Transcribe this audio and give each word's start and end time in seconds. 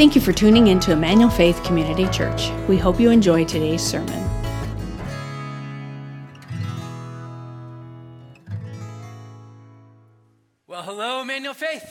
Thank 0.00 0.14
you 0.14 0.22
for 0.22 0.32
tuning 0.32 0.68
in 0.68 0.80
to 0.80 0.92
Emmanuel 0.92 1.28
Faith 1.28 1.62
Community 1.62 2.08
Church. 2.08 2.50
We 2.66 2.78
hope 2.78 2.98
you 2.98 3.10
enjoy 3.10 3.44
today's 3.44 3.82
sermon. 3.82 4.18
Well, 10.66 10.82
hello, 10.82 11.20
Emmanuel 11.20 11.52
Faith. 11.52 11.84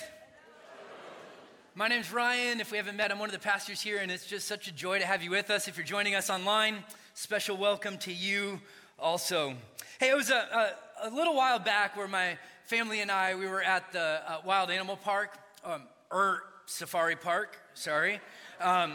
My 1.76 1.88
name's 1.88 2.12
Ryan. 2.12 2.60
If 2.60 2.72
we 2.72 2.78
haven't 2.78 2.96
met, 2.96 3.12
I'm 3.12 3.20
one 3.20 3.30
of 3.30 3.34
the 3.34 3.38
pastors 3.38 3.80
here, 3.80 4.00
and 4.00 4.10
it's 4.10 4.26
just 4.26 4.48
such 4.48 4.68
a 4.68 4.72
joy 4.72 4.98
to 4.98 5.06
have 5.06 5.22
you 5.22 5.30
with 5.30 5.52
us. 5.52 5.68
If 5.68 5.78
you're 5.78 5.86
joining 5.86 6.16
us 6.16 6.32
online, 6.32 6.78
special 7.14 7.58
welcome 7.58 8.00
to 8.00 8.12
you 8.12 8.60
also. 8.98 9.54
Hey, 10.00 10.10
it 10.10 10.16
was 10.16 10.32
a, 10.32 10.74
a, 11.04 11.10
a 11.10 11.10
little 11.12 11.36
while 11.36 11.60
back 11.60 11.96
where 11.96 12.08
my 12.08 12.40
family 12.66 13.02
and 13.02 13.12
I, 13.12 13.36
we 13.36 13.46
were 13.46 13.62
at 13.62 13.92
the 13.92 14.24
uh, 14.28 14.42
Wild 14.44 14.72
Animal 14.72 14.98
Park, 14.98 15.38
um, 15.64 15.84
er, 16.12 16.42
Safari 16.70 17.16
Park, 17.16 17.58
sorry. 17.74 18.22
Um, 18.62 18.94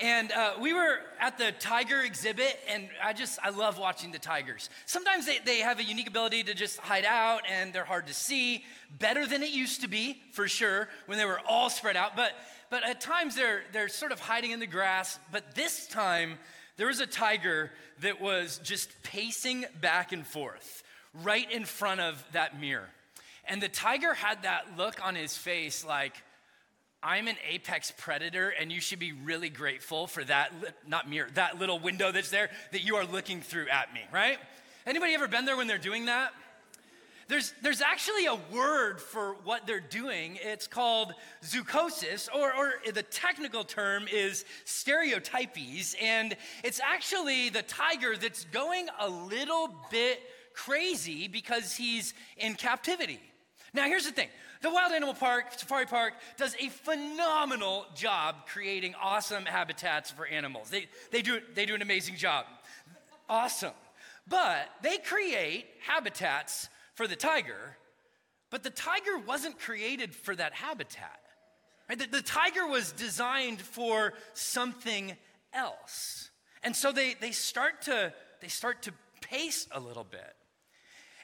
and 0.00 0.32
uh, 0.32 0.54
we 0.58 0.72
were 0.72 1.00
at 1.20 1.36
the 1.36 1.52
tiger 1.52 2.00
exhibit, 2.00 2.58
and 2.66 2.88
I 3.04 3.12
just, 3.12 3.38
I 3.42 3.50
love 3.50 3.78
watching 3.78 4.10
the 4.10 4.18
tigers. 4.18 4.70
Sometimes 4.86 5.26
they, 5.26 5.38
they 5.44 5.58
have 5.58 5.78
a 5.78 5.84
unique 5.84 6.08
ability 6.08 6.44
to 6.44 6.54
just 6.54 6.78
hide 6.78 7.04
out, 7.04 7.42
and 7.46 7.74
they're 7.74 7.84
hard 7.84 8.06
to 8.06 8.14
see. 8.14 8.64
Better 8.98 9.26
than 9.26 9.42
it 9.42 9.50
used 9.50 9.82
to 9.82 9.88
be, 9.88 10.22
for 10.32 10.48
sure, 10.48 10.88
when 11.04 11.18
they 11.18 11.26
were 11.26 11.40
all 11.46 11.68
spread 11.68 11.94
out. 11.94 12.16
But, 12.16 12.32
but 12.70 12.88
at 12.88 13.02
times 13.02 13.36
they're, 13.36 13.64
they're 13.72 13.90
sort 13.90 14.12
of 14.12 14.18
hiding 14.18 14.52
in 14.52 14.58
the 14.58 14.66
grass. 14.66 15.18
But 15.30 15.54
this 15.54 15.86
time, 15.88 16.38
there 16.78 16.86
was 16.86 17.00
a 17.00 17.06
tiger 17.06 17.70
that 18.00 18.22
was 18.22 18.58
just 18.64 18.90
pacing 19.02 19.66
back 19.82 20.12
and 20.12 20.26
forth 20.26 20.82
right 21.22 21.50
in 21.52 21.66
front 21.66 22.00
of 22.00 22.24
that 22.32 22.58
mirror. 22.58 22.88
And 23.46 23.60
the 23.60 23.68
tiger 23.68 24.14
had 24.14 24.44
that 24.44 24.78
look 24.78 25.04
on 25.06 25.16
his 25.16 25.36
face 25.36 25.84
like, 25.84 26.14
I'm 27.02 27.28
an 27.28 27.36
apex 27.48 27.92
predator, 27.96 28.50
and 28.50 28.70
you 28.70 28.80
should 28.80 28.98
be 28.98 29.12
really 29.12 29.48
grateful 29.48 30.06
for 30.06 30.22
that, 30.24 30.52
not 30.86 31.08
mirror, 31.08 31.28
that 31.34 31.58
little 31.58 31.78
window 31.78 32.12
that's 32.12 32.30
there 32.30 32.50
that 32.72 32.84
you 32.84 32.96
are 32.96 33.06
looking 33.06 33.40
through 33.40 33.68
at 33.68 33.92
me, 33.94 34.00
right? 34.12 34.38
Anybody 34.86 35.14
ever 35.14 35.26
been 35.26 35.46
there 35.46 35.56
when 35.56 35.66
they're 35.66 35.78
doing 35.78 36.06
that? 36.06 36.32
There's, 37.28 37.54
there's 37.62 37.80
actually 37.80 38.26
a 38.26 38.34
word 38.52 39.00
for 39.00 39.36
what 39.44 39.66
they're 39.66 39.78
doing. 39.78 40.36
It's 40.42 40.66
called 40.66 41.14
zoochosis, 41.44 42.28
or, 42.34 42.52
or 42.52 42.72
the 42.92 43.04
technical 43.04 43.62
term 43.62 44.06
is 44.12 44.44
stereotypies. 44.66 45.94
And 46.02 46.36
it's 46.64 46.80
actually 46.80 47.48
the 47.48 47.62
tiger 47.62 48.16
that's 48.16 48.46
going 48.46 48.88
a 48.98 49.08
little 49.08 49.70
bit 49.92 50.20
crazy 50.54 51.28
because 51.28 51.76
he's 51.76 52.14
in 52.36 52.54
captivity. 52.54 53.20
Now, 53.72 53.84
here's 53.84 54.04
the 54.04 54.12
thing 54.12 54.28
the 54.62 54.70
Wild 54.70 54.92
Animal 54.92 55.14
Park, 55.14 55.52
Safari 55.56 55.86
Park, 55.86 56.14
does 56.36 56.54
a 56.60 56.68
phenomenal 56.68 57.86
job 57.94 58.46
creating 58.46 58.94
awesome 59.00 59.46
habitats 59.46 60.10
for 60.10 60.26
animals. 60.26 60.70
They, 60.70 60.88
they, 61.10 61.22
do, 61.22 61.40
they 61.54 61.66
do 61.66 61.74
an 61.74 61.82
amazing 61.82 62.16
job. 62.16 62.44
Awesome. 63.28 63.72
But 64.28 64.68
they 64.82 64.98
create 64.98 65.66
habitats 65.86 66.68
for 66.94 67.06
the 67.06 67.16
tiger, 67.16 67.76
but 68.50 68.62
the 68.62 68.70
tiger 68.70 69.18
wasn't 69.18 69.58
created 69.58 70.14
for 70.14 70.36
that 70.36 70.52
habitat. 70.52 71.20
Right? 71.88 71.98
The, 71.98 72.06
the 72.06 72.22
tiger 72.22 72.66
was 72.66 72.92
designed 72.92 73.60
for 73.60 74.12
something 74.34 75.16
else. 75.54 76.30
And 76.62 76.76
so 76.76 76.92
they, 76.92 77.14
they, 77.14 77.30
start 77.30 77.82
to, 77.82 78.12
they 78.40 78.48
start 78.48 78.82
to 78.82 78.92
pace 79.22 79.66
a 79.72 79.80
little 79.80 80.04
bit. 80.04 80.36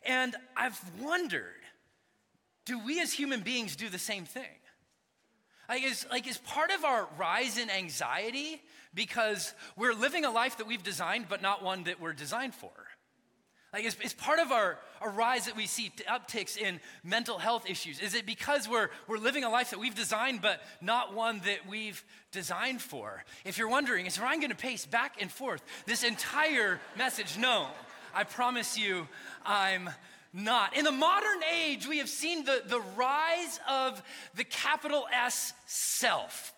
And 0.06 0.34
I've 0.56 0.80
wondered 1.00 1.54
do 2.66 2.78
we 2.78 3.00
as 3.00 3.12
human 3.12 3.40
beings 3.40 3.76
do 3.76 3.88
the 3.88 3.98
same 3.98 4.26
thing? 4.26 4.44
Like 5.68 5.82
is, 5.82 6.06
like, 6.10 6.28
is 6.28 6.38
part 6.38 6.70
of 6.70 6.84
our 6.84 7.08
rise 7.18 7.58
in 7.58 7.70
anxiety 7.70 8.62
because 8.94 9.54
we're 9.76 9.94
living 9.94 10.24
a 10.24 10.30
life 10.30 10.58
that 10.58 10.66
we've 10.66 10.82
designed, 10.82 11.26
but 11.28 11.42
not 11.42 11.64
one 11.64 11.84
that 11.84 12.00
we're 12.00 12.12
designed 12.12 12.54
for? 12.54 12.70
Like, 13.72 13.84
is, 13.84 13.96
is 14.02 14.14
part 14.14 14.38
of 14.38 14.52
our, 14.52 14.78
our 15.00 15.10
rise 15.10 15.46
that 15.46 15.56
we 15.56 15.66
see 15.66 15.92
upticks 16.08 16.56
in 16.56 16.80
mental 17.02 17.36
health 17.36 17.68
issues? 17.68 18.00
Is 18.00 18.14
it 18.14 18.24
because 18.24 18.68
we're, 18.68 18.88
we're 19.06 19.18
living 19.18 19.44
a 19.44 19.50
life 19.50 19.70
that 19.70 19.78
we've 19.78 19.94
designed, 19.94 20.40
but 20.40 20.62
not 20.80 21.14
one 21.14 21.40
that 21.40 21.68
we've 21.68 22.02
designed 22.30 22.80
for? 22.80 23.24
If 23.44 23.58
you're 23.58 23.68
wondering, 23.68 24.06
is 24.06 24.20
Ryan 24.20 24.40
gonna 24.40 24.54
pace 24.54 24.86
back 24.86 25.20
and 25.20 25.30
forth 25.30 25.62
this 25.84 26.04
entire 26.04 26.80
message? 26.96 27.36
No, 27.36 27.66
I 28.14 28.24
promise 28.24 28.78
you, 28.78 29.08
I'm 29.44 29.90
not. 30.36 30.76
In 30.76 30.84
the 30.84 30.92
modern 30.92 31.40
age, 31.52 31.86
we 31.86 31.98
have 31.98 32.08
seen 32.08 32.44
the, 32.44 32.62
the 32.66 32.80
rise 32.96 33.58
of 33.68 34.02
the 34.34 34.44
capital 34.44 35.06
S 35.12 35.52
self. 35.66 36.52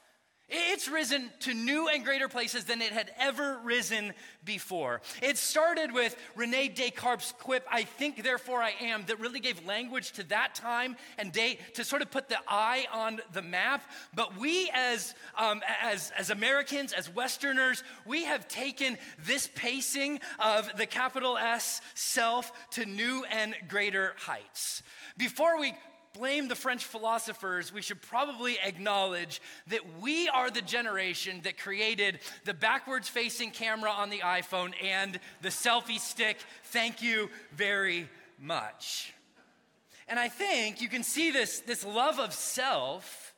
It's 0.50 0.88
risen 0.88 1.30
to 1.40 1.52
new 1.52 1.88
and 1.88 2.04
greater 2.04 2.26
places 2.26 2.64
than 2.64 2.80
it 2.80 2.90
had 2.90 3.10
ever 3.18 3.58
risen 3.62 4.14
before. 4.46 5.02
It 5.20 5.36
started 5.36 5.92
with 5.92 6.16
Rene 6.36 6.68
Descartes' 6.68 7.32
quip, 7.38 7.66
I 7.70 7.82
think, 7.82 8.22
therefore 8.22 8.62
I 8.62 8.72
am, 8.80 9.04
that 9.06 9.20
really 9.20 9.40
gave 9.40 9.66
language 9.66 10.12
to 10.12 10.22
that 10.28 10.54
time 10.54 10.96
and 11.18 11.32
date 11.32 11.74
to 11.74 11.84
sort 11.84 12.00
of 12.00 12.10
put 12.10 12.30
the 12.30 12.38
eye 12.48 12.86
on 12.90 13.20
the 13.34 13.42
map. 13.42 13.82
But 14.14 14.38
we, 14.38 14.70
as, 14.72 15.14
um, 15.36 15.60
as, 15.82 16.12
as 16.16 16.30
Americans, 16.30 16.94
as 16.94 17.14
Westerners, 17.14 17.84
we 18.06 18.24
have 18.24 18.48
taken 18.48 18.96
this 19.26 19.50
pacing 19.54 20.20
of 20.38 20.70
the 20.78 20.86
capital 20.86 21.36
S 21.36 21.82
self 21.94 22.52
to 22.70 22.86
new 22.86 23.24
and 23.30 23.54
greater 23.68 24.14
heights. 24.16 24.82
Before 25.18 25.60
we 25.60 25.74
blame 26.12 26.48
the 26.48 26.54
French 26.54 26.84
philosophers, 26.84 27.72
we 27.72 27.82
should 27.82 28.02
probably 28.02 28.58
acknowledge 28.64 29.40
that 29.68 29.80
we 30.00 30.28
are 30.28 30.50
the 30.50 30.62
generation 30.62 31.40
that 31.44 31.58
created 31.58 32.20
the 32.44 32.54
backwards 32.54 33.08
facing 33.08 33.50
camera 33.50 33.90
on 33.90 34.10
the 34.10 34.20
iPhone 34.20 34.72
and 34.82 35.18
the 35.42 35.48
selfie 35.48 35.98
stick. 35.98 36.38
Thank 36.64 37.02
you 37.02 37.30
very 37.54 38.08
much. 38.38 39.12
And 40.08 40.18
I 40.18 40.28
think 40.28 40.80
you 40.80 40.88
can 40.88 41.02
see 41.02 41.30
this, 41.30 41.60
this 41.60 41.84
love 41.84 42.18
of 42.18 42.32
self 42.32 43.34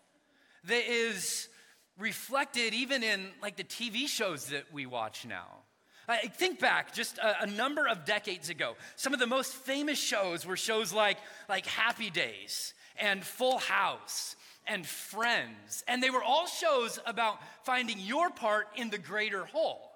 that 0.64 0.90
is 0.90 1.48
reflected 1.98 2.74
even 2.74 3.02
in 3.02 3.28
like 3.42 3.56
the 3.56 3.64
TV 3.64 4.06
shows 4.06 4.46
that 4.46 4.72
we 4.72 4.86
watch 4.86 5.26
now. 5.26 5.60
I 6.10 6.26
think 6.26 6.58
back 6.58 6.92
just 6.92 7.18
a, 7.18 7.42
a, 7.42 7.46
number 7.46 7.86
of 7.86 8.04
decades 8.04 8.50
ago. 8.50 8.74
Some 8.96 9.14
of 9.14 9.20
the 9.20 9.26
most 9.26 9.54
famous 9.54 9.98
shows 9.98 10.44
were 10.44 10.56
shows 10.56 10.92
like, 10.92 11.18
like 11.48 11.66
Happy 11.66 12.10
Days 12.10 12.74
and 12.98 13.24
Full 13.24 13.58
House 13.58 14.34
and 14.66 14.84
Friends. 14.84 15.84
And 15.86 16.02
they 16.02 16.10
were 16.10 16.22
all 16.22 16.46
shows 16.46 16.98
about 17.06 17.38
finding 17.64 17.98
your 18.00 18.30
part 18.30 18.66
in 18.76 18.90
the 18.90 18.98
greater 18.98 19.44
whole. 19.44 19.90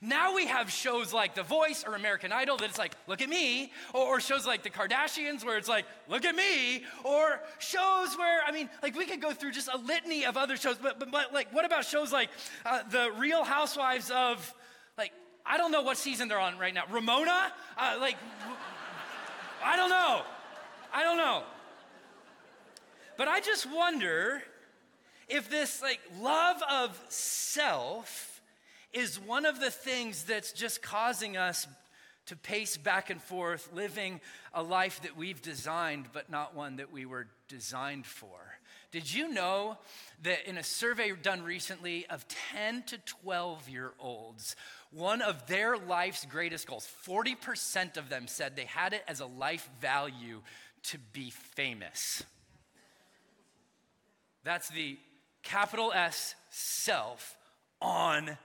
Now 0.00 0.34
we 0.34 0.46
have 0.46 0.70
shows 0.70 1.12
like 1.12 1.34
The 1.34 1.42
Voice 1.42 1.84
or 1.84 1.96
American 1.96 2.30
Idol 2.30 2.56
that 2.58 2.68
it's 2.68 2.78
like, 2.78 2.94
look 3.08 3.20
at 3.20 3.28
me, 3.28 3.72
or, 3.92 4.16
or, 4.16 4.20
shows 4.20 4.46
like 4.46 4.62
The 4.62 4.70
Kardashians 4.70 5.44
where 5.44 5.58
it's 5.58 5.68
like, 5.68 5.86
look 6.08 6.24
at 6.24 6.36
me, 6.36 6.84
or 7.02 7.40
shows 7.58 8.16
where, 8.16 8.42
I 8.46 8.52
mean, 8.52 8.70
like 8.80 8.96
we 8.96 9.06
could 9.06 9.20
go 9.20 9.32
through 9.32 9.52
just 9.52 9.68
a 9.72 9.78
litany 9.78 10.24
of 10.24 10.36
other 10.36 10.56
shows, 10.56 10.76
but, 10.80 11.00
but, 11.00 11.10
but 11.10 11.32
like, 11.32 11.52
what 11.52 11.64
about 11.64 11.84
shows 11.84 12.12
like 12.12 12.30
uh, 12.64 12.82
The 12.90 13.10
Real 13.18 13.42
Housewives 13.42 14.10
of 14.10 14.54
I 15.44 15.56
don't 15.56 15.72
know 15.72 15.82
what 15.82 15.96
season 15.96 16.28
they're 16.28 16.38
on 16.38 16.58
right 16.58 16.72
now. 16.72 16.84
Ramona? 16.90 17.52
Uh, 17.76 17.96
like, 18.00 18.16
I 19.64 19.76
don't 19.76 19.90
know. 19.90 20.22
I 20.92 21.02
don't 21.02 21.16
know. 21.16 21.42
But 23.16 23.28
I 23.28 23.40
just 23.40 23.70
wonder 23.70 24.42
if 25.28 25.50
this 25.50 25.82
like 25.82 26.00
love 26.20 26.62
of 26.70 27.00
self 27.08 28.40
is 28.92 29.18
one 29.18 29.46
of 29.46 29.60
the 29.60 29.70
things 29.70 30.24
that's 30.24 30.52
just 30.52 30.82
causing 30.82 31.36
us 31.36 31.66
to 32.26 32.36
pace 32.36 32.76
back 32.76 33.10
and 33.10 33.20
forth, 33.20 33.68
living 33.74 34.20
a 34.54 34.62
life 34.62 35.00
that 35.02 35.16
we've 35.16 35.42
designed, 35.42 36.06
but 36.12 36.30
not 36.30 36.54
one 36.54 36.76
that 36.76 36.92
we 36.92 37.04
were 37.04 37.26
designed 37.48 38.06
for. 38.06 38.38
Did 38.92 39.12
you 39.12 39.32
know 39.32 39.78
that 40.22 40.46
in 40.46 40.58
a 40.58 40.62
survey 40.62 41.12
done 41.20 41.42
recently 41.42 42.06
of 42.06 42.26
10 42.54 42.82
to 42.84 42.98
12 42.98 43.68
year 43.68 43.92
olds, 43.98 44.54
one 44.92 45.22
of 45.22 45.46
their 45.46 45.76
life's 45.76 46.24
greatest 46.26 46.66
goals, 46.66 46.88
40% 47.06 47.96
of 47.96 48.08
them 48.08 48.26
said 48.26 48.56
they 48.56 48.66
had 48.66 48.92
it 48.92 49.02
as 49.08 49.20
a 49.20 49.26
life 49.26 49.68
value 49.80 50.40
to 50.84 50.98
be 51.12 51.30
famous. 51.30 52.22
That's 54.44 54.68
the 54.68 54.98
capital 55.42 55.92
S 55.94 56.34
self 56.50 57.36
on 57.80 58.36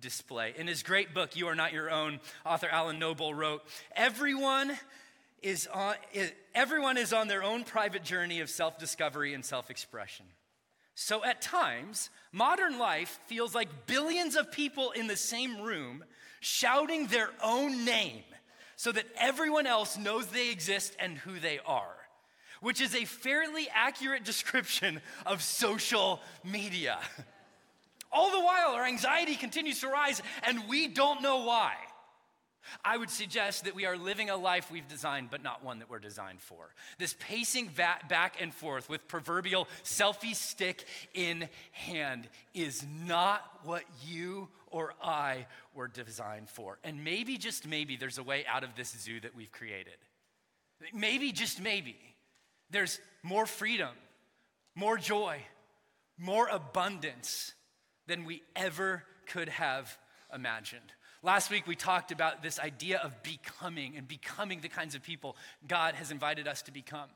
display. 0.00 0.54
In 0.56 0.66
his 0.66 0.82
great 0.82 1.14
book, 1.14 1.36
You 1.36 1.48
Are 1.48 1.54
Not 1.54 1.72
Your 1.72 1.90
Own, 1.90 2.20
author 2.44 2.68
Alan 2.68 2.98
Noble 2.98 3.32
wrote, 3.34 3.62
Everyone 3.94 4.76
is 5.42 5.66
on, 5.72 5.94
everyone 6.54 6.96
is 6.96 7.12
on 7.12 7.28
their 7.28 7.42
own 7.42 7.64
private 7.64 8.04
journey 8.04 8.40
of 8.40 8.50
self 8.50 8.78
discovery 8.78 9.34
and 9.34 9.44
self 9.44 9.70
expression. 9.70 10.26
So 10.94 11.24
at 11.24 11.40
times, 11.40 12.10
modern 12.32 12.78
life 12.78 13.18
feels 13.26 13.54
like 13.54 13.86
billions 13.86 14.36
of 14.36 14.52
people 14.52 14.90
in 14.90 15.06
the 15.06 15.16
same 15.16 15.60
room 15.62 16.04
shouting 16.40 17.06
their 17.06 17.30
own 17.42 17.84
name 17.84 18.24
so 18.76 18.92
that 18.92 19.06
everyone 19.16 19.66
else 19.66 19.96
knows 19.96 20.26
they 20.26 20.50
exist 20.50 20.96
and 20.98 21.16
who 21.18 21.38
they 21.38 21.60
are, 21.64 21.94
which 22.60 22.80
is 22.80 22.94
a 22.94 23.04
fairly 23.04 23.68
accurate 23.72 24.24
description 24.32 25.00
of 25.24 25.42
social 25.42 26.20
media. 26.44 26.98
All 28.12 28.30
the 28.30 28.40
while, 28.40 28.72
our 28.74 28.84
anxiety 28.84 29.36
continues 29.36 29.80
to 29.80 29.88
rise, 29.88 30.20
and 30.42 30.68
we 30.68 30.88
don't 30.88 31.22
know 31.22 31.44
why. 31.44 31.72
I 32.84 32.96
would 32.96 33.10
suggest 33.10 33.64
that 33.64 33.74
we 33.74 33.86
are 33.86 33.96
living 33.96 34.30
a 34.30 34.36
life 34.36 34.70
we've 34.70 34.88
designed, 34.88 35.30
but 35.30 35.42
not 35.42 35.64
one 35.64 35.80
that 35.80 35.90
we're 35.90 35.98
designed 35.98 36.40
for. 36.40 36.74
This 36.98 37.14
pacing 37.18 37.70
back 37.76 38.36
and 38.40 38.54
forth 38.54 38.88
with 38.88 39.08
proverbial 39.08 39.68
selfie 39.84 40.34
stick 40.34 40.84
in 41.14 41.48
hand 41.72 42.28
is 42.54 42.84
not 43.06 43.42
what 43.64 43.84
you 44.04 44.48
or 44.70 44.94
I 45.02 45.46
were 45.74 45.88
designed 45.88 46.48
for. 46.48 46.78
And 46.82 47.04
maybe, 47.04 47.36
just 47.36 47.66
maybe, 47.66 47.96
there's 47.96 48.18
a 48.18 48.22
way 48.22 48.44
out 48.46 48.64
of 48.64 48.74
this 48.74 48.90
zoo 48.90 49.20
that 49.20 49.34
we've 49.34 49.52
created. 49.52 49.96
Maybe, 50.92 51.32
just 51.32 51.60
maybe, 51.60 51.96
there's 52.70 52.98
more 53.22 53.46
freedom, 53.46 53.94
more 54.74 54.96
joy, 54.96 55.42
more 56.18 56.48
abundance 56.48 57.52
than 58.06 58.24
we 58.24 58.42
ever 58.56 59.04
could 59.26 59.48
have 59.48 59.96
imagined. 60.34 60.92
Last 61.24 61.50
week, 61.50 61.68
we 61.68 61.76
talked 61.76 62.10
about 62.10 62.42
this 62.42 62.58
idea 62.58 62.98
of 62.98 63.22
becoming 63.22 63.96
and 63.96 64.08
becoming 64.08 64.60
the 64.60 64.68
kinds 64.68 64.96
of 64.96 65.04
people 65.04 65.36
God 65.68 65.94
has 65.94 66.10
invited 66.10 66.48
us 66.48 66.62
to 66.62 66.72
become. 66.72 67.08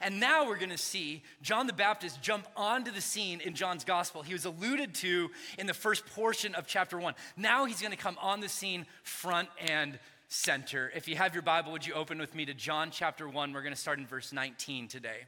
And 0.00 0.18
now 0.18 0.48
we're 0.48 0.58
going 0.58 0.70
to 0.70 0.78
see 0.78 1.22
John 1.42 1.68
the 1.68 1.72
Baptist 1.72 2.20
jump 2.20 2.48
onto 2.56 2.90
the 2.90 3.00
scene 3.00 3.40
in 3.40 3.54
John's 3.54 3.84
gospel. 3.84 4.22
He 4.22 4.32
was 4.32 4.46
alluded 4.46 4.94
to 4.96 5.30
in 5.58 5.68
the 5.68 5.74
first 5.74 6.04
portion 6.06 6.56
of 6.56 6.66
chapter 6.66 6.98
one. 6.98 7.14
Now 7.36 7.64
he's 7.64 7.80
going 7.80 7.92
to 7.92 7.96
come 7.96 8.18
on 8.20 8.40
the 8.40 8.48
scene 8.48 8.84
front 9.04 9.48
and 9.60 9.96
center. 10.26 10.90
If 10.96 11.06
you 11.06 11.14
have 11.14 11.32
your 11.32 11.42
Bible, 11.42 11.70
would 11.70 11.86
you 11.86 11.94
open 11.94 12.18
with 12.18 12.34
me 12.34 12.44
to 12.46 12.54
John 12.54 12.90
chapter 12.90 13.28
one? 13.28 13.52
We're 13.52 13.62
going 13.62 13.74
to 13.74 13.80
start 13.80 14.00
in 14.00 14.06
verse 14.08 14.32
19 14.32 14.88
today. 14.88 15.26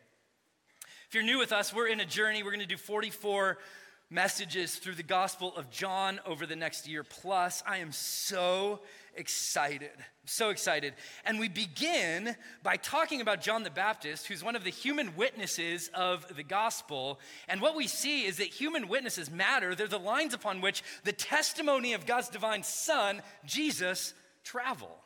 If 1.08 1.14
you're 1.14 1.22
new 1.22 1.38
with 1.38 1.52
us, 1.52 1.72
we're 1.72 1.86
in 1.86 2.00
a 2.00 2.06
journey. 2.06 2.42
We're 2.42 2.50
going 2.50 2.60
to 2.60 2.66
do 2.66 2.76
44 2.76 3.58
messages 4.10 4.76
through 4.76 4.94
the 4.94 5.02
Gospel 5.02 5.54
of 5.56 5.70
John 5.70 6.20
over 6.26 6.46
the 6.46 6.56
next 6.56 6.86
year 6.86 7.02
plus. 7.02 7.62
I 7.66 7.78
am 7.78 7.92
so 7.92 8.80
excited, 9.16 9.90
so 10.24 10.50
excited. 10.50 10.94
And 11.24 11.38
we 11.38 11.48
begin 11.48 12.36
by 12.62 12.76
talking 12.76 13.20
about 13.20 13.40
John 13.40 13.62
the 13.62 13.70
Baptist, 13.70 14.26
who's 14.26 14.44
one 14.44 14.56
of 14.56 14.64
the 14.64 14.70
human 14.70 15.16
witnesses 15.16 15.90
of 15.94 16.34
the 16.36 16.42
gospel. 16.42 17.20
And 17.48 17.60
what 17.60 17.76
we 17.76 17.86
see 17.86 18.24
is 18.24 18.36
that 18.38 18.48
human 18.48 18.88
witnesses 18.88 19.30
matter. 19.30 19.74
They're 19.74 19.88
the 19.88 19.98
lines 19.98 20.34
upon 20.34 20.60
which 20.60 20.82
the 21.04 21.12
testimony 21.12 21.92
of 21.92 22.06
God's 22.06 22.28
divine 22.28 22.62
Son, 22.62 23.22
Jesus, 23.44 24.14
travel. 24.42 24.96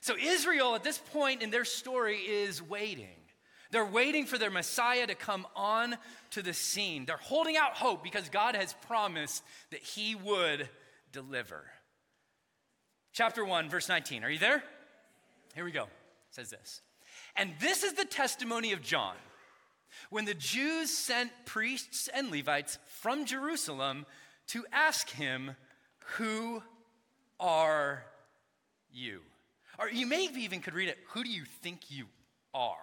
So 0.00 0.16
Israel 0.16 0.74
at 0.74 0.82
this 0.82 0.98
point 0.98 1.42
in 1.42 1.50
their 1.50 1.64
story 1.64 2.16
is 2.16 2.62
waiting. 2.62 3.21
They're 3.72 3.84
waiting 3.86 4.26
for 4.26 4.36
their 4.36 4.50
Messiah 4.50 5.06
to 5.06 5.14
come 5.14 5.46
on 5.56 5.96
to 6.32 6.42
the 6.42 6.52
scene. 6.52 7.06
They're 7.06 7.16
holding 7.16 7.56
out 7.56 7.72
hope 7.72 8.04
because 8.04 8.28
God 8.28 8.54
has 8.54 8.74
promised 8.86 9.42
that 9.70 9.80
He 9.80 10.14
would 10.14 10.68
deliver. 11.10 11.64
Chapter 13.14 13.44
1, 13.44 13.70
verse 13.70 13.88
19. 13.88 14.24
Are 14.24 14.30
you 14.30 14.38
there? 14.38 14.62
Here 15.54 15.64
we 15.64 15.72
go. 15.72 15.84
It 15.84 15.88
says 16.30 16.50
this. 16.50 16.82
And 17.34 17.52
this 17.60 17.82
is 17.82 17.94
the 17.94 18.04
testimony 18.04 18.72
of 18.72 18.82
John. 18.82 19.16
When 20.10 20.26
the 20.26 20.34
Jews 20.34 20.90
sent 20.90 21.30
priests 21.46 22.08
and 22.12 22.30
Levites 22.30 22.78
from 22.86 23.24
Jerusalem 23.24 24.04
to 24.48 24.66
ask 24.70 25.08
him, 25.08 25.56
Who 26.16 26.62
are 27.40 28.04
you? 28.92 29.20
Or 29.78 29.88
you 29.88 30.06
maybe 30.06 30.42
even 30.42 30.60
could 30.60 30.74
read 30.74 30.90
it, 30.90 30.98
Who 31.08 31.24
do 31.24 31.30
you 31.30 31.44
think 31.62 31.90
you 31.90 32.04
are? 32.52 32.76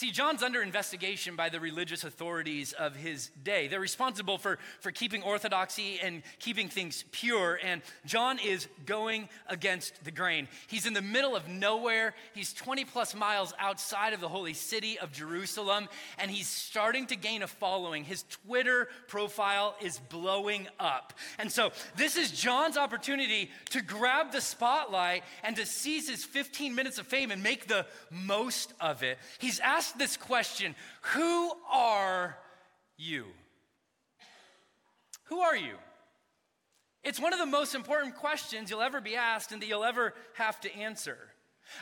See, 0.00 0.10
John's 0.10 0.42
under 0.42 0.62
investigation 0.62 1.36
by 1.36 1.50
the 1.50 1.60
religious 1.60 2.04
authorities 2.04 2.72
of 2.72 2.96
his 2.96 3.30
day. 3.44 3.68
They're 3.68 3.78
responsible 3.78 4.38
for, 4.38 4.58
for 4.80 4.92
keeping 4.92 5.22
orthodoxy 5.22 6.00
and 6.02 6.22
keeping 6.38 6.70
things 6.70 7.04
pure, 7.12 7.60
and 7.62 7.82
John 8.06 8.38
is 8.38 8.66
going 8.86 9.28
against 9.46 10.02
the 10.02 10.10
grain. 10.10 10.48
He's 10.68 10.86
in 10.86 10.94
the 10.94 11.02
middle 11.02 11.36
of 11.36 11.48
nowhere. 11.48 12.14
He's 12.32 12.54
20 12.54 12.86
plus 12.86 13.14
miles 13.14 13.52
outside 13.58 14.14
of 14.14 14.22
the 14.22 14.28
holy 14.28 14.54
city 14.54 14.98
of 14.98 15.12
Jerusalem, 15.12 15.86
and 16.18 16.30
he's 16.30 16.48
starting 16.48 17.04
to 17.08 17.14
gain 17.14 17.42
a 17.42 17.46
following. 17.46 18.04
His 18.04 18.22
Twitter 18.22 18.88
profile 19.06 19.76
is 19.82 19.98
blowing 20.08 20.66
up. 20.78 21.12
And 21.38 21.52
so, 21.52 21.72
this 21.98 22.16
is 22.16 22.30
John's 22.30 22.78
opportunity 22.78 23.50
to 23.68 23.82
grab 23.82 24.32
the 24.32 24.40
spotlight 24.40 25.24
and 25.44 25.56
to 25.56 25.66
seize 25.66 26.08
his 26.08 26.24
15 26.24 26.74
minutes 26.74 26.96
of 26.96 27.06
fame 27.06 27.30
and 27.30 27.42
make 27.42 27.68
the 27.68 27.84
most 28.10 28.72
of 28.80 29.02
it. 29.02 29.18
He's 29.38 29.60
asked 29.60 29.89
ask 29.90 29.98
this 29.98 30.16
question 30.16 30.74
Who 31.14 31.52
are 31.70 32.36
you? 32.96 33.26
Who 35.24 35.40
are 35.40 35.56
you? 35.56 35.74
It's 37.02 37.20
one 37.20 37.32
of 37.32 37.38
the 37.38 37.46
most 37.46 37.74
important 37.74 38.16
questions 38.16 38.70
you'll 38.70 38.82
ever 38.82 39.00
be 39.00 39.16
asked 39.16 39.52
and 39.52 39.62
that 39.62 39.66
you'll 39.66 39.84
ever 39.84 40.12
have 40.34 40.60
to 40.60 40.74
answer. 40.74 41.16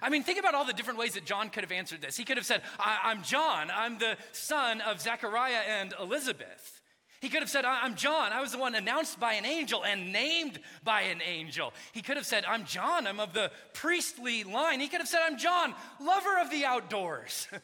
I 0.02 0.10
mean, 0.10 0.22
think 0.22 0.38
about 0.38 0.54
all 0.54 0.64
the 0.64 0.72
different 0.72 0.98
ways 0.98 1.14
that 1.14 1.24
John 1.24 1.48
could 1.48 1.64
have 1.64 1.72
answered 1.72 2.02
this. 2.02 2.16
He 2.16 2.24
could 2.24 2.36
have 2.36 2.46
said, 2.46 2.62
I'm 2.78 3.22
John, 3.22 3.70
I'm 3.74 3.98
the 3.98 4.16
son 4.32 4.80
of 4.82 5.00
Zechariah 5.00 5.62
and 5.66 5.94
Elizabeth. 5.98 6.82
He 7.20 7.30
could 7.30 7.40
have 7.40 7.50
said, 7.50 7.64
I'm 7.64 7.96
John. 7.96 8.32
I 8.32 8.40
was 8.40 8.52
the 8.52 8.58
one 8.58 8.76
announced 8.76 9.18
by 9.18 9.32
an 9.32 9.44
angel 9.44 9.84
and 9.84 10.12
named 10.12 10.60
by 10.84 11.02
an 11.02 11.20
angel. 11.26 11.72
He 11.92 12.00
could 12.00 12.16
have 12.16 12.26
said, 12.26 12.44
I'm 12.44 12.64
John. 12.64 13.08
I'm 13.08 13.18
of 13.18 13.32
the 13.32 13.50
priestly 13.72 14.44
line. 14.44 14.78
He 14.78 14.86
could 14.86 15.00
have 15.00 15.08
said, 15.08 15.22
I'm 15.24 15.36
John, 15.36 15.74
lover 16.00 16.38
of 16.38 16.50
the 16.50 16.64
outdoors. 16.64 17.48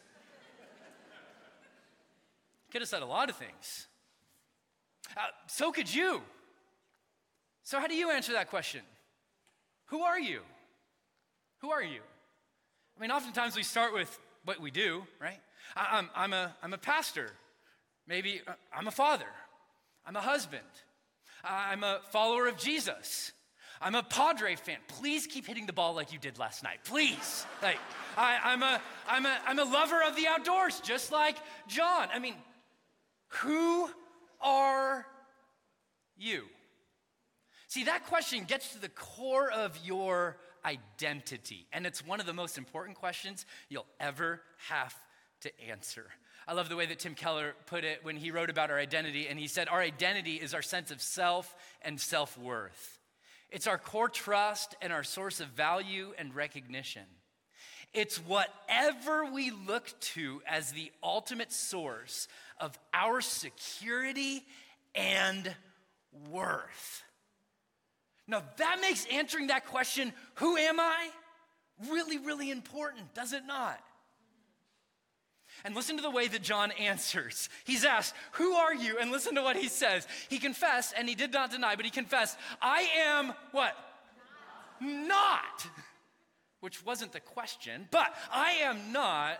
Could 2.75 2.83
have 2.83 2.89
said 2.89 3.03
a 3.03 3.07
lot 3.07 3.31
of 3.31 3.37
things. 3.37 3.87
Uh, 5.17 5.21
so 5.47 5.71
could 5.71 5.95
you. 5.95 6.21
So, 7.63 7.79
how 7.79 7.87
do 7.87 7.95
you 7.95 8.11
answer 8.11 8.33
that 8.33 8.51
question? 8.51 8.81
Who 9.91 10.01
are 10.01 10.19
you? 10.19 10.41
Who 11.61 11.71
are 11.71 11.85
you? 11.85 12.01
I 12.99 13.01
mean, 13.01 13.13
oftentimes 13.13 13.55
we 13.55 13.63
start 13.63 13.95
with 13.95 14.19
what 14.45 14.61
we 14.61 14.73
do, 14.73 15.05
right? 15.21 15.39
I, 15.77 16.01
am 16.01 16.11
I'm, 16.17 16.33
a, 16.33 16.53
I'm 16.65 16.73
a 16.73 16.79
pastor. 16.79 17.31
Maybe 18.09 18.41
uh, 18.45 18.55
I'm 18.77 18.89
a 18.89 18.91
father. 18.91 19.31
I'm 20.05 20.17
a 20.17 20.21
husband. 20.21 20.65
I'm 21.45 21.85
a 21.85 22.01
follower 22.11 22.49
of 22.49 22.57
Jesus. 22.57 23.31
I'm 23.81 23.95
a 23.95 24.03
Padre 24.03 24.57
fan. 24.57 24.79
Please 24.89 25.29
keep 25.29 25.47
hitting 25.47 25.67
the 25.67 25.73
ball 25.73 25.95
like 25.95 26.13
you 26.13 26.19
did 26.19 26.41
last 26.41 26.65
night. 26.65 26.79
Please. 26.83 27.47
Like, 27.63 27.79
I, 28.17 28.53
am 28.53 28.65
a, 28.65 28.81
I'm, 29.07 29.27
a, 29.27 29.39
I'm 29.47 29.61
a 29.61 29.65
lover 29.65 30.03
of 30.03 30.17
the 30.17 30.27
outdoors, 30.27 30.81
just 30.81 31.13
like 31.13 31.37
John. 31.69 32.09
I 32.13 32.19
mean, 32.19 32.35
who 33.37 33.89
are 34.41 35.07
you? 36.17 36.45
See, 37.69 37.85
that 37.85 38.07
question 38.07 38.45
gets 38.45 38.73
to 38.73 38.81
the 38.81 38.89
core 38.89 39.51
of 39.51 39.79
your 39.85 40.37
identity, 40.65 41.67
and 41.73 41.87
it's 41.87 42.07
one 42.07 42.21
of 42.21 42.27
the 42.27 42.33
most 42.33 42.57
important 42.57 42.97
questions 42.97 43.47
you'll 43.69 43.87
ever 43.99 44.41
have 44.69 44.95
to 45.41 45.51
answer. 45.69 46.07
I 46.47 46.53
love 46.53 46.69
the 46.69 46.77
way 46.77 46.87
that 46.87 46.99
Tim 46.99 47.15
Keller 47.15 47.55
put 47.67 47.85
it 47.85 48.01
when 48.05 48.17
he 48.17 48.31
wrote 48.31 48.51
about 48.51 48.71
our 48.71 48.79
identity, 48.79 49.27
and 49.29 49.39
he 49.39 49.49
said, 49.49 49.69
Our 49.69 49.81
identity 49.81 50.35
is 50.35 50.55
our 50.55 50.63
sense 50.63 50.91
of 50.91 51.01
self 51.01 51.55
and 51.83 52.01
self 52.01 52.39
worth. 52.39 53.01
It's 53.51 53.67
our 53.67 53.79
core 53.79 54.09
trust 54.09 54.75
and 54.83 54.93
our 54.93 55.05
source 55.05 55.41
of 55.41 55.49
value 55.49 56.13
and 56.19 56.35
recognition. 56.35 57.05
It's 57.93 58.19
whatever 58.19 59.25
we 59.25 59.53
look 59.53 59.89
to 60.01 60.43
as 60.47 60.73
the 60.73 60.91
ultimate 61.03 61.53
source 61.53 62.27
of 62.61 62.79
our 62.93 63.21
security 63.21 64.45
and 64.95 65.55
worth. 66.31 67.03
Now, 68.27 68.43
that 68.57 68.79
makes 68.81 69.07
answering 69.13 69.49
that 69.49 69.67
question, 69.67 70.13
who 70.37 70.57
am 70.57 70.81
I, 70.81 71.09
really, 71.91 72.19
really 72.19 72.51
important, 72.51 73.13
does 73.15 73.33
it 73.33 73.45
not? 73.47 73.81
And 75.65 75.75
listen 75.75 75.97
to 75.97 76.03
the 76.03 76.11
way 76.11 76.27
that 76.27 76.43
John 76.43 76.73
answers. 76.73 77.49
He's 77.65 77.85
asked, 77.85 78.15
Who 78.33 78.55
are 78.55 78.75
you? 78.75 78.99
And 78.99 79.13
listen 79.13 79.37
to 79.37 79.43
what 79.43 79.57
he 79.57 79.69
says. 79.69 80.07
He 80.29 80.39
confessed, 80.39 80.95
and 80.97 81.09
he 81.09 81.15
did 81.15 81.33
not 81.33 81.51
deny, 81.51 81.77
but 81.77 81.85
he 81.85 81.91
confessed, 81.91 82.37
I 82.61 82.89
am 83.07 83.33
what? 83.53 83.77
Not. 84.81 85.09
not. 85.09 85.67
Which 86.61 86.85
wasn't 86.85 87.13
the 87.13 87.21
question, 87.21 87.89
but 87.91 88.15
I 88.33 88.53
am 88.63 88.93
not 88.93 89.39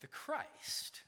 the 0.00 0.06
Christ. 0.06 1.01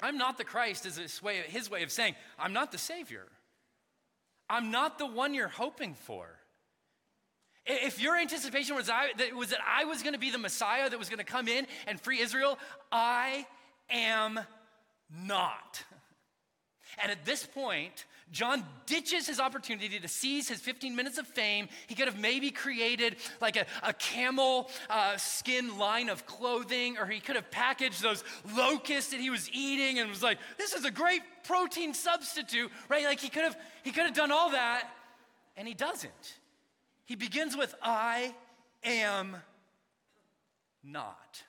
I'm 0.00 0.16
not 0.16 0.38
the 0.38 0.44
Christ 0.44 0.86
is 0.86 0.96
his 0.96 1.22
way, 1.22 1.42
his 1.48 1.70
way 1.70 1.82
of 1.82 1.90
saying, 1.90 2.14
I'm 2.38 2.52
not 2.52 2.72
the 2.72 2.78
Savior. 2.78 3.26
I'm 4.48 4.70
not 4.70 4.98
the 4.98 5.06
one 5.06 5.34
you're 5.34 5.48
hoping 5.48 5.94
for. 5.94 6.26
If 7.66 8.00
your 8.00 8.16
anticipation 8.16 8.76
was, 8.76 8.88
I, 8.88 9.08
that, 9.18 9.34
was 9.34 9.50
that 9.50 9.58
I 9.66 9.84
was 9.84 10.02
going 10.02 10.14
to 10.14 10.18
be 10.18 10.30
the 10.30 10.38
Messiah 10.38 10.88
that 10.88 10.98
was 10.98 11.08
going 11.08 11.18
to 11.18 11.24
come 11.24 11.48
in 11.48 11.66
and 11.86 12.00
free 12.00 12.20
Israel, 12.20 12.58
I 12.90 13.46
am 13.90 14.40
not. 15.26 15.84
And 17.00 17.12
at 17.12 17.24
this 17.24 17.44
point, 17.44 18.06
John 18.30 18.64
ditches 18.86 19.26
his 19.26 19.40
opportunity 19.40 19.98
to 19.98 20.08
seize 20.08 20.48
his 20.48 20.60
15 20.60 20.94
minutes 20.94 21.18
of 21.18 21.26
fame. 21.26 21.68
He 21.86 21.94
could 21.94 22.06
have 22.06 22.18
maybe 22.18 22.50
created 22.50 23.16
like 23.40 23.56
a, 23.56 23.66
a 23.82 23.92
camel 23.92 24.70
uh, 24.90 25.16
skin 25.16 25.78
line 25.78 26.08
of 26.08 26.26
clothing, 26.26 26.98
or 26.98 27.06
he 27.06 27.20
could 27.20 27.36
have 27.36 27.50
packaged 27.50 28.02
those 28.02 28.24
locusts 28.56 29.12
that 29.12 29.20
he 29.20 29.30
was 29.30 29.50
eating 29.52 29.98
and 29.98 30.10
was 30.10 30.22
like, 30.22 30.38
this 30.58 30.74
is 30.74 30.84
a 30.84 30.90
great 30.90 31.22
protein 31.44 31.94
substitute, 31.94 32.70
right? 32.88 33.04
Like 33.04 33.20
he 33.20 33.28
could 33.28 33.44
have, 33.44 33.56
he 33.82 33.90
could 33.90 34.04
have 34.04 34.14
done 34.14 34.30
all 34.30 34.50
that, 34.50 34.88
and 35.56 35.66
he 35.66 35.74
doesn't. 35.74 36.38
He 37.06 37.16
begins 37.16 37.56
with, 37.56 37.74
I 37.82 38.34
am 38.84 39.36
not 40.84 41.42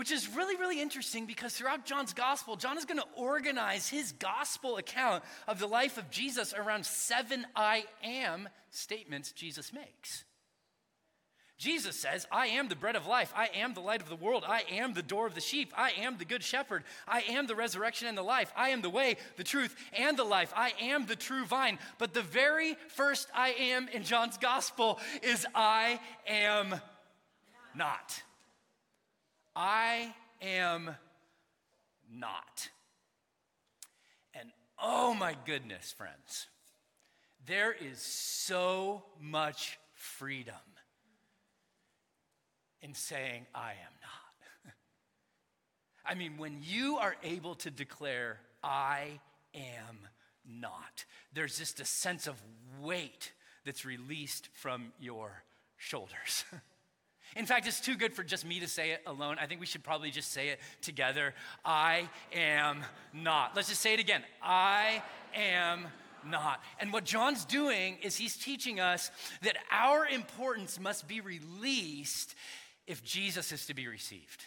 which 0.00 0.10
is 0.10 0.34
really, 0.34 0.56
really 0.56 0.80
interesting 0.80 1.26
because 1.26 1.52
throughout 1.52 1.84
John's 1.84 2.14
gospel, 2.14 2.56
John 2.56 2.78
is 2.78 2.86
going 2.86 3.00
to 3.00 3.06
organize 3.18 3.86
his 3.86 4.12
gospel 4.12 4.78
account 4.78 5.22
of 5.46 5.58
the 5.58 5.66
life 5.66 5.98
of 5.98 6.08
Jesus 6.08 6.54
around 6.54 6.86
seven 6.86 7.46
I 7.54 7.84
am 8.02 8.48
statements 8.70 9.30
Jesus 9.32 9.74
makes. 9.74 10.24
Jesus 11.58 11.96
says, 11.96 12.26
I 12.32 12.46
am 12.46 12.68
the 12.68 12.76
bread 12.76 12.96
of 12.96 13.06
life. 13.06 13.30
I 13.36 13.50
am 13.54 13.74
the 13.74 13.82
light 13.82 14.00
of 14.00 14.08
the 14.08 14.16
world. 14.16 14.42
I 14.48 14.64
am 14.70 14.94
the 14.94 15.02
door 15.02 15.26
of 15.26 15.34
the 15.34 15.40
sheep. 15.42 15.70
I 15.76 15.90
am 15.98 16.16
the 16.16 16.24
good 16.24 16.42
shepherd. 16.42 16.84
I 17.06 17.20
am 17.28 17.46
the 17.46 17.54
resurrection 17.54 18.08
and 18.08 18.16
the 18.16 18.22
life. 18.22 18.50
I 18.56 18.70
am 18.70 18.80
the 18.80 18.88
way, 18.88 19.18
the 19.36 19.44
truth, 19.44 19.76
and 19.92 20.16
the 20.16 20.24
life. 20.24 20.50
I 20.56 20.72
am 20.80 21.04
the 21.04 21.14
true 21.14 21.44
vine. 21.44 21.78
But 21.98 22.14
the 22.14 22.22
very 22.22 22.78
first 22.88 23.28
I 23.34 23.50
am 23.50 23.86
in 23.88 24.04
John's 24.04 24.38
gospel 24.38 24.98
is 25.22 25.46
I 25.54 26.00
am 26.26 26.80
not. 27.74 28.22
I 29.62 30.14
am 30.40 30.88
not. 32.10 32.70
And 34.32 34.48
oh 34.82 35.12
my 35.12 35.36
goodness, 35.44 35.92
friends, 35.92 36.46
there 37.44 37.70
is 37.70 37.98
so 37.98 39.04
much 39.20 39.78
freedom 39.92 40.54
in 42.80 42.94
saying, 42.94 43.44
I 43.54 43.72
am 43.72 43.92
not. 44.00 44.72
I 46.06 46.14
mean, 46.14 46.38
when 46.38 46.60
you 46.62 46.96
are 46.96 47.16
able 47.22 47.54
to 47.56 47.70
declare, 47.70 48.38
I 48.64 49.20
am 49.54 49.98
not, 50.48 51.04
there's 51.34 51.58
just 51.58 51.80
a 51.80 51.84
sense 51.84 52.26
of 52.26 52.40
weight 52.80 53.32
that's 53.66 53.84
released 53.84 54.48
from 54.54 54.94
your 54.98 55.42
shoulders. 55.76 56.46
In 57.36 57.46
fact, 57.46 57.66
it's 57.66 57.80
too 57.80 57.96
good 57.96 58.12
for 58.12 58.22
just 58.22 58.44
me 58.44 58.60
to 58.60 58.66
say 58.66 58.90
it 58.90 59.02
alone. 59.06 59.36
I 59.40 59.46
think 59.46 59.60
we 59.60 59.66
should 59.66 59.84
probably 59.84 60.10
just 60.10 60.32
say 60.32 60.48
it 60.48 60.60
together. 60.82 61.34
I 61.64 62.08
am 62.32 62.82
not. 63.12 63.54
Let's 63.54 63.68
just 63.68 63.80
say 63.80 63.94
it 63.94 64.00
again. 64.00 64.22
I 64.42 65.02
am 65.34 65.86
not. 66.26 66.60
And 66.80 66.92
what 66.92 67.04
John's 67.04 67.44
doing 67.44 67.98
is 68.02 68.16
he's 68.16 68.36
teaching 68.36 68.80
us 68.80 69.10
that 69.42 69.56
our 69.70 70.06
importance 70.06 70.80
must 70.80 71.06
be 71.06 71.20
released 71.20 72.34
if 72.86 73.04
Jesus 73.04 73.52
is 73.52 73.66
to 73.66 73.74
be 73.74 73.86
received. 73.86 74.44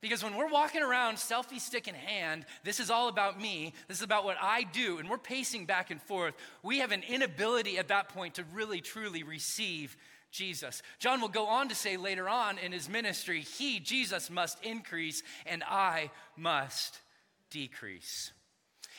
Because 0.00 0.22
when 0.22 0.36
we're 0.36 0.50
walking 0.50 0.82
around, 0.82 1.16
selfie 1.16 1.58
stick 1.58 1.88
in 1.88 1.94
hand, 1.94 2.44
this 2.62 2.78
is 2.78 2.90
all 2.90 3.08
about 3.08 3.40
me, 3.40 3.72
this 3.88 3.96
is 3.96 4.02
about 4.02 4.26
what 4.26 4.36
I 4.38 4.64
do, 4.64 4.98
and 4.98 5.08
we're 5.08 5.16
pacing 5.16 5.64
back 5.64 5.90
and 5.90 6.02
forth, 6.02 6.34
we 6.62 6.80
have 6.80 6.92
an 6.92 7.02
inability 7.08 7.78
at 7.78 7.88
that 7.88 8.10
point 8.10 8.34
to 8.34 8.44
really 8.52 8.82
truly 8.82 9.22
receive 9.22 9.96
Jesus. 10.34 10.82
John 10.98 11.20
will 11.20 11.28
go 11.28 11.46
on 11.46 11.68
to 11.68 11.74
say 11.76 11.96
later 11.96 12.28
on 12.28 12.58
in 12.58 12.72
his 12.72 12.88
ministry, 12.88 13.40
He, 13.40 13.78
Jesus, 13.78 14.30
must 14.30 14.62
increase 14.64 15.22
and 15.46 15.62
I 15.62 16.10
must 16.36 17.00
decrease. 17.50 18.32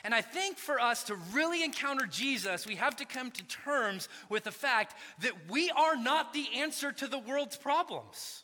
And 0.06 0.14
I 0.14 0.22
think 0.22 0.58
for 0.58 0.80
us 0.80 1.04
to 1.06 1.16
really 1.34 1.64
encounter 1.64 2.06
Jesus, 2.06 2.66
we 2.66 2.76
have 2.76 2.96
to 2.98 3.06
come 3.06 3.32
to 3.32 3.44
terms 3.48 4.08
with 4.30 4.46
the 4.46 4.52
fact 4.52 4.96
that 5.22 5.34
we 5.50 5.70
are 5.72 5.98
not 5.98 6.34
the 6.34 6.46
answer 6.56 6.92
to 6.94 7.08
the 7.08 7.20
world's 7.20 7.58
problems. 7.58 8.44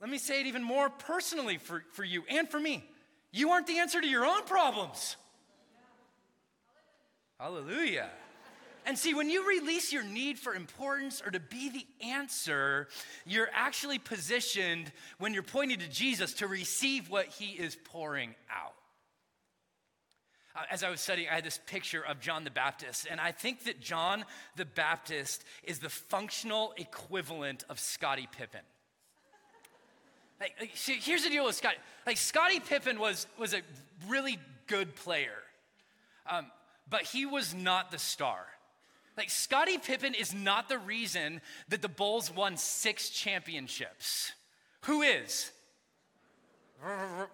Let 0.00 0.10
me 0.10 0.18
say 0.18 0.40
it 0.40 0.46
even 0.46 0.62
more 0.62 0.90
personally 0.90 1.56
for, 1.56 1.84
for 1.92 2.04
you 2.04 2.24
and 2.28 2.48
for 2.48 2.60
me. 2.60 2.84
You 3.30 3.52
aren't 3.52 3.68
the 3.68 3.78
answer 3.78 4.00
to 4.00 4.06
your 4.06 4.26
own 4.26 4.44
problems. 4.44 5.16
Hallelujah. 7.38 8.10
And 8.84 8.98
see, 8.98 9.14
when 9.14 9.30
you 9.30 9.48
release 9.48 9.92
your 9.92 10.02
need 10.02 10.38
for 10.38 10.54
importance 10.54 11.22
or 11.24 11.30
to 11.30 11.38
be 11.38 11.70
the 11.70 11.86
answer, 12.06 12.88
you're 13.24 13.48
actually 13.52 13.98
positioned 13.98 14.90
when 15.18 15.32
you're 15.34 15.44
pointing 15.44 15.78
to 15.78 15.88
Jesus 15.88 16.34
to 16.34 16.48
receive 16.48 17.08
what 17.08 17.26
he 17.26 17.52
is 17.52 17.76
pouring 17.84 18.34
out. 18.50 18.74
Uh, 20.54 20.64
as 20.70 20.82
I 20.82 20.90
was 20.90 21.00
studying, 21.00 21.28
I 21.30 21.36
had 21.36 21.44
this 21.44 21.60
picture 21.66 22.04
of 22.04 22.20
John 22.20 22.44
the 22.44 22.50
Baptist, 22.50 23.06
and 23.10 23.20
I 23.20 23.32
think 23.32 23.64
that 23.64 23.80
John 23.80 24.24
the 24.56 24.66
Baptist 24.66 25.44
is 25.62 25.78
the 25.78 25.88
functional 25.88 26.74
equivalent 26.76 27.64
of 27.70 27.78
Scottie 27.78 28.28
Pippen. 28.30 28.60
Like, 30.40 30.54
like 30.60 30.70
here's 30.74 31.22
the 31.22 31.30
deal 31.30 31.46
with 31.46 31.54
Scottie. 31.54 31.78
Like 32.04 32.16
Scottie 32.16 32.60
Pippen 32.60 32.98
was, 32.98 33.26
was 33.38 33.54
a 33.54 33.62
really 34.08 34.38
good 34.66 34.94
player, 34.96 35.38
um, 36.28 36.46
but 36.90 37.02
he 37.02 37.24
was 37.24 37.54
not 37.54 37.90
the 37.92 37.98
star. 37.98 38.44
Like, 39.16 39.30
Scottie 39.30 39.78
Pippen 39.78 40.14
is 40.14 40.34
not 40.34 40.68
the 40.68 40.78
reason 40.78 41.40
that 41.68 41.82
the 41.82 41.88
Bulls 41.88 42.30
won 42.34 42.56
six 42.56 43.10
championships. 43.10 44.32
Who 44.82 45.02
is? 45.02 45.52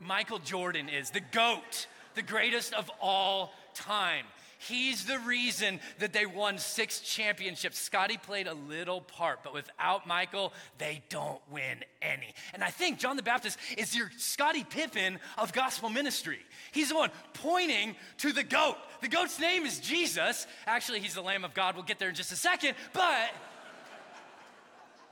Michael 0.00 0.40
Jordan 0.40 0.88
is 0.88 1.10
the 1.10 1.20
GOAT, 1.20 1.86
the 2.14 2.22
greatest 2.22 2.74
of 2.74 2.90
all 3.00 3.52
time. 3.74 4.24
He's 4.58 5.04
the 5.04 5.20
reason 5.20 5.78
that 6.00 6.12
they 6.12 6.26
won 6.26 6.58
six 6.58 7.00
championships. 7.00 7.78
Scottie 7.78 8.16
played 8.16 8.48
a 8.48 8.54
little 8.54 9.00
part, 9.00 9.44
but 9.44 9.54
without 9.54 10.06
Michael, 10.06 10.52
they 10.78 11.02
don't 11.08 11.40
win 11.50 11.84
any. 12.02 12.34
And 12.52 12.64
I 12.64 12.70
think 12.70 12.98
John 12.98 13.16
the 13.16 13.22
Baptist 13.22 13.56
is 13.76 13.96
your 13.96 14.10
Scottie 14.16 14.64
Pippen 14.64 15.20
of 15.38 15.52
gospel 15.52 15.90
ministry. 15.90 16.40
He's 16.72 16.88
the 16.88 16.96
one 16.96 17.10
pointing 17.34 17.94
to 18.18 18.32
the 18.32 18.42
GOAT. 18.42 18.76
The 19.00 19.08
GOAT's 19.08 19.38
name 19.38 19.64
is 19.64 19.78
Jesus. 19.78 20.48
Actually, 20.66 21.00
he's 21.00 21.14
the 21.14 21.22
Lamb 21.22 21.44
of 21.44 21.54
God. 21.54 21.76
We'll 21.76 21.84
get 21.84 22.00
there 22.00 22.08
in 22.08 22.16
just 22.16 22.32
a 22.32 22.36
second, 22.36 22.74
but 22.92 23.30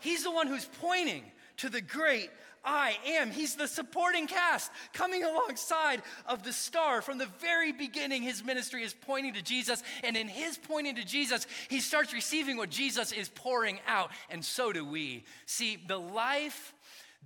he's 0.01 0.25
the 0.25 0.31
one 0.33 0.49
who's 0.49 0.69
pointing 0.81 1.23
to 1.59 1.69
the 1.69 1.81
great 1.81 2.31
I 2.67 2.97
am. 3.07 3.31
He's 3.31 3.55
the 3.55 3.69
supporting 3.69 4.27
cast 4.27 4.73
coming 4.93 5.23
alongside 5.23 6.03
of 6.27 6.43
the 6.43 6.53
star. 6.53 7.01
From 7.01 7.19
the 7.19 7.29
very 7.41 7.71
beginning, 7.71 8.23
his 8.23 8.45
ministry 8.45 8.83
is 8.83 8.93
pointing 8.93 9.35
to 9.35 9.43
Jesus. 9.43 9.83
And 10.03 10.17
in 10.17 10.27
his 10.27 10.59
pointing 10.59 10.97
to 10.97 11.05
Jesus, 11.05 11.47
he 11.69 11.81
starts 11.81 12.13
receiving 12.13 12.57
what 12.57 12.71
Jesus 12.71 13.13
is 13.13 13.29
pouring 13.29 13.79
out. 13.87 14.11
And 14.29 14.45
so 14.45 14.73
do 14.73 14.85
we. 14.85 15.25
See, 15.47 15.79
the 15.87 15.99
life, 15.99 16.75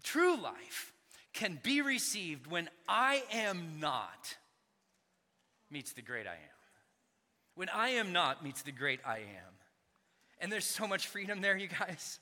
true 0.03 0.37
life, 0.37 0.93
can 1.33 1.59
be 1.63 1.81
received 1.81 2.47
when 2.47 2.69
I 2.87 3.23
am 3.33 3.79
not 3.81 4.37
meets 5.71 5.95
the 5.95 6.03
great 6.03 6.27
I 6.27 6.35
am. 6.35 6.39
When 7.55 7.69
I 7.71 7.91
am 7.91 8.13
not 8.13 8.45
meets 8.45 8.63
the 8.63 8.73
great 8.73 9.01
I 9.07 9.19
am. 9.19 9.55
And 10.39 10.51
there's 10.53 10.65
so 10.67 10.87
much 10.87 11.07
freedom 11.07 11.41
there, 11.41 11.57
you 11.57 11.69
guys 11.69 12.19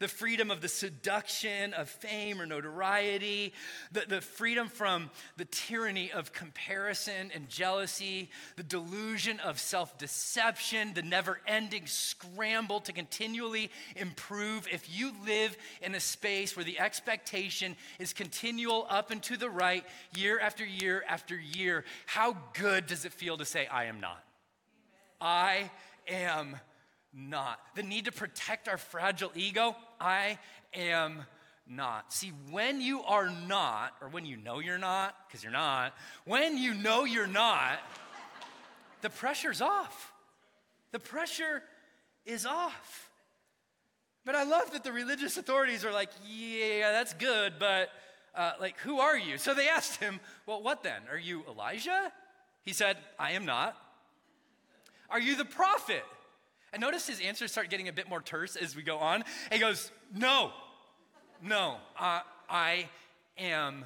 the 0.00 0.08
freedom 0.08 0.50
of 0.50 0.60
the 0.60 0.68
seduction 0.68 1.72
of 1.74 1.88
fame 1.88 2.40
or 2.40 2.46
notoriety, 2.46 3.52
the, 3.92 4.02
the 4.08 4.20
freedom 4.20 4.66
from 4.66 5.10
the 5.36 5.44
tyranny 5.44 6.10
of 6.10 6.32
comparison 6.32 7.30
and 7.34 7.48
jealousy, 7.48 8.30
the 8.56 8.62
delusion 8.62 9.38
of 9.40 9.60
self 9.60 9.96
deception, 9.98 10.92
the 10.94 11.02
never 11.02 11.40
ending 11.46 11.86
scramble 11.86 12.80
to 12.80 12.92
continually 12.92 13.70
improve. 13.94 14.66
If 14.72 14.88
you 14.92 15.12
live 15.24 15.56
in 15.82 15.94
a 15.94 16.00
space 16.00 16.56
where 16.56 16.64
the 16.64 16.80
expectation 16.80 17.76
is 17.98 18.12
continual 18.12 18.86
up 18.88 19.10
and 19.10 19.22
to 19.24 19.36
the 19.36 19.50
right, 19.50 19.84
year 20.16 20.40
after 20.40 20.64
year 20.64 21.04
after 21.06 21.38
year, 21.38 21.84
how 22.06 22.36
good 22.54 22.86
does 22.86 23.04
it 23.04 23.12
feel 23.12 23.36
to 23.36 23.44
say, 23.44 23.66
I 23.66 23.84
am 23.84 24.00
not? 24.00 24.24
I 25.20 25.70
am 26.08 26.56
not. 27.12 27.58
The 27.74 27.82
need 27.82 28.06
to 28.06 28.12
protect 28.12 28.68
our 28.68 28.76
fragile 28.76 29.32
ego, 29.34 29.76
I 30.00 30.38
am 30.74 31.24
not. 31.68 32.12
See, 32.12 32.32
when 32.50 32.80
you 32.80 33.02
are 33.02 33.30
not, 33.30 33.94
or 34.00 34.08
when 34.08 34.26
you 34.26 34.36
know 34.36 34.58
you're 34.58 34.78
not, 34.78 35.14
because 35.26 35.42
you're 35.42 35.52
not, 35.52 35.94
when 36.24 36.58
you 36.58 36.74
know 36.74 37.04
you're 37.04 37.26
not, 37.26 37.78
the 39.02 39.10
pressure's 39.10 39.60
off. 39.60 40.12
The 40.92 40.98
pressure 40.98 41.62
is 42.26 42.44
off. 42.44 43.10
But 44.24 44.34
I 44.34 44.44
love 44.44 44.72
that 44.72 44.84
the 44.84 44.92
religious 44.92 45.36
authorities 45.36 45.84
are 45.84 45.92
like, 45.92 46.10
yeah, 46.28 46.92
that's 46.92 47.14
good, 47.14 47.54
but 47.58 47.88
uh, 48.34 48.52
like, 48.60 48.78
who 48.78 49.00
are 49.00 49.16
you? 49.16 49.38
So 49.38 49.54
they 49.54 49.68
asked 49.68 50.00
him, 50.00 50.20
well, 50.46 50.62
what 50.62 50.82
then? 50.82 51.02
Are 51.10 51.18
you 51.18 51.42
Elijah? 51.48 52.12
He 52.62 52.72
said, 52.72 52.96
I 53.18 53.32
am 53.32 53.46
not. 53.46 53.76
Are 55.08 55.20
you 55.20 55.36
the 55.36 55.44
prophet? 55.44 56.04
And 56.72 56.80
notice 56.80 57.06
his 57.06 57.20
answers 57.20 57.50
start 57.52 57.70
getting 57.70 57.88
a 57.88 57.92
bit 57.92 58.08
more 58.08 58.20
terse 58.20 58.56
as 58.56 58.76
we 58.76 58.82
go 58.82 58.98
on. 58.98 59.24
he 59.50 59.58
goes, 59.58 59.90
No, 60.14 60.52
no, 61.42 61.76
uh, 61.98 62.20
I 62.48 62.88
am 63.38 63.84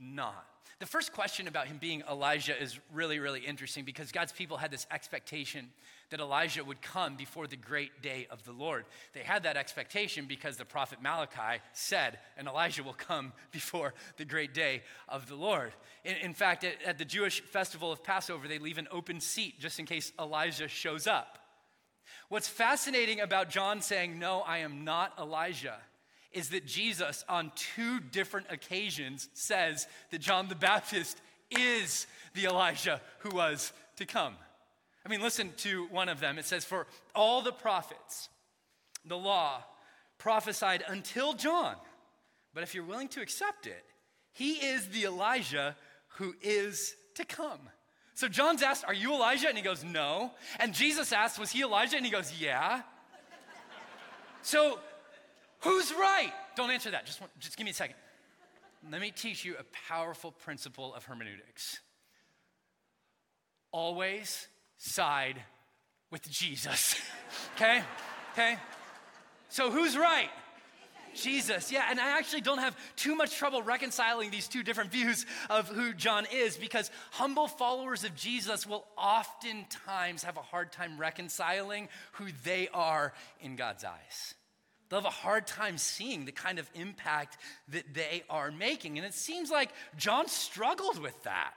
not. 0.00 0.46
The 0.82 0.86
first 0.86 1.12
question 1.12 1.46
about 1.46 1.68
him 1.68 1.78
being 1.78 2.02
Elijah 2.10 2.60
is 2.60 2.80
really, 2.92 3.20
really 3.20 3.38
interesting 3.38 3.84
because 3.84 4.10
God's 4.10 4.32
people 4.32 4.56
had 4.56 4.72
this 4.72 4.84
expectation 4.90 5.68
that 6.10 6.18
Elijah 6.18 6.64
would 6.64 6.82
come 6.82 7.14
before 7.14 7.46
the 7.46 7.56
great 7.56 8.02
day 8.02 8.26
of 8.30 8.42
the 8.42 8.50
Lord. 8.50 8.84
They 9.12 9.20
had 9.20 9.44
that 9.44 9.56
expectation 9.56 10.26
because 10.26 10.56
the 10.56 10.64
prophet 10.64 11.00
Malachi 11.00 11.62
said, 11.72 12.18
and 12.36 12.48
Elijah 12.48 12.82
will 12.82 12.94
come 12.94 13.32
before 13.52 13.94
the 14.16 14.24
great 14.24 14.54
day 14.54 14.82
of 15.08 15.28
the 15.28 15.36
Lord. 15.36 15.72
In, 16.04 16.16
in 16.16 16.34
fact, 16.34 16.64
at, 16.64 16.82
at 16.84 16.98
the 16.98 17.04
Jewish 17.04 17.42
festival 17.42 17.92
of 17.92 18.02
Passover, 18.02 18.48
they 18.48 18.58
leave 18.58 18.78
an 18.78 18.88
open 18.90 19.20
seat 19.20 19.60
just 19.60 19.78
in 19.78 19.86
case 19.86 20.12
Elijah 20.18 20.66
shows 20.66 21.06
up. 21.06 21.38
What's 22.32 22.48
fascinating 22.48 23.20
about 23.20 23.50
John 23.50 23.82
saying, 23.82 24.18
No, 24.18 24.40
I 24.40 24.60
am 24.60 24.84
not 24.84 25.12
Elijah 25.18 25.76
is 26.32 26.48
that 26.48 26.64
Jesus, 26.64 27.26
on 27.28 27.52
two 27.54 28.00
different 28.00 28.46
occasions, 28.48 29.28
says 29.34 29.86
that 30.10 30.22
John 30.22 30.48
the 30.48 30.54
Baptist 30.54 31.20
is 31.50 32.06
the 32.32 32.46
Elijah 32.46 33.02
who 33.18 33.36
was 33.36 33.74
to 33.96 34.06
come. 34.06 34.34
I 35.04 35.10
mean, 35.10 35.20
listen 35.20 35.52
to 35.58 35.86
one 35.88 36.08
of 36.08 36.20
them. 36.20 36.38
It 36.38 36.46
says, 36.46 36.64
For 36.64 36.86
all 37.14 37.42
the 37.42 37.52
prophets, 37.52 38.30
the 39.04 39.18
law 39.18 39.62
prophesied 40.16 40.84
until 40.88 41.34
John. 41.34 41.76
But 42.54 42.62
if 42.62 42.74
you're 42.74 42.82
willing 42.82 43.08
to 43.08 43.20
accept 43.20 43.66
it, 43.66 43.84
he 44.32 44.52
is 44.52 44.88
the 44.88 45.04
Elijah 45.04 45.76
who 46.16 46.34
is 46.40 46.94
to 47.16 47.26
come. 47.26 47.60
So 48.22 48.28
John's 48.28 48.62
asked, 48.62 48.84
Are 48.84 48.94
you 48.94 49.14
Elijah? 49.14 49.48
And 49.48 49.58
he 49.58 49.64
goes, 49.64 49.82
No. 49.82 50.30
And 50.60 50.72
Jesus 50.72 51.12
asked, 51.12 51.40
Was 51.40 51.50
he 51.50 51.62
Elijah? 51.62 51.96
And 51.96 52.06
he 52.06 52.12
goes, 52.12 52.32
Yeah. 52.40 52.82
so 54.42 54.78
Who's 55.62 55.92
right? 55.92 56.32
Don't 56.54 56.70
answer 56.70 56.92
that. 56.92 57.04
Just, 57.04 57.20
just 57.40 57.56
give 57.56 57.64
me 57.64 57.72
a 57.72 57.74
second. 57.74 57.96
Let 58.92 59.00
me 59.00 59.10
teach 59.10 59.44
you 59.44 59.56
a 59.58 59.64
powerful 59.88 60.30
principle 60.30 60.94
of 60.94 61.04
hermeneutics. 61.04 61.80
Always 63.72 64.46
side 64.78 65.42
with 66.12 66.30
Jesus. 66.30 66.94
okay? 67.56 67.82
Okay? 68.34 68.56
So 69.48 69.72
who's 69.72 69.98
right? 69.98 70.30
Jesus, 71.14 71.70
yeah, 71.70 71.86
and 71.90 72.00
I 72.00 72.18
actually 72.18 72.40
don't 72.40 72.58
have 72.58 72.76
too 72.96 73.14
much 73.14 73.36
trouble 73.36 73.62
reconciling 73.62 74.30
these 74.30 74.48
two 74.48 74.62
different 74.62 74.90
views 74.92 75.26
of 75.50 75.68
who 75.68 75.92
John 75.92 76.26
is 76.32 76.56
because 76.56 76.90
humble 77.10 77.48
followers 77.48 78.04
of 78.04 78.14
Jesus 78.14 78.66
will 78.66 78.84
oftentimes 78.96 80.24
have 80.24 80.36
a 80.36 80.42
hard 80.42 80.72
time 80.72 80.98
reconciling 80.98 81.88
who 82.12 82.26
they 82.44 82.68
are 82.72 83.12
in 83.40 83.56
God's 83.56 83.84
eyes. 83.84 84.34
They'll 84.88 85.00
have 85.00 85.06
a 85.06 85.10
hard 85.10 85.46
time 85.46 85.78
seeing 85.78 86.26
the 86.26 86.32
kind 86.32 86.58
of 86.58 86.68
impact 86.74 87.38
that 87.68 87.94
they 87.94 88.24
are 88.28 88.50
making. 88.50 88.98
And 88.98 89.06
it 89.06 89.14
seems 89.14 89.50
like 89.50 89.70
John 89.96 90.28
struggled 90.28 90.98
with 90.98 91.22
that. 91.22 91.54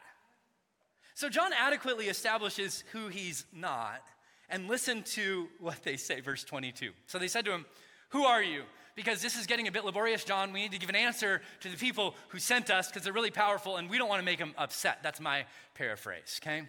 So 1.16 1.28
John 1.28 1.52
adequately 1.54 2.08
establishes 2.08 2.86
who 2.94 3.10
he's 3.10 3.46
not. 3.54 4.02
And 4.50 4.68
listen 4.68 5.04
to 5.04 5.48
what 5.60 5.84
they 5.84 5.98
say, 5.98 6.22
verse 6.22 6.44
22. 6.44 6.92
So 7.08 7.18
they 7.18 7.28
said 7.28 7.46
to 7.46 7.52
him, 7.52 7.66
Who 8.10 8.24
are 8.24 8.44
you? 8.44 8.64
Because 8.96 9.22
this 9.22 9.38
is 9.38 9.46
getting 9.46 9.68
a 9.68 9.72
bit 9.72 9.84
laborious, 9.84 10.24
John. 10.24 10.54
We 10.54 10.62
need 10.62 10.72
to 10.72 10.80
give 10.80 10.90
an 10.90 10.96
answer 10.96 11.42
to 11.62 11.70
the 11.70 11.76
people 11.76 12.16
who 12.30 12.40
sent 12.40 12.70
us 12.70 12.88
because 12.88 13.04
they're 13.04 13.14
really 13.14 13.32
powerful 13.32 13.76
and 13.78 13.90
we 13.90 13.98
don't 13.98 14.08
want 14.08 14.22
to 14.22 14.26
make 14.26 14.40
them 14.40 14.54
upset. 14.58 15.00
That's 15.04 15.20
my 15.20 15.46
paraphrase, 15.74 16.40
okay? 16.42 16.64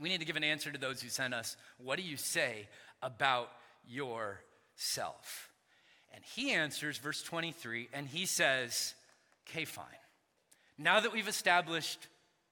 We 0.00 0.08
need 0.08 0.20
to 0.20 0.26
give 0.26 0.36
an 0.36 0.44
answer 0.44 0.72
to 0.72 0.78
those 0.78 1.02
who 1.02 1.08
sent 1.08 1.34
us. 1.34 1.56
What 1.78 1.98
do 1.98 2.02
you 2.02 2.16
say 2.16 2.68
about 3.02 3.50
yourself? 3.86 5.50
And 6.14 6.24
he 6.24 6.52
answers, 6.52 6.96
verse 6.98 7.22
23, 7.22 7.88
and 7.92 8.08
he 8.08 8.24
says, 8.24 8.94
Okay, 9.48 9.64
fine. 9.64 9.84
Now 10.78 11.00
that 11.00 11.12
we've 11.12 11.28
established 11.28 12.08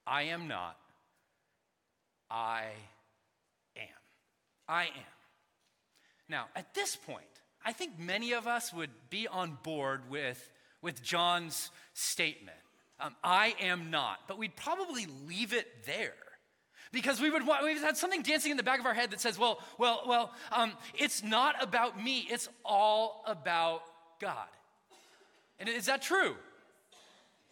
I 0.06 0.24
am 0.24 0.48
not, 0.48 0.76
I 2.30 2.64
am. 3.76 3.82
I 4.68 4.84
am. 4.84 5.12
Now, 6.28 6.46
at 6.56 6.74
this 6.74 6.96
point, 6.96 7.24
I 7.64 7.72
think 7.72 7.98
many 7.98 8.32
of 8.32 8.46
us 8.46 8.72
would 8.72 8.90
be 9.10 9.28
on 9.28 9.58
board 9.62 10.10
with, 10.10 10.50
with 10.80 11.02
John's 11.02 11.70
statement 11.94 12.56
um, 13.02 13.16
I 13.24 13.54
am 13.60 13.90
not, 13.90 14.20
but 14.28 14.38
we'd 14.38 14.54
probably 14.54 15.06
leave 15.26 15.52
it 15.52 15.66
there 15.86 16.14
because 16.92 17.20
we 17.20 17.30
would 17.30 17.42
we've 17.64 17.80
had 17.80 17.96
something 17.96 18.22
dancing 18.22 18.52
in 18.52 18.56
the 18.56 18.62
back 18.62 18.78
of 18.78 18.86
our 18.86 18.94
head 18.94 19.10
that 19.10 19.20
says, 19.20 19.38
well, 19.38 19.58
well, 19.76 20.02
well, 20.06 20.32
um, 20.52 20.72
it's 20.94 21.22
not 21.22 21.60
about 21.60 22.02
me, 22.02 22.26
it's 22.30 22.48
all 22.64 23.24
about 23.26 23.82
God. 24.20 24.46
And 25.58 25.68
is 25.68 25.86
that 25.86 26.02
true? 26.02 26.36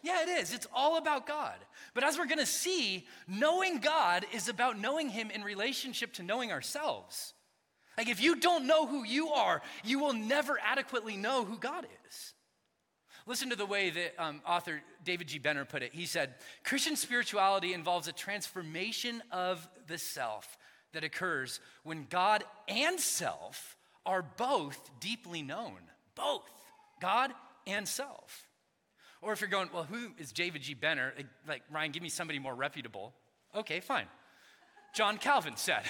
Yeah, 0.03 0.23
it 0.23 0.29
is. 0.29 0.53
It's 0.53 0.67
all 0.73 0.97
about 0.97 1.27
God. 1.27 1.55
But 1.93 2.03
as 2.03 2.17
we're 2.17 2.25
going 2.25 2.39
to 2.39 2.45
see, 2.45 3.05
knowing 3.27 3.79
God 3.79 4.25
is 4.33 4.47
about 4.47 4.79
knowing 4.79 5.09
Him 5.09 5.29
in 5.29 5.43
relationship 5.43 6.13
to 6.13 6.23
knowing 6.23 6.51
ourselves. 6.51 7.33
Like, 8.01 8.09
if 8.09 8.19
you 8.19 8.35
don't 8.35 8.65
know 8.65 8.87
who 8.87 9.03
you 9.03 9.29
are, 9.29 9.61
you 9.83 9.99
will 9.99 10.13
never 10.13 10.57
adequately 10.59 11.15
know 11.15 11.45
who 11.45 11.55
God 11.55 11.85
is. 12.07 12.33
Listen 13.27 13.51
to 13.51 13.55
the 13.55 13.63
way 13.63 13.91
that 13.91 14.15
um, 14.17 14.41
author 14.43 14.81
David 15.03 15.27
G. 15.27 15.37
Benner 15.37 15.65
put 15.65 15.83
it. 15.83 15.93
He 15.93 16.07
said, 16.07 16.33
Christian 16.63 16.95
spirituality 16.95 17.75
involves 17.75 18.07
a 18.07 18.11
transformation 18.11 19.21
of 19.31 19.69
the 19.85 19.99
self 19.99 20.57
that 20.93 21.03
occurs 21.03 21.59
when 21.83 22.07
God 22.09 22.43
and 22.67 22.99
self 22.99 23.77
are 24.03 24.23
both 24.23 24.89
deeply 24.99 25.43
known. 25.43 25.77
Both, 26.15 26.49
God 27.01 27.29
and 27.67 27.87
self. 27.87 28.47
Or 29.21 29.31
if 29.31 29.41
you're 29.41 29.49
going, 29.51 29.69
well, 29.71 29.83
who 29.83 30.13
is 30.17 30.31
David 30.31 30.63
G. 30.63 30.73
Benner? 30.73 31.13
Like, 31.47 31.61
Ryan, 31.71 31.91
give 31.91 32.01
me 32.01 32.09
somebody 32.09 32.39
more 32.39 32.55
reputable. 32.55 33.13
Okay, 33.55 33.79
fine. 33.79 34.07
John 34.95 35.19
Calvin 35.19 35.55
said, 35.55 35.83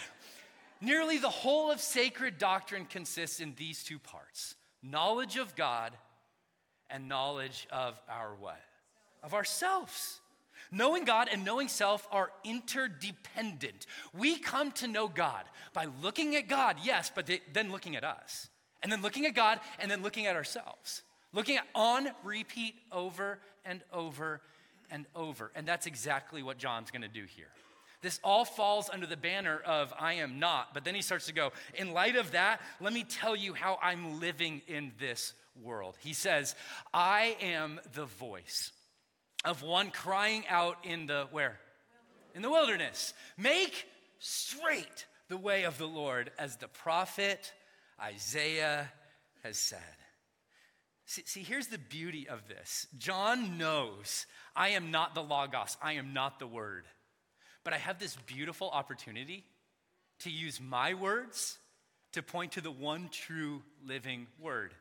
Nearly 0.81 1.19
the 1.19 1.29
whole 1.29 1.71
of 1.71 1.79
sacred 1.79 2.39
doctrine 2.39 2.85
consists 2.85 3.39
in 3.39 3.53
these 3.55 3.83
two 3.83 3.99
parts 3.99 4.55
knowledge 4.83 5.37
of 5.37 5.55
God 5.55 5.93
and 6.89 7.07
knowledge 7.07 7.67
of 7.71 7.99
our 8.09 8.35
what? 8.35 8.59
Of 9.23 9.33
ourselves. 9.33 10.19
Knowing 10.71 11.05
God 11.05 11.27
and 11.31 11.43
knowing 11.43 11.67
self 11.67 12.07
are 12.11 12.31
interdependent. 12.43 13.85
We 14.13 14.37
come 14.37 14.71
to 14.73 14.87
know 14.87 15.07
God 15.07 15.43
by 15.73 15.87
looking 16.01 16.35
at 16.35 16.47
God, 16.47 16.77
yes, 16.83 17.11
but 17.13 17.29
then 17.53 17.71
looking 17.71 17.95
at 17.95 18.03
us. 18.03 18.49
And 18.81 18.91
then 18.91 19.01
looking 19.01 19.25
at 19.25 19.35
God 19.35 19.59
and 19.79 19.91
then 19.91 20.01
looking 20.01 20.25
at 20.27 20.35
ourselves. 20.35 21.03
Looking 21.33 21.57
at 21.57 21.65
on 21.75 22.09
repeat 22.23 22.75
over 22.91 23.39
and 23.65 23.81
over 23.93 24.41
and 24.89 25.05
over. 25.15 25.51
And 25.55 25.67
that's 25.67 25.85
exactly 25.85 26.41
what 26.41 26.57
John's 26.57 26.89
to 27.03 27.07
do 27.07 27.25
here. 27.25 27.49
This 28.01 28.19
all 28.23 28.45
falls 28.45 28.89
under 28.91 29.05
the 29.05 29.17
banner 29.17 29.59
of 29.59 29.93
I 29.99 30.13
am 30.13 30.39
not. 30.39 30.73
But 30.73 30.83
then 30.83 30.95
he 30.95 31.01
starts 31.01 31.27
to 31.27 31.33
go, 31.33 31.51
in 31.75 31.93
light 31.93 32.15
of 32.15 32.31
that, 32.31 32.61
let 32.79 32.93
me 32.93 33.03
tell 33.03 33.35
you 33.35 33.53
how 33.53 33.77
I'm 33.81 34.19
living 34.19 34.61
in 34.67 34.91
this 34.99 35.33
world. 35.61 35.95
He 35.99 36.13
says, 36.13 36.55
I 36.93 37.37
am 37.41 37.79
the 37.93 38.05
voice 38.05 38.71
of 39.45 39.63
one 39.63 39.91
crying 39.91 40.43
out 40.49 40.77
in 40.83 41.05
the 41.05 41.27
where? 41.31 41.59
In 42.33 42.41
the 42.41 42.49
wilderness. 42.49 43.13
Make 43.37 43.85
straight 44.19 45.05
the 45.29 45.37
way 45.37 45.63
of 45.63 45.77
the 45.77 45.87
Lord, 45.87 46.31
as 46.37 46.57
the 46.57 46.67
prophet 46.67 47.53
Isaiah 48.01 48.91
has 49.43 49.57
said. 49.57 49.79
See, 51.05 51.23
see, 51.25 51.43
here's 51.43 51.67
the 51.67 51.77
beauty 51.77 52.27
of 52.29 52.47
this. 52.47 52.87
John 52.97 53.57
knows 53.57 54.25
I 54.55 54.69
am 54.69 54.91
not 54.91 55.13
the 55.13 55.23
Logos, 55.23 55.77
I 55.81 55.93
am 55.93 56.13
not 56.13 56.39
the 56.39 56.47
Word. 56.47 56.85
But 57.63 57.73
I 57.73 57.77
have 57.77 57.99
this 57.99 58.15
beautiful 58.25 58.69
opportunity 58.69 59.43
to 60.19 60.29
use 60.29 60.59
my 60.59 60.93
words 60.93 61.57
to 62.13 62.21
point 62.21 62.53
to 62.53 62.61
the 62.61 62.71
one 62.71 63.09
true 63.09 63.61
living 63.85 64.27
Word. 64.39 64.73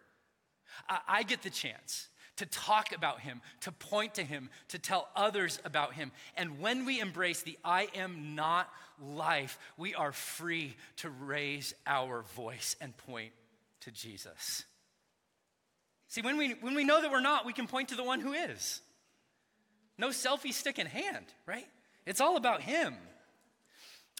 I 1.06 1.24
get 1.24 1.42
the 1.42 1.50
chance 1.50 2.08
to 2.36 2.46
talk 2.46 2.94
about 2.94 3.20
him, 3.20 3.42
to 3.60 3.72
point 3.72 4.14
to 4.14 4.22
him, 4.22 4.48
to 4.68 4.78
tell 4.78 5.08
others 5.14 5.58
about 5.64 5.94
him. 5.94 6.10
And 6.36 6.60
when 6.60 6.86
we 6.86 7.00
embrace 7.00 7.42
the 7.42 7.58
I 7.64 7.88
am 7.94 8.34
not 8.34 8.72
life, 8.98 9.58
we 9.76 9.94
are 9.94 10.12
free 10.12 10.76
to 10.98 11.10
raise 11.10 11.74
our 11.86 12.22
voice 12.34 12.76
and 12.80 12.96
point 12.96 13.32
to 13.80 13.90
Jesus. 13.90 14.64
See, 16.08 16.22
when 16.22 16.38
we, 16.38 16.52
when 16.60 16.74
we 16.74 16.84
know 16.84 17.02
that 17.02 17.10
we're 17.10 17.20
not, 17.20 17.44
we 17.44 17.52
can 17.52 17.66
point 17.66 17.90
to 17.90 17.94
the 17.94 18.04
one 18.04 18.20
who 18.20 18.32
is. 18.32 18.80
No 19.98 20.08
selfie 20.08 20.52
stick 20.52 20.78
in 20.78 20.86
hand, 20.86 21.26
right? 21.46 21.66
It's 22.06 22.20
all 22.20 22.36
about 22.36 22.62
him. 22.62 22.96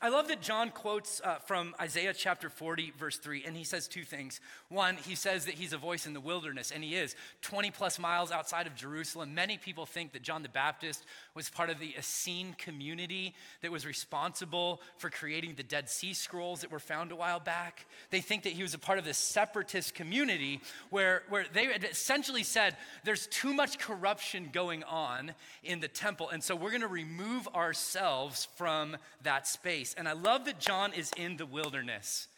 I 0.03 0.09
love 0.09 0.29
that 0.29 0.41
John 0.41 0.71
quotes 0.71 1.21
uh, 1.23 1.41
from 1.41 1.75
Isaiah 1.79 2.15
chapter 2.15 2.49
40, 2.49 2.95
verse 2.99 3.19
3, 3.19 3.45
and 3.45 3.55
he 3.55 3.65
says 3.65 3.87
two 3.87 4.03
things. 4.03 4.41
One, 4.71 4.97
he 4.97 5.15
says 5.15 5.45
that 5.45 5.57
he's 5.57 5.75
a 5.75 5.77
voice 5.77 6.07
in 6.07 6.15
the 6.15 6.21
wilderness, 6.21 6.71
and 6.71 6.83
he 6.83 6.95
is 6.95 7.15
20 7.43 7.71
plus 7.71 7.99
miles 7.99 8.33
outside 8.33 8.67
of 8.67 8.75
Jerusalem. 8.75 9.35
Many 9.35 9.59
people 9.59 9.85
think 9.85 10.13
that 10.13 10.23
John 10.23 10.43
the 10.43 10.49
Baptist 10.49 11.05
was 11.35 11.51
part 11.51 11.69
of 11.69 11.79
the 11.79 11.95
Essene 11.99 12.55
community 12.57 13.35
that 13.61 13.71
was 13.71 13.85
responsible 13.85 14.81
for 14.97 15.11
creating 15.11 15.57
the 15.57 15.63
Dead 15.63 15.91
Sea 15.91 16.15
Scrolls 16.15 16.63
that 16.63 16.73
were 16.73 16.79
found 16.79 17.13
a 17.13 17.17
while 17.17 17.41
back. 17.41 17.85
They 18.09 18.23
think 18.23 18.45
that 18.45 18.55
he 18.55 18.63
was 18.63 18.73
a 18.73 18.79
part 18.79 18.99
of 18.99 19.05
this 19.05 19.19
separatist 19.19 19.95
community 19.95 20.63
where, 20.89 21.25
where 21.29 21.45
they 21.53 21.67
essentially 21.67 22.43
said 22.43 22.75
there's 23.05 23.27
too 23.27 23.53
much 23.53 23.79
corruption 23.79 24.49
going 24.51 24.83
on 24.85 25.35
in 25.63 25.81
the 25.81 25.89
temple, 25.89 26.31
and 26.31 26.43
so 26.43 26.57
we're 26.57 26.71
going 26.71 26.81
to 26.81 26.87
remove 26.87 27.47
ourselves 27.49 28.49
from 28.57 28.97
that 29.25 29.47
space 29.47 29.90
And 29.97 30.09
I 30.09 30.13
love 30.13 30.45
that 30.47 30.59
John 30.61 30.93
is 30.93 31.11
in 31.17 31.37
the 31.37 31.47
wilderness 31.47 32.29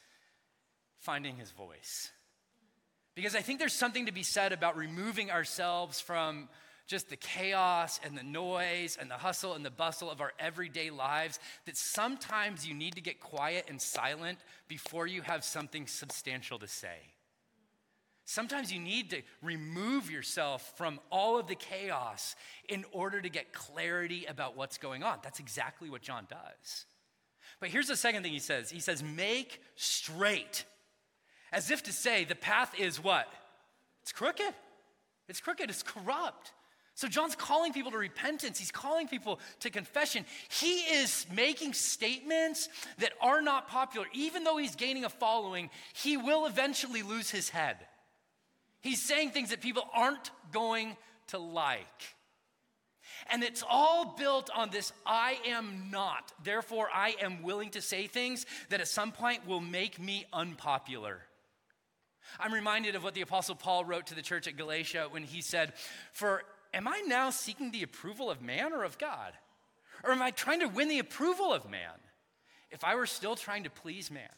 finding 0.99 1.37
his 1.37 1.51
voice. 1.51 2.11
Because 3.15 3.35
I 3.35 3.41
think 3.41 3.59
there's 3.59 3.73
something 3.73 4.07
to 4.07 4.13
be 4.13 4.23
said 4.23 4.53
about 4.53 4.77
removing 4.77 5.31
ourselves 5.31 6.01
from 6.01 6.49
just 6.87 7.11
the 7.11 7.17
chaos 7.17 8.01
and 8.05 8.17
the 8.17 8.23
noise 8.23 8.99
and 9.01 9.11
the 9.11 9.17
hustle 9.17 9.55
and 9.55 9.65
the 9.65 9.71
bustle 9.71 10.11
of 10.11 10.21
our 10.21 10.33
everyday 10.39 10.91
lives, 10.91 11.39
that 11.67 11.77
sometimes 11.77 12.67
you 12.67 12.75
need 12.75 12.95
to 12.95 13.01
get 13.01 13.21
quiet 13.21 13.67
and 13.69 13.81
silent 13.81 14.39
before 14.69 15.07
you 15.07 15.23
have 15.23 15.45
something 15.45 15.87
substantial 15.87 16.59
to 16.59 16.69
say. 16.69 16.99
Sometimes 18.25 18.73
you 18.73 18.81
need 18.81 19.11
to 19.11 19.23
remove 19.43 20.11
yourself 20.11 20.73
from 20.77 21.01
all 21.11 21.39
of 21.39 21.49
the 21.49 21.55
chaos 21.55 22.37
in 22.69 22.85
order 22.93 23.21
to 23.21 23.29
get 23.29 23.53
clarity 23.53 24.27
about 24.27 24.57
what's 24.57 24.79
going 24.79 25.03
on. 25.03 25.19
That's 25.23 25.41
exactly 25.41 25.91
what 25.91 26.03
John 26.03 26.27
does. 26.31 26.87
But 27.63 27.71
here's 27.71 27.87
the 27.87 27.97
second 27.97 28.25
thing 28.25 28.33
he 28.33 28.41
says 28.41 28.71
He 28.73 28.81
says, 28.81 29.05
make 29.05 29.63
straight. 29.77 30.65
As 31.53 31.71
if 31.71 31.85
to 31.85 31.93
say, 31.93 32.25
the 32.25 32.35
path 32.35 32.75
is 32.77 33.03
what? 33.03 33.33
It's 34.03 34.11
crooked. 34.11 34.53
It's 35.29 35.41
crooked. 35.41 35.71
It's 35.71 35.85
corrupt. 35.85 36.53
So 36.97 37.07
John's 37.07 37.37
calling 37.37 37.73
people 37.73 37.93
to 37.93 37.99
repentance. 37.99 38.59
He's 38.59 38.73
calling 38.73 39.07
people 39.07 39.39
to 39.61 39.71
confession. 39.71 40.25
He 40.51 40.81
is 40.81 41.25
making 41.33 41.75
statements 41.75 42.69
that 42.99 43.13
are 43.21 43.41
not 43.41 43.69
popular. 43.69 44.09
Even 44.13 44.43
though 44.43 44.57
he's 44.57 44.75
gaining 44.75 45.05
a 45.05 45.09
following, 45.09 45.71
he 45.95 46.17
will 46.17 46.47
eventually 46.47 47.03
lose 47.03 47.31
his 47.31 47.49
head. 47.49 47.77
He's 48.81 49.01
saying 49.01 49.31
things 49.31 49.51
that 49.51 49.61
people 49.61 49.89
aren't 49.95 50.33
going 50.51 50.97
to 51.29 51.39
like. 51.39 52.17
And 53.31 53.43
it's 53.43 53.63
all 53.69 54.15
built 54.19 54.51
on 54.55 54.71
this 54.71 54.93
I 55.07 55.39
am 55.47 55.89
not. 55.91 56.33
Therefore, 56.43 56.89
I 56.93 57.17
am 57.21 57.43
willing 57.43 57.71
to 57.71 57.81
say 57.81 58.07
things 58.07 58.47
that 58.71 58.81
at 58.81 58.89
some 58.89 59.13
point 59.13 59.47
will 59.47 59.61
make 59.61 60.01
me 60.01 60.27
unpopular. 60.33 61.21
I'm 62.39 62.53
reminded 62.53 62.95
of 62.95 63.05
what 63.05 63.15
the 63.15 63.21
Apostle 63.21 63.55
Paul 63.55 63.85
wrote 63.85 64.07
to 64.07 64.15
the 64.15 64.23
church 64.23 64.47
at 64.47 64.57
Galatia 64.57 65.09
when 65.11 65.23
he 65.23 65.41
said, 65.41 65.75
For 66.13 66.43
am 66.73 66.89
I 66.89 67.03
now 67.07 67.31
seeking 67.31 67.71
the 67.71 67.83
approval 67.83 68.31
of 68.31 68.43
man 68.43 68.73
or 68.73 68.85
of 68.85 68.99
God? 68.99 69.33
Or 70.05 70.13
am 70.13 70.23
I 70.23 70.31
trying 70.31 70.61
to 70.61 70.69
win 70.69 70.89
the 70.89 70.99
approval 70.99 71.53
of 71.53 71.71
man? 71.71 71.91
If 72.71 72.85
I 72.85 72.95
were 72.95 73.07
still 73.07 73.37
trying 73.37 73.65
to 73.65 73.71
please 73.71 74.11
man, 74.11 74.29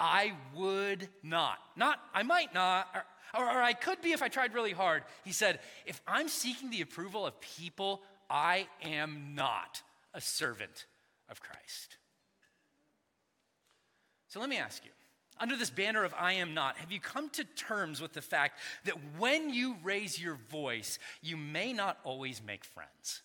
I 0.00 0.32
would 0.54 1.08
not. 1.22 1.58
Not, 1.76 2.00
I 2.12 2.22
might 2.22 2.52
not, 2.52 2.88
or, 2.94 3.04
or, 3.40 3.46
or 3.46 3.62
I 3.62 3.72
could 3.72 4.00
be 4.00 4.12
if 4.12 4.22
I 4.22 4.28
tried 4.28 4.54
really 4.54 4.72
hard. 4.72 5.04
He 5.24 5.32
said, 5.32 5.60
If 5.86 6.00
I'm 6.06 6.28
seeking 6.28 6.70
the 6.70 6.82
approval 6.82 7.26
of 7.26 7.40
people, 7.40 8.02
I 8.30 8.66
am 8.82 9.34
not 9.34 9.82
a 10.14 10.20
servant 10.20 10.86
of 11.28 11.40
Christ. 11.40 11.96
So 14.28 14.40
let 14.40 14.48
me 14.48 14.58
ask 14.58 14.84
you 14.84 14.90
under 15.40 15.56
this 15.56 15.70
banner 15.70 16.04
of 16.04 16.14
I 16.18 16.34
am 16.34 16.54
not, 16.54 16.76
have 16.78 16.92
you 16.92 17.00
come 17.00 17.30
to 17.30 17.44
terms 17.44 18.00
with 18.00 18.12
the 18.12 18.22
fact 18.22 18.58
that 18.84 18.96
when 19.18 19.50
you 19.50 19.76
raise 19.82 20.20
your 20.20 20.38
voice, 20.50 20.98
you 21.22 21.36
may 21.36 21.72
not 21.72 21.98
always 22.04 22.42
make 22.44 22.64
friends? 22.64 23.22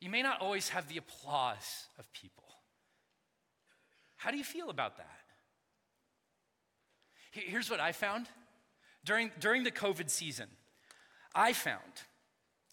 You 0.00 0.10
may 0.10 0.22
not 0.22 0.40
always 0.40 0.68
have 0.70 0.88
the 0.88 0.98
applause 0.98 1.88
of 1.98 2.12
people. 2.12 2.44
How 4.16 4.30
do 4.30 4.38
you 4.38 4.44
feel 4.44 4.70
about 4.70 4.98
that? 4.98 5.10
Here's 7.32 7.70
what 7.70 7.80
I 7.80 7.92
found 7.92 8.28
during, 9.04 9.30
during 9.40 9.64
the 9.64 9.70
COVID 9.70 10.08
season. 10.08 10.48
I 11.34 11.52
found 11.52 11.80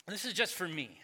this 0.08 0.26
is 0.26 0.34
just 0.34 0.54
for 0.54 0.68
me, 0.68 1.00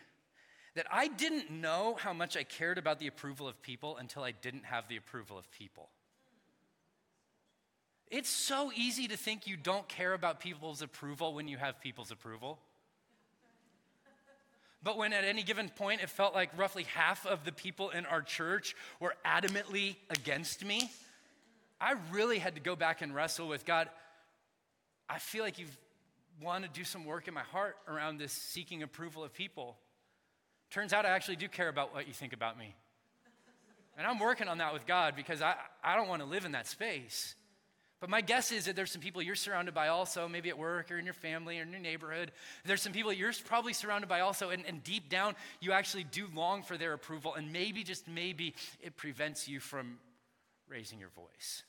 that 0.75 0.85
I 0.91 1.07
didn't 1.07 1.49
know 1.51 1.95
how 1.99 2.13
much 2.13 2.35
I 2.37 2.43
cared 2.43 2.77
about 2.77 2.99
the 2.99 3.07
approval 3.07 3.47
of 3.47 3.61
people 3.61 3.97
until 3.97 4.23
I 4.23 4.31
didn't 4.31 4.65
have 4.65 4.87
the 4.87 4.97
approval 4.97 5.37
of 5.37 5.49
people. 5.51 5.89
It's 8.09 8.29
so 8.29 8.71
easy 8.75 9.07
to 9.07 9.17
think 9.17 9.45
you 9.45 9.55
don't 9.55 9.87
care 9.87 10.13
about 10.13 10.39
people's 10.39 10.81
approval 10.81 11.33
when 11.33 11.47
you 11.47 11.57
have 11.57 11.79
people's 11.79 12.11
approval. 12.11 12.59
But 14.81 14.97
when 14.97 15.13
at 15.13 15.25
any 15.25 15.43
given 15.43 15.69
point 15.69 16.01
it 16.01 16.09
felt 16.09 16.33
like 16.33 16.57
roughly 16.57 16.83
half 16.83 17.25
of 17.25 17.43
the 17.43 17.51
people 17.51 17.89
in 17.89 18.05
our 18.05 18.21
church 18.21 18.75
were 18.99 19.13
adamantly 19.25 19.97
against 20.09 20.65
me, 20.65 20.89
I 21.79 21.95
really 22.11 22.39
had 22.39 22.55
to 22.55 22.61
go 22.61 22.75
back 22.75 23.01
and 23.01 23.13
wrestle 23.13 23.47
with 23.47 23.65
God. 23.65 23.89
I 25.09 25.19
feel 25.19 25.43
like 25.43 25.59
you've 25.59 25.77
want 26.41 26.63
to 26.63 26.69
do 26.69 26.83
some 26.83 27.05
work 27.05 27.27
in 27.27 27.33
my 27.33 27.41
heart 27.41 27.75
around 27.87 28.17
this 28.17 28.31
seeking 28.31 28.83
approval 28.83 29.23
of 29.23 29.33
people. 29.33 29.77
Turns 30.71 30.93
out 30.93 31.05
I 31.05 31.09
actually 31.09 31.35
do 31.35 31.47
care 31.47 31.69
about 31.69 31.93
what 31.93 32.07
you 32.07 32.13
think 32.13 32.33
about 32.33 32.57
me. 32.57 32.75
And 33.97 34.07
I'm 34.07 34.19
working 34.19 34.47
on 34.47 34.59
that 34.59 34.73
with 34.73 34.85
God 34.85 35.15
because 35.15 35.41
I, 35.41 35.55
I 35.83 35.95
don't 35.95 36.07
want 36.07 36.21
to 36.21 36.27
live 36.27 36.45
in 36.45 36.53
that 36.53 36.67
space. 36.67 37.35
But 37.99 38.09
my 38.09 38.21
guess 38.21 38.53
is 38.53 38.65
that 38.65 38.77
there's 38.77 38.91
some 38.91 39.01
people 39.01 39.21
you're 39.21 39.35
surrounded 39.35 39.73
by 39.73 39.89
also, 39.89 40.29
maybe 40.29 40.47
at 40.47 40.57
work 40.57 40.89
or 40.89 40.97
in 40.97 41.03
your 41.03 41.13
family 41.13 41.59
or 41.59 41.63
in 41.63 41.71
your 41.71 41.81
neighborhood. 41.81 42.31
There's 42.63 42.81
some 42.81 42.93
people 42.93 43.11
you're 43.11 43.33
probably 43.43 43.73
surrounded 43.73 44.07
by 44.07 44.21
also, 44.21 44.51
and, 44.51 44.65
and 44.65 44.81
deep 44.83 45.09
down, 45.09 45.35
you 45.59 45.73
actually 45.73 46.05
do 46.05 46.27
long 46.33 46.63
for 46.63 46.77
their 46.77 46.93
approval, 46.93 47.35
and 47.35 47.51
maybe, 47.51 47.83
just 47.83 48.07
maybe, 48.07 48.55
it 48.81 48.95
prevents 48.95 49.49
you 49.49 49.59
from 49.59 49.97
raising 50.69 50.97
your 50.97 51.09
voice. 51.09 51.63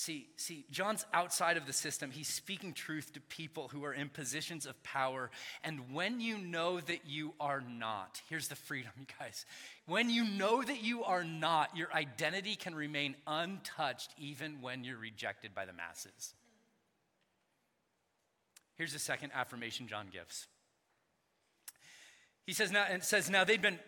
See, 0.00 0.28
see, 0.36 0.64
John's 0.70 1.04
outside 1.12 1.58
of 1.58 1.66
the 1.66 1.74
system. 1.74 2.10
He's 2.10 2.26
speaking 2.26 2.72
truth 2.72 3.12
to 3.12 3.20
people 3.20 3.68
who 3.68 3.84
are 3.84 3.92
in 3.92 4.08
positions 4.08 4.64
of 4.64 4.82
power. 4.82 5.30
And 5.62 5.92
when 5.92 6.22
you 6.22 6.38
know 6.38 6.80
that 6.80 7.00
you 7.06 7.34
are 7.38 7.60
not, 7.60 8.22
here's 8.30 8.48
the 8.48 8.56
freedom, 8.56 8.92
you 8.98 9.04
guys. 9.18 9.44
When 9.84 10.08
you 10.08 10.24
know 10.24 10.62
that 10.62 10.82
you 10.82 11.04
are 11.04 11.22
not, 11.22 11.76
your 11.76 11.92
identity 11.92 12.56
can 12.56 12.74
remain 12.74 13.14
untouched 13.26 14.14
even 14.16 14.62
when 14.62 14.84
you're 14.84 14.96
rejected 14.96 15.54
by 15.54 15.66
the 15.66 15.74
masses. 15.74 16.32
Here's 18.76 18.94
the 18.94 18.98
second 18.98 19.32
affirmation 19.34 19.86
John 19.86 20.06
gives. 20.10 20.46
He 22.46 22.54
says 22.54 22.72
now, 22.72 22.86
and 22.88 23.04
says, 23.04 23.28
now 23.28 23.44
they'd 23.44 23.60
been 23.60 23.80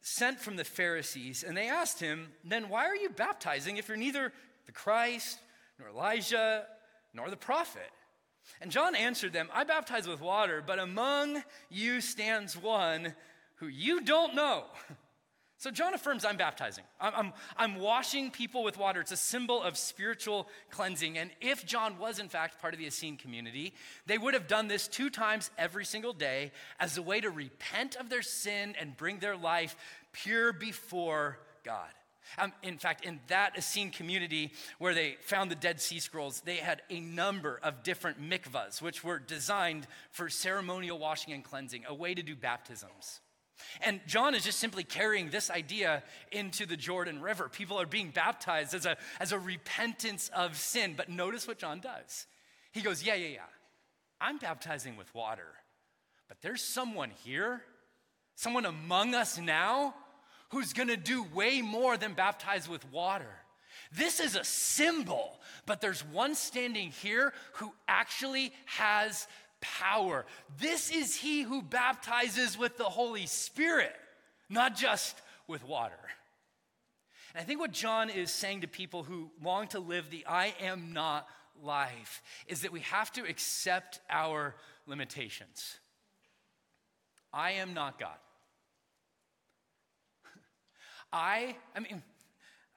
sent 0.00 0.40
from 0.40 0.56
the 0.56 0.64
Pharisees, 0.64 1.44
and 1.46 1.54
they 1.54 1.68
asked 1.68 2.00
him, 2.00 2.28
then 2.42 2.70
why 2.70 2.86
are 2.86 2.96
you 2.96 3.10
baptizing 3.10 3.76
if 3.76 3.88
you're 3.88 3.98
neither 3.98 4.32
the 4.64 4.72
Christ 4.72 5.38
nor 5.78 5.88
Elijah, 5.88 6.66
nor 7.14 7.30
the 7.30 7.36
prophet. 7.36 7.90
And 8.60 8.70
John 8.70 8.94
answered 8.94 9.32
them, 9.32 9.48
I 9.52 9.64
baptize 9.64 10.08
with 10.08 10.20
water, 10.20 10.62
but 10.66 10.78
among 10.78 11.42
you 11.70 12.00
stands 12.00 12.56
one 12.56 13.14
who 13.56 13.66
you 13.66 14.00
don't 14.00 14.34
know. 14.34 14.64
So 15.60 15.72
John 15.72 15.92
affirms 15.92 16.24
I'm 16.24 16.36
baptizing. 16.36 16.84
I'm, 17.00 17.12
I'm, 17.16 17.32
I'm, 17.56 17.80
washing 17.80 18.30
people 18.30 18.62
with 18.62 18.78
water. 18.78 19.00
It's 19.00 19.10
a 19.10 19.16
symbol 19.16 19.60
of 19.60 19.76
spiritual 19.76 20.48
cleansing. 20.70 21.18
And 21.18 21.32
if 21.40 21.66
John 21.66 21.98
was, 21.98 22.20
in 22.20 22.28
fact, 22.28 22.60
part 22.60 22.74
of 22.74 22.78
the 22.78 22.86
Essene 22.86 23.16
community, 23.16 23.74
they 24.06 24.18
would 24.18 24.34
have 24.34 24.46
done 24.46 24.68
this 24.68 24.86
two 24.86 25.10
times 25.10 25.50
every 25.58 25.84
single 25.84 26.12
day 26.12 26.52
as 26.78 26.96
a 26.96 27.02
way 27.02 27.20
to 27.20 27.28
repent 27.28 27.96
of 27.96 28.08
their 28.08 28.22
sin 28.22 28.76
and 28.80 28.96
bring 28.96 29.18
their 29.18 29.36
life 29.36 29.74
pure 30.12 30.52
before 30.52 31.40
God. 31.64 31.90
Um, 32.36 32.52
in 32.62 32.78
fact, 32.78 33.04
in 33.04 33.20
that 33.28 33.56
Essene 33.56 33.90
community 33.90 34.52
where 34.78 34.94
they 34.94 35.16
found 35.22 35.50
the 35.50 35.56
Dead 35.56 35.80
Sea 35.80 36.00
Scrolls, 36.00 36.42
they 36.44 36.56
had 36.56 36.82
a 36.90 37.00
number 37.00 37.58
of 37.62 37.82
different 37.82 38.20
mikvahs, 38.20 38.82
which 38.82 39.02
were 39.02 39.18
designed 39.18 39.86
for 40.10 40.28
ceremonial 40.28 40.98
washing 40.98 41.32
and 41.32 41.42
cleansing, 41.44 41.84
a 41.88 41.94
way 41.94 42.14
to 42.14 42.22
do 42.22 42.36
baptisms. 42.36 43.20
And 43.80 44.00
John 44.06 44.34
is 44.34 44.44
just 44.44 44.58
simply 44.58 44.84
carrying 44.84 45.30
this 45.30 45.50
idea 45.50 46.02
into 46.30 46.66
the 46.66 46.76
Jordan 46.76 47.20
River. 47.20 47.48
People 47.48 47.80
are 47.80 47.86
being 47.86 48.10
baptized 48.10 48.74
as 48.74 48.86
a, 48.86 48.96
as 49.20 49.32
a 49.32 49.38
repentance 49.38 50.30
of 50.34 50.56
sin. 50.56 50.94
But 50.96 51.08
notice 51.08 51.46
what 51.46 51.58
John 51.58 51.80
does. 51.80 52.26
He 52.72 52.82
goes, 52.82 53.02
Yeah, 53.02 53.14
yeah, 53.14 53.28
yeah. 53.28 53.40
I'm 54.20 54.38
baptizing 54.38 54.96
with 54.96 55.12
water, 55.14 55.46
but 56.28 56.38
there's 56.42 56.62
someone 56.62 57.10
here, 57.24 57.62
someone 58.34 58.64
among 58.64 59.14
us 59.14 59.38
now 59.38 59.94
who's 60.50 60.72
gonna 60.72 60.96
do 60.96 61.22
way 61.34 61.62
more 61.62 61.96
than 61.96 62.14
baptize 62.14 62.68
with 62.68 62.90
water. 62.90 63.30
This 63.92 64.20
is 64.20 64.36
a 64.36 64.44
symbol, 64.44 65.40
but 65.66 65.80
there's 65.80 66.04
one 66.04 66.34
standing 66.34 66.90
here 66.90 67.32
who 67.54 67.72
actually 67.86 68.52
has 68.66 69.26
power. 69.60 70.26
This 70.58 70.90
is 70.90 71.16
he 71.16 71.42
who 71.42 71.62
baptizes 71.62 72.58
with 72.58 72.76
the 72.76 72.84
Holy 72.84 73.26
Spirit, 73.26 73.94
not 74.48 74.76
just 74.76 75.20
with 75.46 75.64
water. 75.64 75.94
And 77.34 77.42
I 77.42 77.44
think 77.44 77.60
what 77.60 77.72
John 77.72 78.10
is 78.10 78.30
saying 78.30 78.62
to 78.62 78.68
people 78.68 79.02
who 79.02 79.30
long 79.42 79.68
to 79.68 79.80
live 79.80 80.10
the 80.10 80.24
I 80.26 80.54
am 80.60 80.92
not 80.92 81.26
life 81.62 82.22
is 82.46 82.62
that 82.62 82.72
we 82.72 82.80
have 82.80 83.12
to 83.12 83.24
accept 83.24 84.00
our 84.10 84.54
limitations. 84.86 85.78
I 87.32 87.52
am 87.52 87.74
not 87.74 87.98
God. 87.98 88.16
I, 91.12 91.56
I 91.74 91.80
mean, 91.80 92.02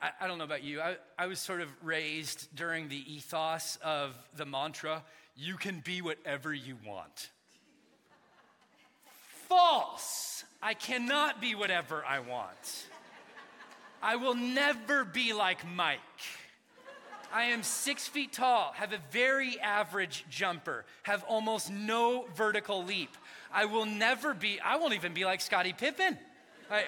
I, 0.01 0.11
I, 0.21 0.27
don't 0.27 0.37
know 0.37 0.43
about 0.43 0.63
you. 0.63 0.81
I, 0.81 0.97
I 1.17 1.27
was 1.27 1.39
sort 1.39 1.61
of 1.61 1.69
raised 1.83 2.47
during 2.55 2.87
the 2.87 3.13
ethos 3.13 3.77
of 3.83 4.15
the 4.35 4.45
mantra, 4.45 5.03
you 5.35 5.57
can 5.57 5.81
be 5.83 6.01
whatever 6.01 6.53
you 6.53 6.77
want. 6.85 7.29
False. 9.47 10.43
I 10.61 10.73
cannot 10.73 11.41
be 11.41 11.55
whatever 11.55 12.05
I 12.07 12.19
want. 12.19 12.87
I 14.01 14.15
will 14.15 14.35
never 14.35 15.03
be 15.03 15.33
like 15.33 15.67
Mike. 15.75 15.99
I 17.33 17.43
am 17.45 17.63
six 17.63 18.07
feet 18.07 18.33
tall, 18.33 18.73
have 18.75 18.91
a 18.91 18.99
very 19.11 19.59
average 19.59 20.25
jumper, 20.29 20.85
have 21.03 21.23
almost 21.23 21.71
no 21.71 22.25
vertical 22.35 22.83
leap. 22.83 23.15
I 23.53 23.65
will 23.65 23.85
never 23.85 24.33
be, 24.33 24.59
I 24.59 24.77
won't 24.77 24.93
even 24.93 25.13
be 25.13 25.23
like 25.23 25.39
Scottie 25.39 25.73
Pippen. 25.73 26.17
I, 26.69 26.83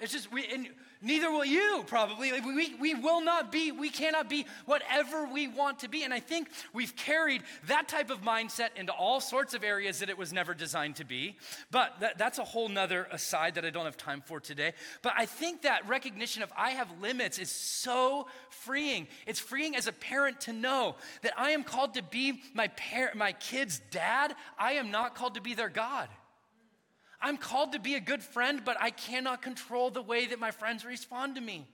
it's 0.00 0.12
just, 0.12 0.32
we, 0.32 0.46
and 0.46 0.68
Neither 1.02 1.30
will 1.30 1.46
you, 1.46 1.82
probably. 1.86 2.30
We, 2.42 2.74
we 2.74 2.94
will 2.94 3.22
not 3.22 3.50
be, 3.50 3.72
we 3.72 3.88
cannot 3.88 4.28
be 4.28 4.44
whatever 4.66 5.24
we 5.24 5.48
want 5.48 5.78
to 5.78 5.88
be. 5.88 6.02
And 6.02 6.12
I 6.12 6.20
think 6.20 6.50
we've 6.74 6.94
carried 6.94 7.42
that 7.68 7.88
type 7.88 8.10
of 8.10 8.20
mindset 8.20 8.68
into 8.76 8.92
all 8.92 9.18
sorts 9.20 9.54
of 9.54 9.64
areas 9.64 10.00
that 10.00 10.10
it 10.10 10.18
was 10.18 10.30
never 10.30 10.52
designed 10.52 10.96
to 10.96 11.04
be. 11.04 11.36
But 11.70 12.00
that, 12.00 12.18
that's 12.18 12.38
a 12.38 12.44
whole 12.44 12.68
nother 12.68 13.08
aside 13.10 13.54
that 13.54 13.64
I 13.64 13.70
don't 13.70 13.86
have 13.86 13.96
time 13.96 14.22
for 14.26 14.40
today. 14.40 14.74
But 15.00 15.14
I 15.16 15.24
think 15.24 15.62
that 15.62 15.88
recognition 15.88 16.42
of 16.42 16.52
I 16.54 16.70
have 16.70 16.88
limits 17.00 17.38
is 17.38 17.50
so 17.50 18.26
freeing. 18.50 19.08
It's 19.26 19.40
freeing 19.40 19.76
as 19.76 19.86
a 19.86 19.92
parent 19.92 20.42
to 20.42 20.52
know 20.52 20.96
that 21.22 21.32
I 21.38 21.52
am 21.52 21.64
called 21.64 21.94
to 21.94 22.02
be 22.02 22.42
my 22.52 22.68
parent, 22.68 23.16
my 23.16 23.32
kid's 23.32 23.80
dad. 23.90 24.34
I 24.58 24.72
am 24.72 24.90
not 24.90 25.14
called 25.14 25.36
to 25.36 25.40
be 25.40 25.54
their 25.54 25.70
God. 25.70 26.10
I'm 27.22 27.36
called 27.36 27.72
to 27.72 27.78
be 27.78 27.94
a 27.94 28.00
good 28.00 28.22
friend, 28.22 28.62
but 28.64 28.76
I 28.80 28.90
cannot 28.90 29.42
control 29.42 29.90
the 29.90 30.02
way 30.02 30.26
that 30.26 30.38
my 30.38 30.50
friends 30.50 30.84
respond 30.84 31.34
to 31.34 31.40
me. 31.40 31.66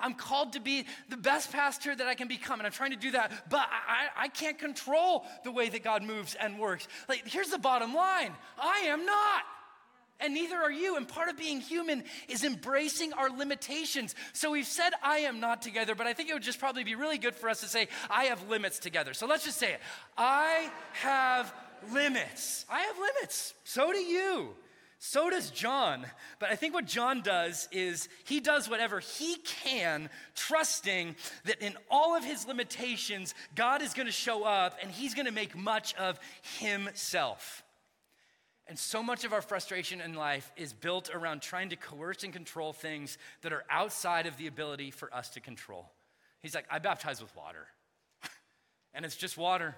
I'm 0.00 0.14
called 0.14 0.52
to 0.52 0.60
be 0.60 0.86
the 1.08 1.16
best 1.16 1.50
pastor 1.50 1.94
that 1.94 2.06
I 2.06 2.14
can 2.14 2.28
become, 2.28 2.60
and 2.60 2.66
I'm 2.66 2.72
trying 2.72 2.92
to 2.92 2.96
do 2.96 3.10
that, 3.12 3.50
but 3.50 3.66
I, 3.68 4.24
I 4.24 4.28
can't 4.28 4.58
control 4.58 5.26
the 5.42 5.50
way 5.50 5.68
that 5.68 5.82
God 5.82 6.04
moves 6.04 6.36
and 6.36 6.58
works. 6.58 6.86
Like, 7.08 7.26
here's 7.26 7.50
the 7.50 7.58
bottom 7.58 7.94
line 7.94 8.32
I 8.58 8.80
am 8.86 9.04
not. 9.04 9.42
And 10.20 10.34
neither 10.34 10.56
are 10.56 10.72
you. 10.72 10.96
And 10.96 11.06
part 11.06 11.28
of 11.28 11.36
being 11.36 11.60
human 11.60 12.02
is 12.28 12.42
embracing 12.42 13.12
our 13.12 13.30
limitations. 13.30 14.16
So 14.32 14.50
we've 14.50 14.66
said, 14.66 14.90
I 15.00 15.18
am 15.18 15.38
not 15.38 15.62
together, 15.62 15.94
but 15.94 16.08
I 16.08 16.12
think 16.12 16.28
it 16.28 16.32
would 16.32 16.42
just 16.42 16.58
probably 16.58 16.82
be 16.82 16.96
really 16.96 17.18
good 17.18 17.36
for 17.36 17.48
us 17.48 17.60
to 17.60 17.66
say, 17.66 17.86
I 18.10 18.24
have 18.24 18.48
limits 18.48 18.80
together. 18.80 19.14
So 19.14 19.26
let's 19.26 19.44
just 19.44 19.58
say 19.58 19.74
it 19.74 19.80
I 20.16 20.72
have 20.94 21.52
limits. 21.92 22.66
I 22.68 22.80
have 22.80 22.96
limits. 22.98 23.54
So 23.62 23.92
do 23.92 23.98
you. 23.98 24.56
So 24.98 25.30
does 25.30 25.50
John. 25.50 26.04
But 26.40 26.50
I 26.50 26.56
think 26.56 26.74
what 26.74 26.84
John 26.84 27.22
does 27.22 27.68
is 27.70 28.08
he 28.24 28.40
does 28.40 28.68
whatever 28.68 28.98
he 29.00 29.36
can, 29.36 30.10
trusting 30.34 31.14
that 31.44 31.62
in 31.62 31.76
all 31.90 32.16
of 32.16 32.24
his 32.24 32.46
limitations, 32.46 33.34
God 33.54 33.80
is 33.80 33.94
going 33.94 34.06
to 34.06 34.12
show 34.12 34.44
up 34.44 34.76
and 34.82 34.90
he's 34.90 35.14
going 35.14 35.26
to 35.26 35.32
make 35.32 35.56
much 35.56 35.94
of 35.94 36.18
himself. 36.58 37.62
And 38.66 38.78
so 38.78 39.02
much 39.02 39.24
of 39.24 39.32
our 39.32 39.40
frustration 39.40 40.00
in 40.00 40.14
life 40.14 40.52
is 40.56 40.72
built 40.72 41.10
around 41.14 41.40
trying 41.40 41.70
to 41.70 41.76
coerce 41.76 42.22
and 42.22 42.32
control 42.32 42.72
things 42.72 43.16
that 43.42 43.52
are 43.52 43.64
outside 43.70 44.26
of 44.26 44.36
the 44.36 44.46
ability 44.46 44.90
for 44.90 45.12
us 45.14 45.30
to 45.30 45.40
control. 45.40 45.90
He's 46.40 46.54
like, 46.54 46.66
I 46.70 46.78
baptize 46.78 47.22
with 47.22 47.34
water, 47.34 47.66
and 48.94 49.06
it's 49.06 49.16
just 49.16 49.38
water. 49.38 49.74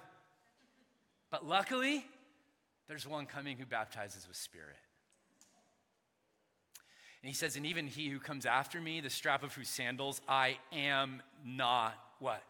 But 1.31 1.47
luckily, 1.47 2.05
there's 2.89 3.07
one 3.07 3.27
coming 3.27 3.55
who 3.55 3.65
baptizes 3.65 4.27
with 4.27 4.35
spirit. 4.35 4.75
And 7.23 7.29
he 7.29 7.35
says, 7.35 7.55
And 7.55 7.65
even 7.65 7.87
he 7.87 8.09
who 8.09 8.19
comes 8.19 8.45
after 8.45 8.81
me, 8.81 9.01
the 9.01 9.09
strap 9.09 9.43
of 9.43 9.53
whose 9.53 9.69
sandals 9.69 10.21
I 10.27 10.57
am 10.71 11.21
not 11.45 11.93
what? 12.19 12.43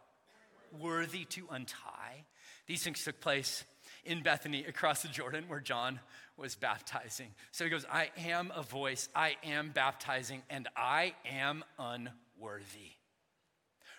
Worthy 0.80 1.26
to 1.26 1.48
untie. 1.52 2.26
These 2.68 2.84
things 2.84 3.04
took 3.04 3.20
place 3.20 3.66
in 4.06 4.24
Bethany 4.24 4.64
across 4.66 5.02
the 5.02 5.10
Jordan 5.10 5.46
where 5.48 5.60
John 5.60 6.00
was 6.38 6.56
baptizing. 6.56 7.28
So 7.52 7.64
he 7.64 7.70
goes, 7.70 7.86
I 7.92 8.10
am 8.18 8.52
a 8.56 8.64
voice, 8.64 9.10
I 9.16 9.36
am 9.44 9.72
baptizing, 9.72 10.42
and 10.50 10.68
I 10.76 11.14
am 11.30 11.64
unworthy. 11.78 12.92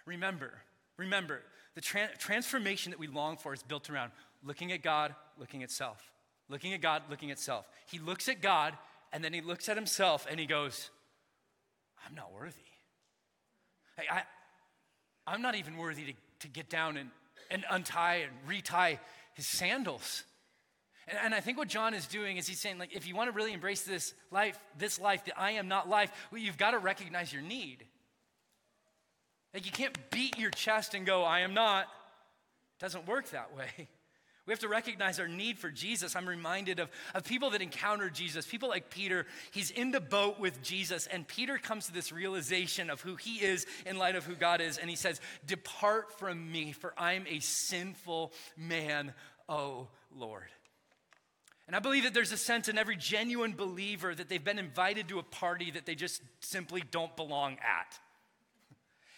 Remember, 0.06 0.52
remember, 0.96 1.42
the 1.74 1.80
tra- 1.80 2.16
transformation 2.18 2.90
that 2.90 2.98
we 2.98 3.06
long 3.06 3.36
for 3.36 3.52
is 3.52 3.62
built 3.62 3.90
around 3.90 4.12
looking 4.42 4.72
at 4.72 4.82
God, 4.82 5.14
looking 5.38 5.62
at 5.62 5.70
self. 5.70 6.10
Looking 6.48 6.74
at 6.74 6.80
God, 6.80 7.02
looking 7.08 7.30
at 7.30 7.38
self. 7.38 7.66
He 7.86 7.98
looks 7.98 8.28
at 8.28 8.42
God 8.42 8.76
and 9.12 9.22
then 9.22 9.32
he 9.32 9.40
looks 9.40 9.68
at 9.68 9.76
himself 9.76 10.26
and 10.30 10.40
he 10.40 10.46
goes, 10.46 10.90
I'm 12.06 12.14
not 12.14 12.32
worthy. 12.32 12.60
Hey, 13.96 14.04
I, 14.10 14.22
I'm 15.26 15.42
not 15.42 15.54
even 15.54 15.76
worthy 15.76 16.06
to, 16.06 16.12
to 16.40 16.48
get 16.48 16.68
down 16.68 16.96
and, 16.96 17.10
and 17.50 17.64
untie 17.70 18.16
and 18.16 18.32
retie 18.46 18.98
his 19.34 19.46
sandals. 19.46 20.24
And, 21.06 21.18
and, 21.22 21.34
I 21.34 21.40
think 21.40 21.58
what 21.58 21.68
John 21.68 21.94
is 21.94 22.06
doing 22.06 22.36
is 22.36 22.46
he's 22.46 22.60
saying, 22.60 22.78
like, 22.78 22.94
if 22.94 23.06
you 23.06 23.14
want 23.14 23.30
to 23.30 23.36
really 23.36 23.52
embrace 23.52 23.82
this 23.82 24.14
life, 24.30 24.58
this 24.78 25.00
life, 25.00 25.24
the 25.24 25.38
I 25.38 25.52
am 25.52 25.68
not 25.68 25.88
life, 25.88 26.10
well, 26.30 26.40
you've 26.40 26.58
got 26.58 26.72
to 26.72 26.78
recognize 26.78 27.32
your 27.32 27.42
need. 27.42 27.84
Like, 29.52 29.66
you 29.66 29.72
can't 29.72 29.96
beat 30.10 30.38
your 30.38 30.50
chest 30.50 30.94
and 30.94 31.04
go, 31.04 31.24
I 31.24 31.40
am 31.40 31.54
not. 31.54 31.84
It 31.84 32.80
doesn't 32.80 33.06
work 33.06 33.30
that 33.30 33.54
way. 33.54 33.88
We 34.44 34.52
have 34.52 34.60
to 34.60 34.68
recognize 34.68 35.20
our 35.20 35.28
need 35.28 35.58
for 35.58 35.70
Jesus. 35.70 36.16
I'm 36.16 36.28
reminded 36.28 36.80
of, 36.80 36.90
of 37.14 37.24
people 37.24 37.50
that 37.50 37.62
encounter 37.62 38.10
Jesus, 38.10 38.44
people 38.44 38.68
like 38.68 38.90
Peter. 38.90 39.24
He's 39.52 39.70
in 39.70 39.92
the 39.92 40.00
boat 40.00 40.40
with 40.40 40.62
Jesus, 40.62 41.06
and 41.06 41.26
Peter 41.28 41.58
comes 41.58 41.86
to 41.86 41.92
this 41.92 42.10
realization 42.10 42.90
of 42.90 43.00
who 43.00 43.14
he 43.14 43.36
is 43.36 43.66
in 43.86 43.98
light 43.98 44.16
of 44.16 44.24
who 44.24 44.34
God 44.34 44.60
is, 44.60 44.78
and 44.78 44.90
he 44.90 44.96
says, 44.96 45.20
Depart 45.46 46.18
from 46.18 46.50
me, 46.50 46.72
for 46.72 46.92
I'm 46.98 47.24
a 47.28 47.38
sinful 47.38 48.32
man, 48.56 49.14
O 49.48 49.86
Lord. 50.16 50.48
And 51.68 51.76
I 51.76 51.78
believe 51.78 52.02
that 52.02 52.12
there's 52.12 52.32
a 52.32 52.36
sense 52.36 52.68
in 52.68 52.76
every 52.76 52.96
genuine 52.96 53.52
believer 53.52 54.12
that 54.12 54.28
they've 54.28 54.42
been 54.42 54.58
invited 54.58 55.08
to 55.08 55.20
a 55.20 55.22
party 55.22 55.70
that 55.70 55.86
they 55.86 55.94
just 55.94 56.20
simply 56.40 56.82
don't 56.90 57.14
belong 57.16 57.52
at. 57.52 57.98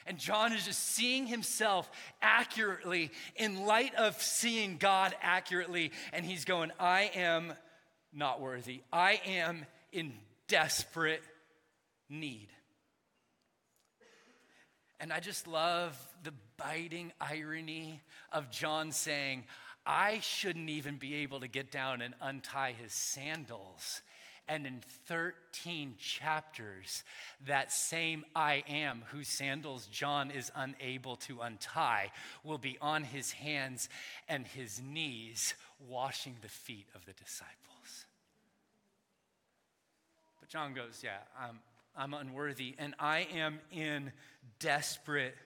And 0.07 0.19
John 0.19 0.53
is 0.53 0.64
just 0.64 0.81
seeing 0.81 1.27
himself 1.27 1.90
accurately 2.21 3.11
in 3.37 3.64
light 3.67 3.95
of 3.95 4.21
seeing 4.21 4.77
God 4.77 5.14
accurately. 5.23 5.93
And 6.12 6.25
he's 6.25 6.45
going, 6.45 6.73
I 6.79 7.11
am 7.14 7.55
not 8.12 8.40
worthy. 8.40 8.83
I 8.93 9.21
am 9.27 9.64
in 9.93 10.12
desperate 10.49 11.23
need. 12.09 12.49
And 15.01 15.12
I 15.12 15.21
just 15.21 15.47
love 15.47 15.99
the 16.23 16.33
biting 16.57 17.12
irony 17.21 18.01
of 18.33 18.51
John 18.51 18.93
saying, 18.93 19.45
I 19.87 20.21
shouldn't 20.21 20.71
even 20.71 20.97
be 20.97 21.17
able 21.17 21.40
to 21.40 21.49
get 21.49 21.71
down 21.71 22.01
and 22.01 22.14
untie 22.21 22.73
his 22.73 22.93
sandals. 22.93 24.01
And 24.46 24.66
in 24.66 24.83
13 25.07 25.94
chapters, 25.98 27.02
that 27.46 27.72
same 27.72 28.24
I 28.37 28.62
am, 28.68 29.02
whose 29.11 29.28
sandals 29.28 29.87
John 29.87 30.30
is 30.30 30.52
unable 30.54 31.16
to 31.16 31.40
untie, 31.40 32.11
will 32.42 32.59
be 32.59 32.76
on 32.80 33.04
his 33.04 33.33
hands 33.33 33.88
and 34.28 34.46
his 34.46 34.83
knees, 34.83 35.54
washing 35.88 36.37
the 36.42 36.48
feet 36.48 36.87
of 36.94 37.07
the 37.07 37.12
disciples. 37.12 38.07
But 40.40 40.50
John 40.50 40.74
goes, 40.74 41.00
Yeah, 41.02 41.18
I'm, 41.40 41.61
I'm 41.96 42.12
unworthy, 42.12 42.74
and 42.78 42.94
I 42.98 43.26
am 43.35 43.61
in 43.72 44.12
desperate 44.59 45.37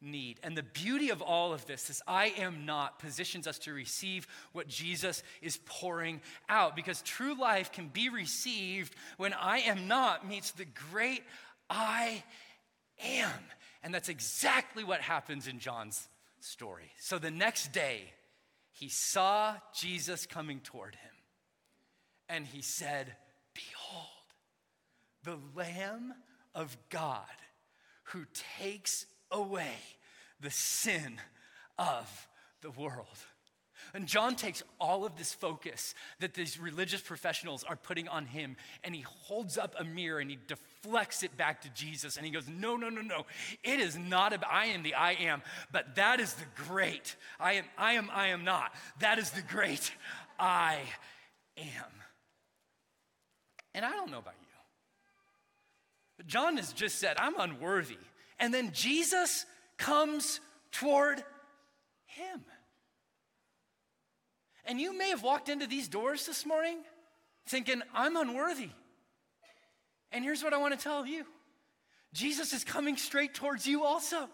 need. 0.00 0.40
And 0.42 0.56
the 0.56 0.62
beauty 0.62 1.10
of 1.10 1.22
all 1.22 1.52
of 1.52 1.66
this 1.66 1.90
is 1.90 2.02
I 2.06 2.32
am 2.38 2.66
not 2.66 2.98
positions 2.98 3.46
us 3.46 3.58
to 3.60 3.72
receive 3.72 4.26
what 4.52 4.68
Jesus 4.68 5.22
is 5.40 5.58
pouring 5.64 6.20
out 6.48 6.76
because 6.76 7.02
true 7.02 7.38
life 7.38 7.72
can 7.72 7.88
be 7.88 8.08
received 8.08 8.94
when 9.16 9.32
I 9.32 9.58
am 9.60 9.88
not 9.88 10.28
meets 10.28 10.50
the 10.52 10.66
great 10.90 11.22
I 11.70 12.22
am. 13.02 13.30
And 13.82 13.94
that's 13.94 14.08
exactly 14.08 14.84
what 14.84 15.00
happens 15.00 15.46
in 15.46 15.58
John's 15.58 16.08
story. 16.40 16.90
So 16.98 17.18
the 17.18 17.30
next 17.30 17.72
day, 17.72 18.12
he 18.72 18.88
saw 18.88 19.54
Jesus 19.74 20.26
coming 20.26 20.60
toward 20.60 20.96
him 20.96 21.10
and 22.28 22.46
he 22.46 22.60
said, 22.60 23.14
Behold, 23.54 24.06
the 25.24 25.38
Lamb 25.58 26.12
of 26.54 26.76
God 26.90 27.24
who 28.04 28.24
takes 28.58 29.06
away 29.30 29.74
the 30.40 30.50
sin 30.50 31.18
of 31.78 32.28
the 32.62 32.70
world. 32.70 33.18
And 33.94 34.06
John 34.06 34.36
takes 34.36 34.62
all 34.80 35.04
of 35.04 35.16
this 35.16 35.32
focus 35.32 35.94
that 36.20 36.34
these 36.34 36.58
religious 36.58 37.00
professionals 37.00 37.64
are 37.64 37.76
putting 37.76 38.08
on 38.08 38.26
him 38.26 38.56
and 38.82 38.94
he 38.94 39.02
holds 39.02 39.56
up 39.56 39.74
a 39.78 39.84
mirror 39.84 40.18
and 40.18 40.30
he 40.30 40.38
deflects 40.46 41.22
it 41.22 41.36
back 41.36 41.62
to 41.62 41.68
Jesus 41.70 42.16
and 42.16 42.26
he 42.26 42.32
goes, 42.32 42.48
No, 42.48 42.76
no, 42.76 42.88
no, 42.88 43.00
no. 43.00 43.26
It 43.62 43.80
is 43.80 43.96
not 43.96 44.32
about 44.32 44.52
I 44.52 44.66
am 44.66 44.82
the 44.82 44.94
I 44.94 45.12
am, 45.12 45.42
but 45.72 45.94
that 45.96 46.20
is 46.20 46.34
the 46.34 46.44
great. 46.68 47.16
I 47.38 47.54
am, 47.54 47.64
I 47.78 47.92
am, 47.92 48.10
I 48.12 48.28
am 48.28 48.44
not. 48.44 48.74
That 49.00 49.18
is 49.18 49.30
the 49.30 49.42
great 49.42 49.92
I 50.38 50.78
am. 51.56 51.92
And 53.74 53.84
I 53.84 53.92
don't 53.92 54.10
know 54.10 54.18
about 54.18 54.34
you. 54.40 54.46
But 56.16 56.26
John 56.26 56.56
has 56.56 56.72
just 56.72 56.98
said, 56.98 57.16
I'm 57.18 57.38
unworthy. 57.38 57.98
And 58.38 58.52
then 58.52 58.72
Jesus 58.72 59.46
comes 59.76 60.40
toward 60.72 61.22
him. 62.04 62.44
And 64.64 64.80
you 64.80 64.96
may 64.96 65.10
have 65.10 65.22
walked 65.22 65.48
into 65.48 65.66
these 65.66 65.88
doors 65.88 66.26
this 66.26 66.44
morning 66.44 66.78
thinking, 67.46 67.82
I'm 67.94 68.16
unworthy. 68.16 68.70
And 70.12 70.24
here's 70.24 70.42
what 70.42 70.52
I 70.52 70.58
want 70.58 70.76
to 70.76 70.82
tell 70.82 71.06
you 71.06 71.24
Jesus 72.12 72.52
is 72.52 72.64
coming 72.64 72.96
straight 72.96 73.34
towards 73.34 73.66
you 73.66 73.84
also. 73.84 74.28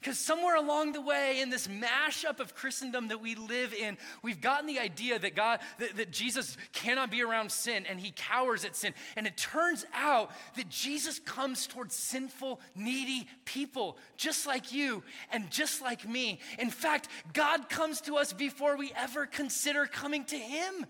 Because 0.00 0.18
somewhere 0.18 0.56
along 0.56 0.92
the 0.92 1.00
way, 1.00 1.40
in 1.40 1.50
this 1.50 1.68
mashup 1.68 2.40
of 2.40 2.54
Christendom 2.54 3.08
that 3.08 3.20
we 3.20 3.34
live 3.34 3.72
in, 3.72 3.96
we've 4.22 4.40
gotten 4.40 4.66
the 4.66 4.78
idea 4.78 5.18
that 5.18 5.34
God, 5.34 5.60
that, 5.78 5.96
that, 5.96 6.10
Jesus 6.10 6.56
cannot 6.72 7.10
be 7.10 7.22
around 7.22 7.50
sin 7.50 7.84
and 7.88 7.98
he 7.98 8.12
cowers 8.14 8.64
at 8.64 8.76
sin. 8.76 8.94
And 9.16 9.26
it 9.26 9.36
turns 9.36 9.84
out 9.94 10.30
that 10.56 10.68
Jesus 10.68 11.18
comes 11.18 11.66
towards 11.66 11.94
sinful, 11.94 12.60
needy 12.74 13.26
people, 13.44 13.96
just 14.16 14.46
like 14.46 14.72
you 14.72 15.02
and 15.32 15.50
just 15.50 15.82
like 15.82 16.08
me. 16.08 16.38
In 16.58 16.70
fact, 16.70 17.08
God 17.32 17.68
comes 17.68 18.00
to 18.02 18.16
us 18.16 18.32
before 18.32 18.76
we 18.76 18.92
ever 18.96 19.26
consider 19.26 19.86
coming 19.86 20.24
to 20.26 20.36
him. 20.36 20.86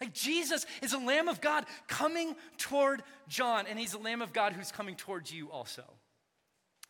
Like 0.00 0.12
Jesus 0.12 0.66
is 0.82 0.92
a 0.92 0.98
Lamb 0.98 1.28
of 1.28 1.40
God 1.40 1.64
coming 1.88 2.36
toward 2.58 3.02
John, 3.28 3.66
and 3.68 3.78
he's 3.78 3.94
a 3.94 3.98
Lamb 3.98 4.22
of 4.22 4.32
God 4.32 4.52
who's 4.52 4.70
coming 4.70 4.96
towards 4.96 5.32
you 5.32 5.50
also. 5.50 5.84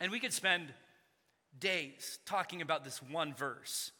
And 0.00 0.10
we 0.10 0.20
could 0.20 0.32
spend 0.32 0.72
days 1.60 2.18
talking 2.26 2.62
about 2.62 2.84
this 2.84 3.02
one 3.02 3.34
verse. 3.34 3.92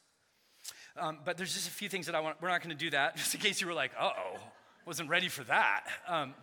Um, 0.96 1.18
but 1.24 1.36
there's 1.36 1.52
just 1.52 1.68
a 1.68 1.72
few 1.72 1.88
things 1.88 2.06
that 2.06 2.14
I 2.14 2.20
want, 2.20 2.40
we're 2.40 2.48
not 2.48 2.62
going 2.62 2.76
to 2.76 2.84
do 2.84 2.90
that, 2.90 3.16
just 3.16 3.34
in 3.34 3.40
case 3.40 3.60
you 3.60 3.66
were 3.66 3.74
like, 3.74 3.92
uh 3.98 4.10
oh, 4.16 4.38
wasn't 4.86 5.08
ready 5.08 5.28
for 5.28 5.44
that. 5.44 5.84
Um, 6.06 6.34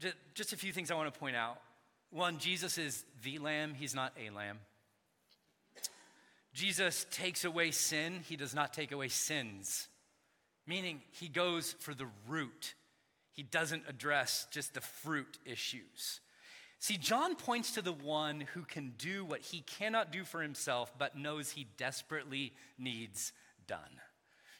just, 0.00 0.16
just 0.34 0.52
a 0.52 0.56
few 0.56 0.72
things 0.72 0.90
I 0.90 0.94
want 0.94 1.12
to 1.12 1.18
point 1.18 1.36
out. 1.36 1.58
One, 2.10 2.38
Jesus 2.38 2.78
is 2.78 3.04
the 3.22 3.38
lamb, 3.38 3.74
he's 3.74 3.94
not 3.94 4.12
a 4.20 4.30
lamb. 4.30 4.58
Jesus 6.52 7.06
takes 7.10 7.44
away 7.44 7.72
sin, 7.72 8.20
he 8.28 8.36
does 8.36 8.54
not 8.54 8.72
take 8.72 8.92
away 8.92 9.08
sins, 9.08 9.88
meaning 10.66 11.02
he 11.10 11.28
goes 11.28 11.74
for 11.80 11.94
the 11.94 12.06
root. 12.28 12.74
He 13.32 13.42
doesn't 13.42 13.82
address 13.88 14.46
just 14.52 14.74
the 14.74 14.80
fruit 14.80 15.38
issues. 15.44 16.20
See, 16.84 16.98
John 16.98 17.34
points 17.34 17.70
to 17.70 17.80
the 17.80 17.94
one 17.94 18.42
who 18.52 18.60
can 18.60 18.92
do 18.98 19.24
what 19.24 19.40
he 19.40 19.62
cannot 19.62 20.12
do 20.12 20.22
for 20.22 20.42
himself, 20.42 20.92
but 20.98 21.16
knows 21.16 21.48
he 21.48 21.66
desperately 21.78 22.52
needs 22.78 23.32
done. 23.66 24.02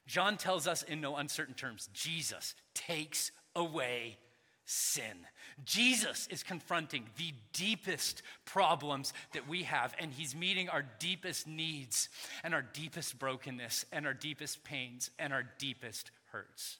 John 0.06 0.38
tells 0.38 0.66
us 0.66 0.82
in 0.82 1.02
no 1.02 1.16
uncertain 1.16 1.52
terms 1.52 1.90
Jesus 1.92 2.54
takes 2.72 3.30
away 3.54 4.16
sin. 4.64 5.26
Jesus 5.66 6.26
is 6.28 6.42
confronting 6.42 7.04
the 7.18 7.34
deepest 7.52 8.22
problems 8.46 9.12
that 9.34 9.46
we 9.46 9.64
have, 9.64 9.94
and 9.98 10.10
he's 10.10 10.34
meeting 10.34 10.70
our 10.70 10.86
deepest 10.98 11.46
needs 11.46 12.08
and 12.42 12.54
our 12.54 12.62
deepest 12.62 13.18
brokenness 13.18 13.84
and 13.92 14.06
our 14.06 14.14
deepest 14.14 14.64
pains 14.64 15.10
and 15.18 15.34
our 15.34 15.44
deepest 15.58 16.10
hurts. 16.32 16.78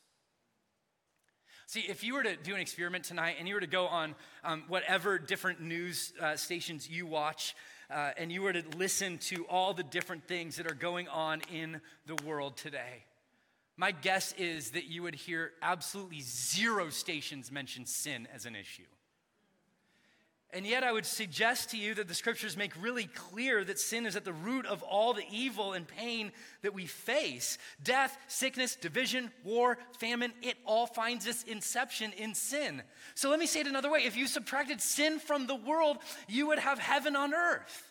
See, 1.67 1.81
if 1.81 2.05
you 2.05 2.15
were 2.15 2.23
to 2.23 2.37
do 2.37 2.55
an 2.55 2.61
experiment 2.61 3.05
tonight 3.05 3.37
and 3.39 3.49
you 3.49 3.55
were 3.55 3.61
to 3.61 3.67
go 3.67 3.87
on 3.87 4.15
um, 4.45 4.65
whatever 4.69 5.19
different 5.19 5.61
news 5.61 6.13
uh, 6.21 6.37
stations 6.37 6.89
you 6.89 7.07
watch, 7.07 7.57
uh, 7.91 8.11
and 8.17 8.31
you 8.31 8.43
were 8.43 8.53
to 8.53 8.63
listen 8.77 9.19
to 9.19 9.45
all 9.47 9.73
the 9.73 9.83
different 9.83 10.27
things 10.27 10.57
that 10.57 10.71
are 10.71 10.75
going 10.75 11.09
on 11.09 11.41
in 11.53 11.81
the 12.07 12.17
world 12.25 12.57
today, 12.57 13.05
my 13.77 13.91
guess 13.91 14.33
is 14.39 14.71
that 14.71 14.85
you 14.85 15.03
would 15.03 15.15
hear 15.15 15.53
absolutely 15.63 16.21
zero 16.21 16.91
stations 16.91 17.51
mention 17.51 17.87
sin 17.87 18.29
as 18.33 18.47
an 18.47 18.55
issue. 18.55 18.83
And 20.55 20.65
yet, 20.65 20.85
I 20.85 20.93
would 20.93 21.05
suggest 21.05 21.71
to 21.71 21.77
you 21.77 21.95
that 21.95 22.07
the 22.07 22.15
scriptures 22.15 22.57
make 22.57 22.81
really 22.81 23.07
clear 23.07 23.65
that 23.65 23.81
sin 23.81 24.07
is 24.07 24.15
at 24.15 24.25
the 24.25 24.33
root 24.33 24.67
of 24.67 24.85
all 24.85 25.13
the 25.13 25.25
evil 25.29 25.73
and 25.73 25.87
pain 25.87 26.31
that 26.63 26.73
we 26.73 26.87
face. 26.87 27.59
Death, 27.83 28.17
sickness, 28.29 28.77
division, 28.77 29.33
war, 29.43 29.79
famine, 29.99 30.33
it 30.43 30.57
all 30.65 30.87
finds 30.87 31.27
its 31.27 31.43
inception 31.43 32.13
in 32.13 32.35
sin. 32.35 32.83
So 33.17 33.31
let 33.31 33.41
me 33.41 33.47
say 33.47 33.61
it 33.61 33.67
another 33.67 33.91
way 33.91 34.05
if 34.05 34.17
you 34.17 34.29
subtracted 34.29 34.81
sin 34.81 35.19
from 35.19 35.49
the 35.49 35.57
world, 35.57 35.99
you 36.29 36.47
would 36.47 36.61
have 36.61 36.79
heaven 36.79 37.17
on 37.17 37.35
earth. 37.35 37.91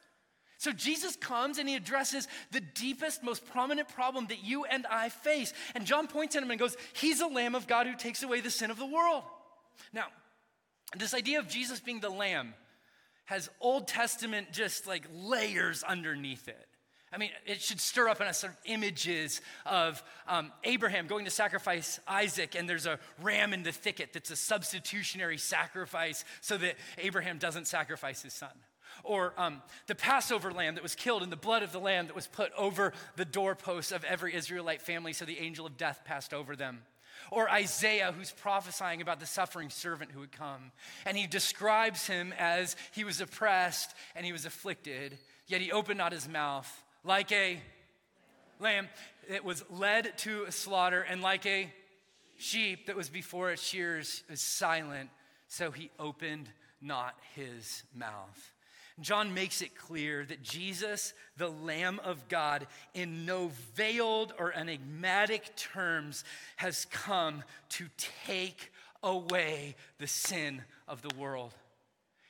So 0.58 0.72
Jesus 0.72 1.18
comes 1.18 1.58
and 1.58 1.68
he 1.68 1.76
addresses 1.76 2.30
the 2.52 2.62
deepest, 2.62 3.22
most 3.22 3.46
prominent 3.46 3.90
problem 3.90 4.28
that 4.28 4.46
you 4.46 4.64
and 4.64 4.86
I 4.86 5.10
face. 5.10 5.52
And 5.76 5.86
John 5.86 6.08
points 6.08 6.38
at 6.38 6.44
him 6.44 6.52
and 6.52 6.60
goes, 6.60 6.78
He's 6.94 7.20
a 7.20 7.28
Lamb 7.28 7.56
of 7.56 7.68
God 7.68 7.88
who 7.88 7.96
takes 7.98 8.24
away 8.24 8.40
the 8.40 8.50
sin 8.50 8.72
of 8.72 8.80
the 8.80 8.86
world. 8.86 9.24
Now, 9.92 10.06
this 11.00 11.14
idea 11.14 11.40
of 11.40 11.48
Jesus 11.48 11.80
being 11.80 12.00
the 12.00 12.10
lamb 12.10 12.54
has 13.26 13.50
Old 13.60 13.88
Testament 13.88 14.52
just 14.52 14.86
like 14.86 15.08
layers 15.14 15.84
underneath 15.84 16.48
it. 16.48 16.68
I 17.14 17.18
mean, 17.18 17.30
it 17.46 17.62
should 17.62 17.80
stir 17.80 18.10
up 18.10 18.22
in 18.22 18.28
us 18.28 18.40
sort 18.40 18.54
of 18.54 18.60
images 18.66 19.40
of 19.68 20.02
um, 20.28 20.52
Abraham 20.64 21.06
going 21.06 21.26
to 21.26 21.32
sacrifice 21.32 22.00
Isaac, 22.08 22.56
and 22.56 22.68
there's 22.68 22.88
a 22.88 22.98
ram 23.22 23.54
in 23.54 23.62
the 23.62 23.72
thicket 23.72 24.14
that's 24.14 24.32
a 24.32 24.36
substitutionary 24.36 25.38
sacrifice 25.38 26.26
so 26.42 26.58
that 26.58 26.76
Abraham 26.98 27.38
doesn't 27.38 27.68
sacrifice 27.68 28.24
his 28.24 28.34
son. 28.34 28.50
Or 29.04 29.34
um, 29.38 29.62
the 29.86 29.94
Passover 29.94 30.52
lamb 30.52 30.74
that 30.74 30.84
was 30.84 30.96
killed, 30.96 31.22
and 31.22 31.32
the 31.32 31.38
blood 31.38 31.62
of 31.62 31.72
the 31.72 31.80
lamb 31.80 32.08
that 32.08 32.16
was 32.16 32.26
put 32.26 32.52
over 32.58 32.94
the 33.16 33.26
doorposts 33.26 33.92
of 33.92 34.04
every 34.06 34.34
Israelite 34.34 34.82
family 34.82 35.14
so 35.14 35.24
the 35.24 35.40
angel 35.40 35.68
of 35.68 35.78
death 35.78 36.02
passed 36.06 36.34
over 36.34 36.56
them. 36.56 36.82
Or 37.32 37.50
Isaiah, 37.50 38.12
who's 38.12 38.32
prophesying 38.32 39.02
about 39.02 39.20
the 39.20 39.26
suffering 39.26 39.70
servant 39.70 40.12
who 40.12 40.20
would 40.20 40.32
come. 40.32 40.72
And 41.06 41.18
he 41.18 41.28
describes 41.28 42.08
him 42.08 42.34
as 42.38 42.76
he 42.92 43.04
was 43.04 43.22
oppressed 43.22 43.94
and 44.16 44.26
he 44.26 44.32
was 44.32 44.46
afflicted, 44.46 45.18
yet 45.48 45.62
he 45.62 45.72
opened 45.72 45.98
not 45.98 46.12
his 46.12 46.28
mouth, 46.28 46.84
like 47.04 47.32
a 47.32 47.60
lamb 48.60 48.90
that 49.30 49.44
was 49.44 49.64
led 49.70 50.18
to 50.20 50.50
slaughter, 50.52 51.02
and 51.02 51.22
like 51.22 51.46
a 51.46 51.72
sheep 52.38 52.88
that 52.88 52.96
was 52.96 53.10
before 53.10 53.52
its 53.52 53.64
shears 53.64 54.24
is 54.30 54.42
silent, 54.42 55.10
so 55.48 55.72
he 55.72 55.90
opened 56.00 56.50
not 56.82 57.16
his 57.36 57.84
mouth. 57.96 58.53
John 59.00 59.34
makes 59.34 59.62
it 59.62 59.76
clear 59.76 60.26
that 60.26 60.44
Jesus, 60.44 61.14
the 61.38 61.50
Lamb 61.50 62.00
of 62.04 62.28
God, 62.28 62.68
in 62.94 63.26
no 63.26 63.52
veiled 63.76 64.34
or 64.38 64.54
enigmatic 64.54 65.56
terms, 65.56 66.24
has 66.58 66.86
come 66.86 67.44
to 67.70 67.88
take 68.26 68.72
away 69.02 69.76
the 69.98 70.08
sin 70.08 70.62
of 70.88 71.02
the 71.02 71.16
world. 71.18 71.54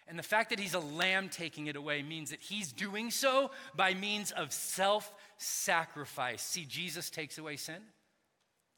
And 0.07 0.19
the 0.19 0.23
fact 0.23 0.49
that 0.49 0.59
he's 0.59 0.73
a 0.73 0.79
lamb 0.79 1.29
taking 1.29 1.67
it 1.67 1.75
away 1.75 2.03
means 2.03 2.31
that 2.31 2.41
he's 2.41 2.71
doing 2.71 3.09
so 3.09 3.51
by 3.75 3.93
means 3.93 4.31
of 4.31 4.51
self 4.51 5.11
sacrifice. 5.37 6.41
See, 6.41 6.65
Jesus 6.65 7.09
takes 7.09 7.37
away 7.37 7.55
sin 7.55 7.81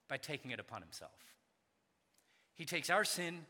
by 0.07 0.17
taking 0.17 0.51
it 0.51 0.59
upon 0.59 0.81
himself. 0.81 1.11
He 2.53 2.65
takes 2.65 2.89
our 2.89 3.03
sin, 3.03 3.45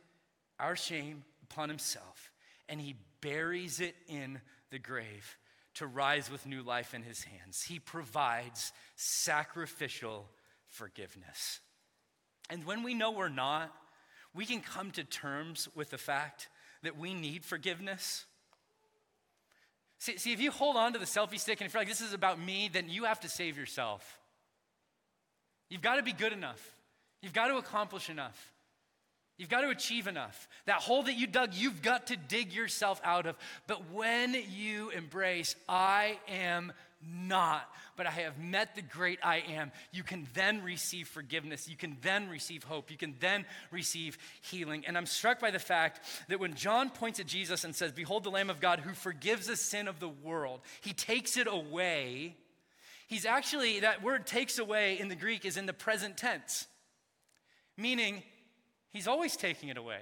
our 0.59 0.75
shame 0.75 1.23
upon 1.43 1.69
himself, 1.69 2.31
and 2.69 2.79
he 2.79 2.95
buries 3.21 3.79
it 3.79 3.95
in 4.07 4.39
the 4.71 4.79
grave 4.79 5.37
to 5.75 5.87
rise 5.87 6.31
with 6.31 6.45
new 6.45 6.63
life 6.63 6.93
in 6.93 7.03
his 7.03 7.23
hands. 7.23 7.63
He 7.63 7.79
provides 7.79 8.71
sacrificial 8.95 10.29
forgiveness. 10.69 11.59
And 12.49 12.65
when 12.65 12.83
we 12.83 12.93
know 12.93 13.11
we're 13.11 13.29
not, 13.29 13.73
we 14.33 14.45
can 14.45 14.61
come 14.61 14.91
to 14.91 15.03
terms 15.03 15.67
with 15.75 15.89
the 15.89 15.97
fact 15.97 16.49
that 16.83 16.97
we 16.97 17.13
need 17.13 17.43
forgiveness. 17.43 18.25
See, 19.97 20.17
see, 20.17 20.33
if 20.33 20.41
you 20.41 20.51
hold 20.51 20.75
on 20.75 20.93
to 20.93 20.99
the 20.99 21.05
selfie 21.05 21.39
stick 21.39 21.59
and 21.61 21.67
if 21.67 21.73
you're 21.73 21.81
like 21.81 21.87
this 21.87 22.01
is 22.01 22.13
about 22.13 22.39
me, 22.39 22.69
then 22.71 22.89
you 22.89 23.05
have 23.05 23.19
to 23.21 23.29
save 23.29 23.57
yourself. 23.57 24.19
You've 25.69 25.81
got 25.81 25.95
to 25.95 26.03
be 26.03 26.13
good 26.13 26.33
enough. 26.33 26.75
You've 27.21 27.33
got 27.33 27.47
to 27.47 27.57
accomplish 27.57 28.09
enough. 28.09 28.53
You've 29.37 29.49
got 29.49 29.61
to 29.61 29.69
achieve 29.69 30.07
enough. 30.07 30.47
That 30.65 30.81
hole 30.81 31.03
that 31.03 31.15
you 31.15 31.27
dug, 31.27 31.53
you've 31.53 31.81
got 31.81 32.07
to 32.07 32.15
dig 32.17 32.53
yourself 32.53 33.01
out 33.03 33.25
of. 33.25 33.35
But 33.67 33.91
when 33.91 34.35
you 34.49 34.91
embrace, 34.91 35.55
I 35.67 36.19
am 36.29 36.71
not, 37.13 37.69
but 37.97 38.07
I 38.07 38.11
have 38.11 38.39
met 38.39 38.75
the 38.75 38.81
great 38.81 39.19
I 39.21 39.43
am, 39.49 39.71
you 39.91 40.03
can 40.03 40.27
then 40.33 40.63
receive 40.63 41.07
forgiveness. 41.07 41.67
You 41.67 41.75
can 41.75 41.97
then 42.01 42.29
receive 42.29 42.63
hope. 42.63 42.89
You 42.89 42.97
can 42.97 43.15
then 43.19 43.45
receive 43.71 44.17
healing. 44.41 44.85
And 44.87 44.97
I'm 44.97 45.05
struck 45.05 45.39
by 45.39 45.51
the 45.51 45.59
fact 45.59 45.99
that 46.29 46.39
when 46.39 46.55
John 46.55 46.89
points 46.89 47.19
at 47.19 47.27
Jesus 47.27 47.63
and 47.63 47.75
says, 47.75 47.91
Behold 47.91 48.23
the 48.23 48.31
Lamb 48.31 48.49
of 48.49 48.59
God 48.59 48.79
who 48.79 48.93
forgives 48.93 49.47
the 49.47 49.55
sin 49.55 49.87
of 49.87 49.99
the 49.99 50.09
world, 50.09 50.61
he 50.81 50.93
takes 50.93 51.37
it 51.37 51.47
away. 51.47 52.35
He's 53.07 53.25
actually, 53.25 53.81
that 53.81 54.01
word 54.01 54.25
takes 54.25 54.57
away 54.57 54.97
in 54.99 55.09
the 55.09 55.15
Greek 55.15 55.45
is 55.45 55.57
in 55.57 55.65
the 55.65 55.73
present 55.73 56.17
tense, 56.17 56.67
meaning 57.77 58.23
he's 58.97 59.07
always 59.07 59.35
taking 59.35 59.69
it 59.69 59.77
away. 59.77 60.01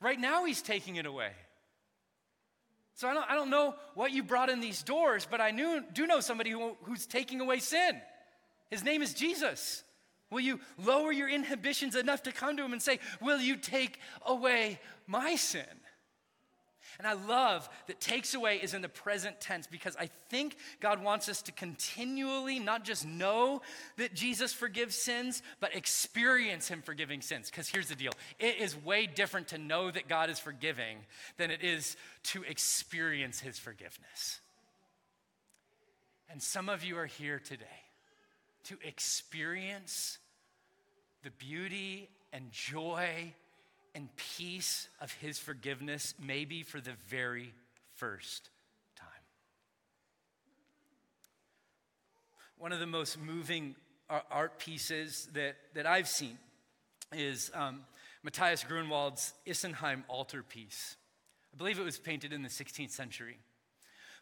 Right 0.00 0.18
now, 0.18 0.44
he's 0.44 0.62
taking 0.62 0.96
it 0.96 1.06
away. 1.06 1.30
So 2.94 3.08
I 3.08 3.14
don't, 3.14 3.30
I 3.30 3.34
don't 3.34 3.50
know 3.50 3.74
what 3.94 4.12
you 4.12 4.22
brought 4.22 4.50
in 4.50 4.60
these 4.60 4.82
doors, 4.82 5.26
but 5.28 5.40
I 5.40 5.50
knew, 5.50 5.82
do 5.92 6.06
know 6.06 6.20
somebody 6.20 6.50
who, 6.50 6.76
who's 6.82 7.06
taking 7.06 7.40
away 7.40 7.58
sin. 7.58 8.00
His 8.70 8.84
name 8.84 9.02
is 9.02 9.14
Jesus. 9.14 9.82
Will 10.30 10.40
you 10.40 10.60
lower 10.78 11.12
your 11.12 11.28
inhibitions 11.28 11.96
enough 11.96 12.22
to 12.24 12.32
come 12.32 12.56
to 12.56 12.64
him 12.64 12.72
and 12.72 12.82
say, 12.82 12.98
Will 13.20 13.40
you 13.40 13.56
take 13.56 13.98
away 14.24 14.80
my 15.06 15.36
sin? 15.36 15.62
And 16.98 17.06
I 17.06 17.12
love 17.12 17.68
that 17.86 18.00
takes 18.00 18.34
away 18.34 18.56
is 18.56 18.74
in 18.74 18.82
the 18.82 18.88
present 18.88 19.40
tense 19.40 19.66
because 19.66 19.96
I 19.96 20.06
think 20.28 20.56
God 20.80 21.02
wants 21.02 21.28
us 21.28 21.42
to 21.42 21.52
continually 21.52 22.58
not 22.58 22.84
just 22.84 23.06
know 23.06 23.62
that 23.96 24.14
Jesus 24.14 24.52
forgives 24.52 24.94
sins, 24.96 25.42
but 25.60 25.74
experience 25.74 26.68
Him 26.68 26.82
forgiving 26.82 27.20
sins. 27.20 27.50
Because 27.50 27.68
here's 27.68 27.88
the 27.88 27.94
deal 27.94 28.12
it 28.38 28.58
is 28.58 28.76
way 28.84 29.06
different 29.06 29.48
to 29.48 29.58
know 29.58 29.90
that 29.90 30.08
God 30.08 30.30
is 30.30 30.38
forgiving 30.38 30.98
than 31.36 31.50
it 31.50 31.62
is 31.62 31.96
to 32.24 32.42
experience 32.44 33.40
His 33.40 33.58
forgiveness. 33.58 34.40
And 36.30 36.42
some 36.42 36.68
of 36.68 36.84
you 36.84 36.98
are 36.98 37.06
here 37.06 37.38
today 37.38 37.64
to 38.64 38.78
experience 38.82 40.18
the 41.22 41.30
beauty 41.30 42.08
and 42.32 42.50
joy 42.50 43.32
and 43.94 44.08
peace 44.16 44.88
of 45.00 45.12
his 45.12 45.38
forgiveness, 45.38 46.14
maybe 46.20 46.62
for 46.62 46.80
the 46.80 46.94
very 47.08 47.52
first 47.94 48.50
time. 48.96 49.08
One 52.58 52.72
of 52.72 52.80
the 52.80 52.86
most 52.86 53.18
moving 53.20 53.76
art 54.08 54.58
pieces 54.58 55.28
that, 55.34 55.56
that 55.74 55.86
I've 55.86 56.08
seen 56.08 56.38
is 57.12 57.50
um, 57.54 57.84
Matthias 58.22 58.64
Grunewald's 58.64 59.32
Isenheim 59.46 60.02
altarpiece. 60.08 60.96
I 61.52 61.56
believe 61.56 61.78
it 61.78 61.84
was 61.84 61.98
painted 61.98 62.32
in 62.32 62.42
the 62.42 62.48
16th 62.48 62.90
century. 62.90 63.38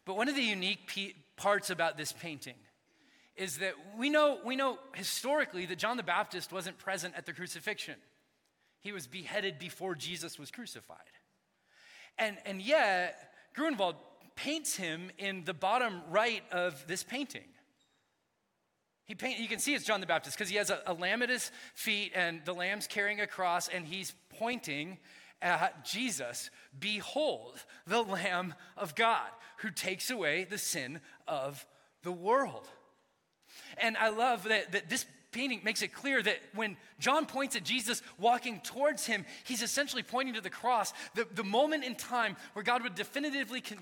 But 0.05 0.17
one 0.17 0.29
of 0.29 0.35
the 0.35 0.41
unique 0.41 1.15
parts 1.37 1.69
about 1.69 1.97
this 1.97 2.11
painting 2.11 2.55
is 3.35 3.57
that 3.57 3.73
we 3.97 4.09
know, 4.09 4.37
we 4.45 4.55
know 4.55 4.77
historically 4.93 5.65
that 5.65 5.79
John 5.79 5.97
the 5.97 6.03
Baptist 6.03 6.51
wasn't 6.51 6.77
present 6.77 7.15
at 7.17 7.25
the 7.25 7.33
crucifixion. 7.33 7.95
He 8.83 8.91
was 8.91 9.07
beheaded 9.07 9.57
before 9.57 9.95
Jesus 9.95 10.37
was 10.37 10.51
crucified. 10.51 10.97
And, 12.17 12.37
and 12.45 12.61
yet, 12.61 13.31
Grunewald 13.55 13.95
paints 14.35 14.75
him 14.75 15.09
in 15.17 15.45
the 15.45 15.53
bottom 15.53 16.01
right 16.09 16.43
of 16.51 16.85
this 16.85 17.01
painting. 17.01 17.45
He 19.05 19.15
paint, 19.15 19.39
you 19.39 19.47
can 19.47 19.59
see 19.59 19.73
it's 19.73 19.85
John 19.85 20.01
the 20.01 20.05
Baptist 20.05 20.37
because 20.37 20.49
he 20.49 20.57
has 20.57 20.69
a, 20.69 20.81
a 20.85 20.93
lamb 20.93 21.21
at 21.21 21.29
his 21.29 21.51
feet 21.73 22.11
and 22.13 22.41
the 22.45 22.53
lamb's 22.53 22.87
carrying 22.87 23.19
a 23.19 23.27
cross 23.27 23.67
and 23.67 23.85
he's 23.85 24.13
pointing 24.37 24.97
at 25.41 25.85
Jesus. 25.85 26.49
Behold, 26.77 27.63
the 27.85 28.01
Lamb 28.01 28.53
of 28.77 28.95
God 28.95 29.27
who 29.57 29.69
takes 29.71 30.09
away 30.09 30.45
the 30.45 30.57
sin 30.57 30.99
of 31.27 31.65
the 32.01 32.11
world. 32.11 32.67
And 33.77 33.97
I 33.97 34.09
love 34.09 34.43
that, 34.45 34.71
that 34.71 34.89
this 34.89 35.05
painting 35.33 35.61
makes 35.63 35.81
it 35.81 35.93
clear 35.93 36.21
that 36.21 36.39
when 36.53 36.77
John 36.99 37.25
points 37.25 37.55
at 37.55 37.63
Jesus 37.63 38.01
walking 38.17 38.61
towards 38.61 39.05
him, 39.05 39.25
he's 39.43 39.61
essentially 39.61 40.03
pointing 40.03 40.35
to 40.35 40.41
the 40.41 40.49
cross, 40.49 40.93
the, 41.15 41.27
the 41.33 41.43
moment 41.43 41.83
in 41.83 41.95
time 41.95 42.37
where 42.53 42.63
God 42.63 42.83
would 42.83 42.95
definitively 42.95 43.61
con- 43.61 43.79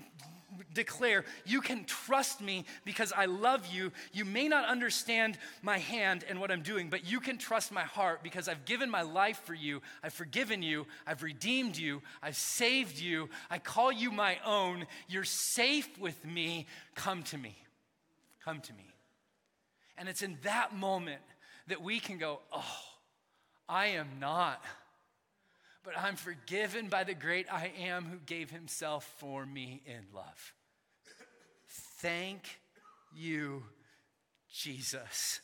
declare, 0.74 1.24
You 1.44 1.60
can 1.60 1.84
trust 1.84 2.40
me 2.40 2.64
because 2.84 3.12
I 3.12 3.26
love 3.26 3.66
you. 3.66 3.92
You 4.12 4.24
may 4.24 4.48
not 4.48 4.68
understand 4.68 5.38
my 5.62 5.78
hand 5.78 6.24
and 6.28 6.40
what 6.40 6.50
I'm 6.50 6.62
doing, 6.62 6.88
but 6.88 7.06
you 7.06 7.20
can 7.20 7.38
trust 7.38 7.72
my 7.72 7.82
heart 7.82 8.22
because 8.22 8.48
I've 8.48 8.64
given 8.64 8.90
my 8.90 9.02
life 9.02 9.40
for 9.44 9.54
you. 9.54 9.82
I've 10.02 10.12
forgiven 10.12 10.62
you. 10.62 10.86
I've 11.06 11.22
redeemed 11.22 11.76
you. 11.76 12.02
I've 12.22 12.36
saved 12.36 12.98
you. 12.98 13.28
I 13.50 13.58
call 13.58 13.92
you 13.92 14.10
my 14.10 14.38
own. 14.44 14.86
You're 15.08 15.24
safe 15.24 15.98
with 15.98 16.24
me. 16.24 16.66
Come 16.94 17.22
to 17.24 17.38
me. 17.38 17.56
Come 18.44 18.60
to 18.60 18.72
me. 18.72 18.86
And 19.96 20.08
it's 20.08 20.22
in 20.22 20.38
that 20.42 20.74
moment 20.74 21.20
that 21.68 21.82
we 21.82 22.00
can 22.00 22.18
go, 22.18 22.40
oh, 22.52 22.78
I 23.68 23.86
am 23.86 24.08
not, 24.20 24.62
but 25.84 25.98
I'm 25.98 26.16
forgiven 26.16 26.88
by 26.88 27.04
the 27.04 27.14
great 27.14 27.46
I 27.52 27.72
am 27.80 28.04
who 28.04 28.18
gave 28.18 28.50
himself 28.50 29.04
for 29.18 29.46
me 29.46 29.82
in 29.86 30.02
love. 30.14 30.52
Thank 32.00 32.60
you, 33.14 33.62
Jesus. 34.52 35.40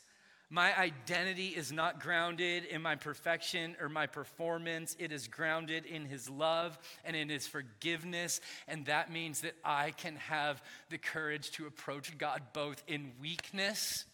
My 0.51 0.77
identity 0.77 1.49
is 1.49 1.71
not 1.71 1.99
grounded 2.01 2.65
in 2.65 2.81
my 2.81 2.95
perfection 2.95 3.75
or 3.79 3.87
my 3.87 4.07
performance. 4.07 4.95
It 4.97 5.11
is 5.11 5.27
grounded 5.27 5.85
in 5.85 6.05
His 6.05 6.27
love 6.27 6.79
and 7.05 7.15
in 7.15 7.29
His 7.29 7.45
forgiveness. 7.45 8.41
And 8.67 8.87
that 8.87 9.11
means 9.11 9.41
that 9.41 9.53
I 9.63 9.91
can 9.91 10.15
have 10.15 10.63
the 10.89 10.97
courage 10.97 11.51
to 11.51 11.67
approach 11.67 12.17
God 12.17 12.41
both 12.51 12.83
in 12.87 13.11
weakness 13.21 14.05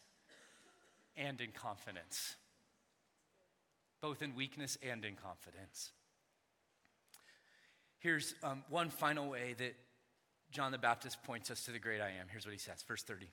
and 1.18 1.40
in 1.42 1.52
confidence. 1.52 2.36
Both 4.02 4.22
in 4.22 4.36
weakness 4.36 4.78
and 4.84 5.04
in 5.04 5.16
confidence. 5.16 5.92
Here's 8.00 8.36
um, 8.44 8.64
one 8.70 8.90
final 8.90 9.30
way 9.30 9.56
that 9.58 9.76
John 10.52 10.72
the 10.72 10.78
Baptist 10.78 11.24
points 11.24 11.50
us 11.50 11.64
to 11.66 11.72
the 11.72 11.80
great 11.80 12.02
I 12.02 12.10
am. 12.10 12.28
Here's 12.30 12.46
what 12.46 12.54
he 12.54 12.60
says, 12.60 12.84
verse 12.88 13.04
30. 13.04 13.28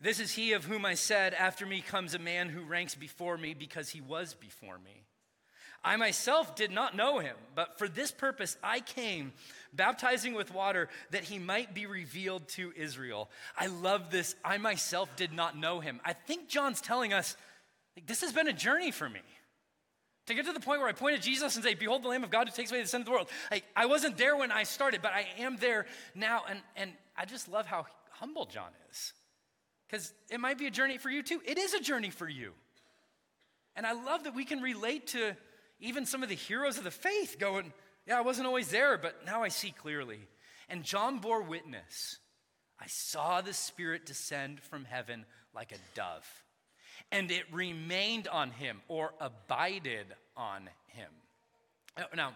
This 0.00 0.20
is 0.20 0.32
he 0.32 0.52
of 0.52 0.64
whom 0.64 0.84
I 0.84 0.94
said, 0.94 1.32
After 1.32 1.64
me 1.64 1.80
comes 1.80 2.14
a 2.14 2.18
man 2.18 2.48
who 2.48 2.62
ranks 2.62 2.94
before 2.94 3.38
me 3.38 3.54
because 3.54 3.90
he 3.90 4.00
was 4.00 4.34
before 4.34 4.78
me. 4.78 5.06
I 5.84 5.96
myself 5.96 6.54
did 6.54 6.70
not 6.70 6.96
know 6.96 7.18
him, 7.18 7.34
but 7.54 7.78
for 7.78 7.88
this 7.88 8.12
purpose 8.12 8.56
I 8.62 8.80
came, 8.80 9.32
baptizing 9.72 10.34
with 10.34 10.54
water, 10.54 10.88
that 11.10 11.24
he 11.24 11.38
might 11.38 11.74
be 11.74 11.86
revealed 11.86 12.46
to 12.50 12.72
Israel. 12.76 13.28
I 13.58 13.66
love 13.66 14.10
this. 14.10 14.36
I 14.44 14.58
myself 14.58 15.14
did 15.16 15.32
not 15.32 15.58
know 15.58 15.80
him. 15.80 16.00
I 16.04 16.12
think 16.12 16.48
John's 16.48 16.80
telling 16.80 17.12
us 17.12 17.36
like, 17.96 18.06
this 18.06 18.20
has 18.20 18.32
been 18.32 18.48
a 18.48 18.52
journey 18.52 18.90
for 18.90 19.08
me. 19.08 19.20
To 20.26 20.34
get 20.34 20.46
to 20.46 20.52
the 20.52 20.60
point 20.60 20.80
where 20.80 20.88
I 20.88 20.92
point 20.92 21.16
at 21.16 21.22
Jesus 21.22 21.56
and 21.56 21.64
say, 21.64 21.74
Behold 21.74 22.04
the 22.04 22.08
Lamb 22.08 22.22
of 22.22 22.30
God 22.30 22.48
who 22.48 22.54
takes 22.54 22.70
away 22.70 22.80
the 22.80 22.86
sin 22.88 23.00
of 23.00 23.06
the 23.06 23.10
world. 23.10 23.28
I 23.74 23.86
wasn't 23.86 24.16
there 24.16 24.36
when 24.36 24.52
I 24.52 24.62
started, 24.62 25.02
but 25.02 25.12
I 25.12 25.26
am 25.38 25.56
there 25.56 25.86
now. 26.14 26.42
And, 26.48 26.60
and 26.76 26.92
I 27.16 27.24
just 27.24 27.48
love 27.48 27.66
how 27.66 27.86
humble 28.10 28.46
John 28.46 28.70
is. 28.90 29.12
Because 29.88 30.14
it 30.30 30.38
might 30.38 30.58
be 30.58 30.66
a 30.66 30.70
journey 30.70 30.96
for 30.96 31.10
you 31.10 31.24
too. 31.24 31.40
It 31.44 31.58
is 31.58 31.74
a 31.74 31.80
journey 31.80 32.10
for 32.10 32.28
you. 32.28 32.52
And 33.74 33.84
I 33.84 33.92
love 33.92 34.24
that 34.24 34.34
we 34.34 34.44
can 34.44 34.60
relate 34.60 35.08
to 35.08 35.34
even 35.82 36.06
some 36.06 36.22
of 36.22 36.28
the 36.28 36.34
heroes 36.34 36.78
of 36.78 36.84
the 36.84 36.90
faith 36.90 37.36
going, 37.38 37.72
Yeah, 38.06 38.18
I 38.18 38.22
wasn't 38.22 38.46
always 38.46 38.68
there, 38.68 38.96
but 38.96 39.26
now 39.26 39.42
I 39.42 39.48
see 39.48 39.70
clearly. 39.70 40.20
And 40.68 40.84
John 40.84 41.18
bore 41.18 41.42
witness. 41.42 42.18
I 42.80 42.86
saw 42.86 43.40
the 43.42 43.52
Spirit 43.52 44.06
descend 44.06 44.60
from 44.60 44.84
heaven 44.84 45.26
like 45.54 45.72
a 45.72 45.76
dove, 45.94 46.26
and 47.10 47.30
it 47.30 47.44
remained 47.52 48.26
on 48.26 48.50
him 48.50 48.80
or 48.88 49.12
abided 49.20 50.06
on 50.36 50.68
him. 50.86 51.10
Now, 52.16 52.32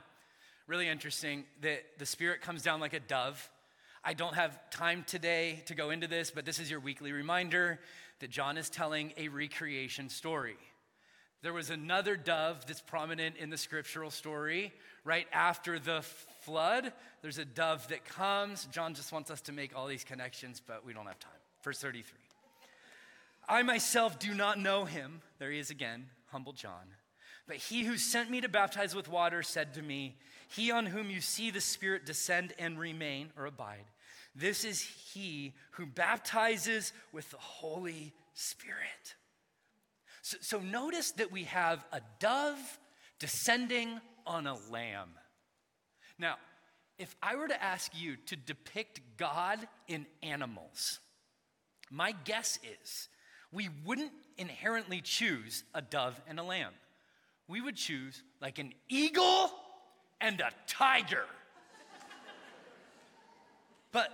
really 0.66 0.88
interesting 0.88 1.44
that 1.62 1.82
the 1.98 2.06
Spirit 2.06 2.42
comes 2.42 2.62
down 2.62 2.80
like 2.80 2.92
a 2.92 3.00
dove. 3.00 3.48
I 4.04 4.12
don't 4.12 4.34
have 4.34 4.70
time 4.70 5.04
today 5.06 5.62
to 5.66 5.74
go 5.74 5.90
into 5.90 6.06
this, 6.06 6.30
but 6.30 6.44
this 6.44 6.60
is 6.60 6.70
your 6.70 6.80
weekly 6.80 7.10
reminder 7.10 7.80
that 8.20 8.30
John 8.30 8.56
is 8.56 8.68
telling 8.68 9.14
a 9.16 9.28
recreation 9.28 10.08
story. 10.08 10.56
There 11.42 11.52
was 11.52 11.70
another 11.70 12.16
dove 12.16 12.66
that's 12.66 12.80
prominent 12.80 13.36
in 13.36 13.50
the 13.50 13.56
scriptural 13.56 14.10
story 14.10 14.72
right 15.04 15.26
after 15.32 15.78
the 15.78 16.02
flood. 16.42 16.92
There's 17.22 17.38
a 17.38 17.44
dove 17.44 17.86
that 17.88 18.04
comes. 18.04 18.66
John 18.66 18.94
just 18.94 19.12
wants 19.12 19.30
us 19.30 19.40
to 19.42 19.52
make 19.52 19.76
all 19.76 19.86
these 19.86 20.04
connections, 20.04 20.60
but 20.66 20.84
we 20.84 20.92
don't 20.92 21.06
have 21.06 21.18
time. 21.18 21.32
Verse 21.62 21.78
33. 21.78 22.18
I 23.48 23.62
myself 23.62 24.18
do 24.18 24.34
not 24.34 24.58
know 24.58 24.84
him. 24.84 25.20
There 25.38 25.50
he 25.50 25.58
is 25.58 25.70
again, 25.70 26.06
humble 26.32 26.52
John. 26.52 26.94
But 27.46 27.56
he 27.56 27.84
who 27.84 27.96
sent 27.96 28.30
me 28.30 28.40
to 28.40 28.48
baptize 28.48 28.94
with 28.94 29.08
water 29.08 29.42
said 29.42 29.74
to 29.74 29.82
me, 29.82 30.16
He 30.48 30.70
on 30.70 30.86
whom 30.86 31.10
you 31.10 31.20
see 31.20 31.50
the 31.50 31.60
Spirit 31.60 32.04
descend 32.04 32.54
and 32.58 32.78
remain 32.78 33.30
or 33.38 33.46
abide, 33.46 33.84
this 34.34 34.64
is 34.64 34.82
he 34.82 35.54
who 35.72 35.86
baptizes 35.86 36.92
with 37.12 37.30
the 37.30 37.38
Holy 37.38 38.12
Spirit. 38.34 39.14
So, 40.26 40.38
so 40.40 40.58
notice 40.58 41.12
that 41.12 41.30
we 41.30 41.44
have 41.44 41.84
a 41.92 42.00
dove 42.18 42.80
descending 43.20 44.00
on 44.26 44.48
a 44.48 44.56
lamb. 44.72 45.10
Now, 46.18 46.34
if 46.98 47.14
I 47.22 47.36
were 47.36 47.46
to 47.46 47.62
ask 47.62 47.92
you 47.94 48.16
to 48.26 48.34
depict 48.34 49.00
God 49.18 49.60
in 49.86 50.04
animals, 50.24 50.98
my 51.92 52.12
guess 52.24 52.58
is 52.82 53.08
we 53.52 53.68
wouldn't 53.84 54.10
inherently 54.36 55.00
choose 55.00 55.62
a 55.72 55.80
dove 55.80 56.20
and 56.26 56.40
a 56.40 56.42
lamb. 56.42 56.72
We 57.46 57.60
would 57.60 57.76
choose 57.76 58.20
like 58.42 58.58
an 58.58 58.72
eagle 58.88 59.52
and 60.20 60.40
a 60.40 60.50
tiger. 60.66 61.26
but 63.92 64.10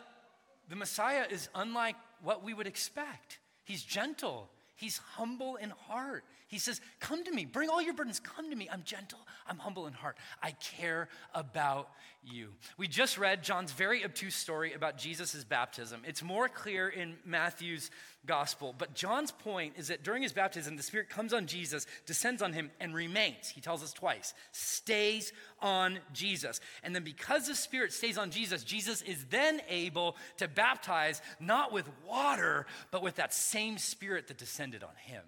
the 0.69 0.77
Messiah 0.77 1.25
is 1.31 1.49
unlike 1.55 1.97
what 2.21 2.45
we 2.45 2.53
would 2.53 2.67
expect. 2.67 3.39
He's 3.65 3.83
gentle, 3.83 4.51
he's 4.83 4.99
humble 5.15 5.57
in 5.57 5.71
heart. 5.71 6.25
He 6.49 6.59
says, 6.59 6.81
Come 7.01 7.25
to 7.25 7.31
me, 7.31 7.45
bring 7.45 7.71
all 7.71 7.81
your 7.81 7.95
burdens, 7.95 8.21
come 8.21 8.51
to 8.51 8.57
me. 8.57 8.69
I'm 8.71 8.83
gentle, 8.85 9.21
I'm 9.47 9.59
humble 9.59 9.87
in 9.87 9.93
heart. 9.93 10.17
I 10.43 10.51
care 10.53 11.09
about 11.35 11.89
you. 12.25 12.49
We 12.77 12.89
just 12.89 13.17
read 13.17 13.43
John's 13.43 13.73
very 13.73 14.05
obtuse 14.05 14.35
story 14.35 14.75
about 14.75 14.99
Jesus' 14.99 15.45
baptism. 15.45 16.03
It's 16.07 16.23
more 16.23 16.49
clear 16.49 16.89
in 16.89 17.17
Matthew's 17.25 17.91
gospel, 18.27 18.75
but 18.77 18.95
John's 18.95 19.33
point 19.33 19.75
is 19.77 19.89
that 19.89 20.03
during 20.03 20.23
his 20.23 20.33
baptism, 20.33 20.77
the 20.77 20.83
Spirit 20.83 21.09
comes 21.09 21.33
on 21.33 21.47
Jesus, 21.47 21.87
descends 22.07 22.43
on 22.43 22.53
him, 22.53 22.71
and 22.81 22.95
remains. 22.95 23.49
He 23.49 23.61
tells 23.61 23.83
us 23.83 23.93
twice, 23.93 24.35
stays 24.53 25.33
on 25.61 25.99
Jesus. 26.13 26.61
And 26.83 26.95
then 26.95 27.03
because 27.05 27.49
the 27.49 27.55
Spirit 27.55 27.93
stays 27.93 28.19
on 28.19 28.31
Jesus, 28.31 28.65
Jesus 28.65 29.03
is 29.03 29.25
then 29.31 29.61
able 29.69 30.17
to 30.39 30.49
baptize 30.49 31.21
not 31.41 31.73
with 31.73 31.89
water, 32.07 32.67
but 32.91 33.03
with 33.03 33.17
that 33.17 33.35
same 33.35 33.79
Spirit 33.79 34.29
that 34.29 34.39
descended 34.39 34.83
on 34.83 34.95
him. 34.97 35.23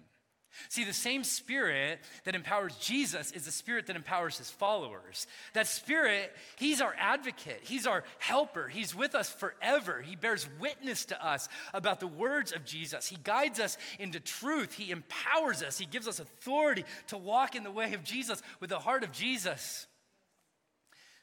See, 0.69 0.83
the 0.83 0.93
same 0.93 1.23
spirit 1.23 1.99
that 2.23 2.35
empowers 2.35 2.75
Jesus 2.77 3.31
is 3.31 3.45
the 3.45 3.51
spirit 3.51 3.87
that 3.87 3.95
empowers 3.95 4.37
his 4.37 4.49
followers. 4.49 5.27
That 5.53 5.67
spirit, 5.67 6.31
he's 6.57 6.81
our 6.81 6.95
advocate, 6.97 7.61
he's 7.63 7.87
our 7.87 8.03
helper, 8.19 8.67
he's 8.67 8.95
with 8.95 9.15
us 9.15 9.29
forever. 9.29 10.01
He 10.01 10.15
bears 10.15 10.47
witness 10.59 11.05
to 11.05 11.25
us 11.25 11.49
about 11.73 11.99
the 11.99 12.07
words 12.07 12.51
of 12.51 12.65
Jesus. 12.65 13.07
He 13.07 13.17
guides 13.23 13.59
us 13.59 13.77
into 13.99 14.19
truth, 14.19 14.73
he 14.73 14.91
empowers 14.91 15.61
us, 15.61 15.77
he 15.77 15.85
gives 15.85 16.07
us 16.07 16.19
authority 16.19 16.85
to 17.07 17.17
walk 17.17 17.55
in 17.55 17.63
the 17.63 17.71
way 17.71 17.93
of 17.93 18.03
Jesus 18.03 18.41
with 18.59 18.69
the 18.69 18.79
heart 18.79 19.03
of 19.03 19.11
Jesus. 19.11 19.87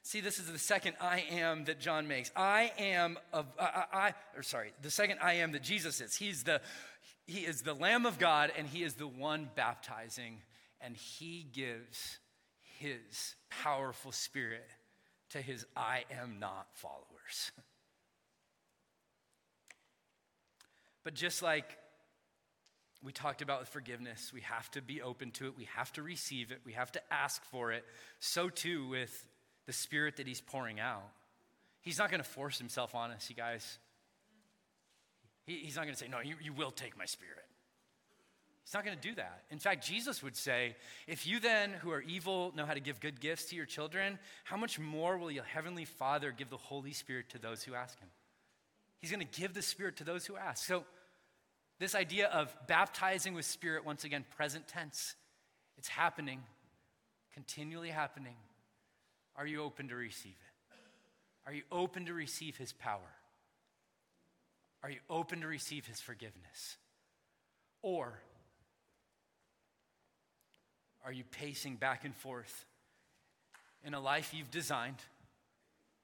See, 0.04 0.20
this 0.20 0.40
is 0.40 0.50
the 0.50 0.58
second 0.58 0.96
I 1.00 1.24
am 1.30 1.64
that 1.66 1.78
John 1.78 2.08
makes. 2.08 2.32
I 2.34 2.72
am 2.76 3.18
of, 3.32 3.46
I, 3.58 3.84
I, 3.92 4.14
or 4.36 4.42
sorry, 4.42 4.72
the 4.82 4.90
second 4.90 5.18
I 5.22 5.34
am 5.34 5.52
that 5.52 5.62
Jesus 5.62 6.00
is. 6.00 6.16
He's 6.16 6.42
the 6.42 6.60
he 7.32 7.46
is 7.46 7.62
the 7.62 7.72
Lamb 7.72 8.04
of 8.04 8.18
God 8.18 8.52
and 8.58 8.66
He 8.66 8.82
is 8.82 8.92
the 8.94 9.06
one 9.06 9.48
baptizing, 9.54 10.42
and 10.82 10.94
He 10.94 11.46
gives 11.50 12.18
His 12.78 13.36
powerful 13.48 14.12
Spirit 14.12 14.68
to 15.30 15.38
His 15.38 15.64
I 15.74 16.04
am 16.20 16.38
not 16.38 16.66
followers. 16.74 17.52
but 21.04 21.14
just 21.14 21.42
like 21.42 21.78
we 23.02 23.12
talked 23.12 23.40
about 23.40 23.60
with 23.60 23.70
forgiveness, 23.70 24.30
we 24.34 24.42
have 24.42 24.70
to 24.72 24.82
be 24.82 25.00
open 25.00 25.30
to 25.32 25.46
it, 25.46 25.56
we 25.56 25.68
have 25.74 25.90
to 25.94 26.02
receive 26.02 26.52
it, 26.52 26.58
we 26.66 26.74
have 26.74 26.92
to 26.92 27.00
ask 27.10 27.42
for 27.46 27.72
it. 27.72 27.86
So 28.20 28.50
too 28.50 28.86
with 28.88 29.24
the 29.64 29.72
Spirit 29.72 30.18
that 30.18 30.26
He's 30.26 30.42
pouring 30.42 30.80
out. 30.80 31.08
He's 31.80 31.96
not 31.96 32.10
going 32.10 32.22
to 32.22 32.28
force 32.28 32.58
Himself 32.58 32.94
on 32.94 33.10
us, 33.10 33.30
you 33.30 33.36
guys. 33.36 33.78
He, 35.44 35.58
he's 35.58 35.76
not 35.76 35.82
going 35.82 35.94
to 35.94 35.98
say, 35.98 36.08
No, 36.08 36.20
you, 36.20 36.36
you 36.42 36.52
will 36.52 36.70
take 36.70 36.96
my 36.96 37.04
spirit. 37.04 37.44
He's 38.64 38.74
not 38.74 38.84
going 38.84 38.96
to 38.96 39.08
do 39.08 39.14
that. 39.16 39.42
In 39.50 39.58
fact, 39.58 39.86
Jesus 39.86 40.22
would 40.22 40.36
say, 40.36 40.76
If 41.06 41.26
you 41.26 41.40
then, 41.40 41.72
who 41.72 41.90
are 41.90 42.00
evil, 42.00 42.52
know 42.54 42.64
how 42.64 42.74
to 42.74 42.80
give 42.80 43.00
good 43.00 43.20
gifts 43.20 43.46
to 43.46 43.56
your 43.56 43.66
children, 43.66 44.18
how 44.44 44.56
much 44.56 44.78
more 44.78 45.18
will 45.18 45.30
your 45.30 45.44
heavenly 45.44 45.84
Father 45.84 46.30
give 46.30 46.48
the 46.48 46.56
Holy 46.56 46.92
Spirit 46.92 47.30
to 47.30 47.38
those 47.38 47.62
who 47.62 47.74
ask 47.74 47.98
him? 47.98 48.08
He's 48.98 49.10
going 49.10 49.26
to 49.26 49.40
give 49.40 49.52
the 49.52 49.62
Spirit 49.62 49.96
to 49.96 50.04
those 50.04 50.26
who 50.26 50.36
ask. 50.36 50.64
So, 50.64 50.84
this 51.80 51.96
idea 51.96 52.28
of 52.28 52.54
baptizing 52.68 53.34
with 53.34 53.44
Spirit, 53.44 53.84
once 53.84 54.04
again, 54.04 54.24
present 54.36 54.68
tense, 54.68 55.16
it's 55.76 55.88
happening, 55.88 56.40
continually 57.34 57.88
happening. 57.88 58.36
Are 59.34 59.46
you 59.46 59.62
open 59.62 59.88
to 59.88 59.96
receive 59.96 60.32
it? 60.32 60.76
Are 61.44 61.52
you 61.52 61.62
open 61.72 62.06
to 62.06 62.14
receive 62.14 62.56
His 62.56 62.72
power? 62.72 63.00
Are 64.82 64.90
you 64.90 64.98
open 65.08 65.40
to 65.42 65.46
receive 65.46 65.86
his 65.86 66.00
forgiveness? 66.00 66.76
Or 67.82 68.14
are 71.04 71.12
you 71.12 71.24
pacing 71.24 71.76
back 71.76 72.04
and 72.04 72.14
forth 72.14 72.66
in 73.84 73.94
a 73.94 74.00
life 74.00 74.32
you've 74.34 74.50
designed, 74.50 74.98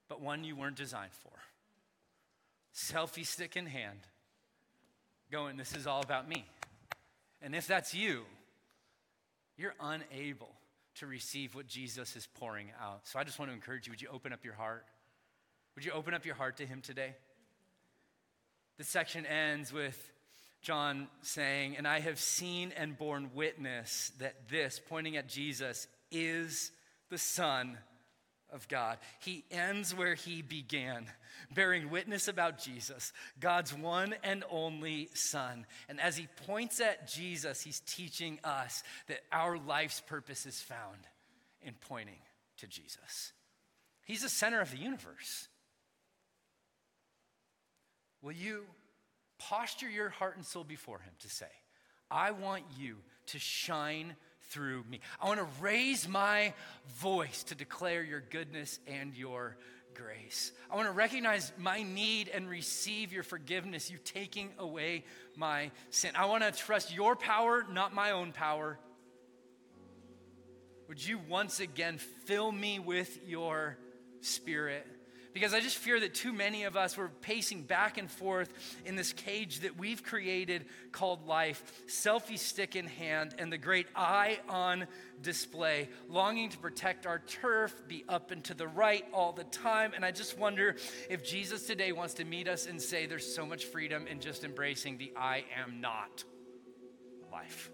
but 0.09 0.21
one 0.21 0.45
you 0.45 0.57
weren't 0.57 0.77
designed 0.77 1.13
for? 1.13 1.33
Selfie 2.75 3.27
stick 3.27 3.57
in 3.57 3.67
hand, 3.67 3.99
going, 5.31 5.57
This 5.57 5.75
is 5.75 5.87
all 5.87 6.01
about 6.01 6.29
me. 6.29 6.45
And 7.43 7.55
if 7.55 7.67
that's 7.67 7.95
you, 7.95 8.25
you're 9.57 9.75
unable 9.81 10.51
to 10.97 11.07
receive 11.07 11.55
what 11.55 11.67
Jesus 11.67 12.17
is 12.17 12.27
pouring 12.39 12.71
out. 12.81 13.01
So 13.05 13.19
I 13.19 13.25
just 13.25 13.39
want 13.39 13.51
to 13.51 13.55
encourage 13.55 13.87
you 13.87 13.93
would 13.93 14.03
you 14.03 14.09
open 14.13 14.33
up 14.33 14.45
your 14.45 14.55
heart? 14.55 14.85
Would 15.75 15.85
you 15.85 15.93
open 15.93 16.15
up 16.15 16.27
your 16.27 16.35
heart 16.35 16.57
to 16.57 16.67
Him 16.67 16.81
today? 16.81 17.15
The 18.79 18.85
section 18.85 19.27
ends 19.27 19.73
with 19.73 20.13
John 20.63 21.09
saying, 21.23 21.77
And 21.77 21.87
I 21.87 22.01
have 22.01 22.19
seen 22.19 22.73
and 22.77 22.97
borne 22.97 23.31
witness 23.35 24.13
that 24.19 24.49
this, 24.49 24.81
pointing 24.89 25.17
at 25.17 25.29
Jesus, 25.29 25.89
is 26.11 26.71
the 27.11 27.19
Son 27.19 27.77
of 28.51 28.69
God. 28.69 28.99
He 29.21 29.45
ends 29.51 29.95
where 29.95 30.15
he 30.15 30.43
began, 30.43 31.07
bearing 31.53 31.91
witness 31.91 32.29
about 32.29 32.59
Jesus, 32.59 33.13
God's 33.41 33.75
one 33.75 34.15
and 34.23 34.45
only 34.51 35.11
Son. 35.13 35.67
And 35.89 36.01
as 36.01 36.17
he 36.17 36.29
points 36.47 36.81
at 36.81 37.09
Jesus, 37.09 37.61
he's 37.61 37.81
teaching 37.81 38.39
us 38.45 38.83
that 39.09 39.21
our 39.33 39.59
life's 39.59 40.01
purpose 40.01 40.47
is 40.47 40.61
found 40.61 41.01
in 41.63 41.75
pointing 41.89 42.21
to 42.59 42.67
Jesus. 42.67 43.33
He's 44.05 44.23
the 44.23 44.29
center 44.29 44.61
of 44.61 44.71
the 44.71 44.79
universe. 44.79 45.49
Will 48.23 48.33
you 48.33 48.65
posture 49.39 49.89
your 49.89 50.09
heart 50.09 50.37
and 50.37 50.45
soul 50.45 50.65
before 50.65 50.99
Him 50.99 51.13
to 51.21 51.29
say, 51.29 51.47
I 52.11 52.33
want 52.33 52.65
you 52.79 52.97
to 53.27 53.39
shine 53.39 54.17
through 54.51 54.85
me. 54.91 55.01
I 55.21 55.27
want 55.27 55.41
to 55.41 55.47
raise 55.63 56.09
my 56.09 56.55
voice 56.97 57.45
to 57.45 57.55
declare 57.55 58.03
your 58.03 58.21
goodness 58.21 58.79
and 58.87 59.15
your 59.15 59.57
grace. 59.95 60.53
I 60.71 60.77
want 60.77 60.89
to 60.89 60.93
recognize 60.93 61.53
my 61.59 61.83
need 61.83 62.29
and 62.29 62.49
receive 62.49 63.13
your 63.13 63.23
forgiveness, 63.23 63.91
you 63.91 63.99
taking 64.05 64.51
away 64.59 65.05
my 65.37 65.71
sin. 65.91 66.13
I 66.15 66.27
want 66.27 66.45
to 66.45 66.53
trust 66.53 66.95
your 66.95 67.17
power, 67.17 67.67
not 67.71 67.95
my 67.95 68.13
own 68.13 68.33
power. 68.33 68.79
Would 70.89 71.07
you 71.07 71.21
once 71.29 71.61
again 71.61 71.99
fill 71.99 72.51
me 72.51 72.79
with 72.79 73.19
your 73.27 73.77
spirit? 74.23 74.87
Because 75.39 75.55
I 75.55 75.61
just 75.61 75.79
fear 75.79 76.01
that 76.01 76.15
too 76.15 76.33
many 76.33 76.65
of 76.65 76.77
us 76.77 76.97
were 76.97 77.11
pacing 77.21 77.63
back 77.63 77.97
and 77.97 78.11
forth 78.11 78.53
in 78.85 78.97
this 78.97 79.13
cage 79.13 79.61
that 79.61 79.79
we've 79.79 80.03
created 80.03 80.65
called 80.91 81.29
life, 81.29 81.85
selfie 81.87 82.37
stick 82.37 82.75
in 82.75 82.87
hand, 82.87 83.37
and 83.39 83.53
the 83.53 83.57
great 83.57 83.87
I 83.95 84.41
on 84.49 84.89
display, 85.23 85.91
longing 86.09 86.49
to 86.49 86.59
protect 86.59 87.07
our 87.07 87.21
turf, 87.21 87.73
be 87.87 88.05
up 88.09 88.33
and 88.33 88.43
to 88.47 88.55
the 88.55 88.67
right 88.67 89.05
all 89.15 89.31
the 89.31 89.45
time. 89.45 89.93
And 89.95 90.05
I 90.05 90.11
just 90.11 90.37
wonder 90.37 90.75
if 91.09 91.25
Jesus 91.25 91.69
today 91.69 91.93
wants 91.93 92.15
to 92.15 92.25
meet 92.25 92.49
us 92.49 92.67
and 92.67 92.83
say 92.83 93.07
there's 93.07 93.33
so 93.33 93.47
much 93.47 93.67
freedom 93.67 94.09
in 94.09 94.19
just 94.19 94.43
embracing 94.43 94.99
the 94.99 95.13
I 95.17 95.45
am 95.65 95.81
not 95.81 96.25
life. 97.31 97.71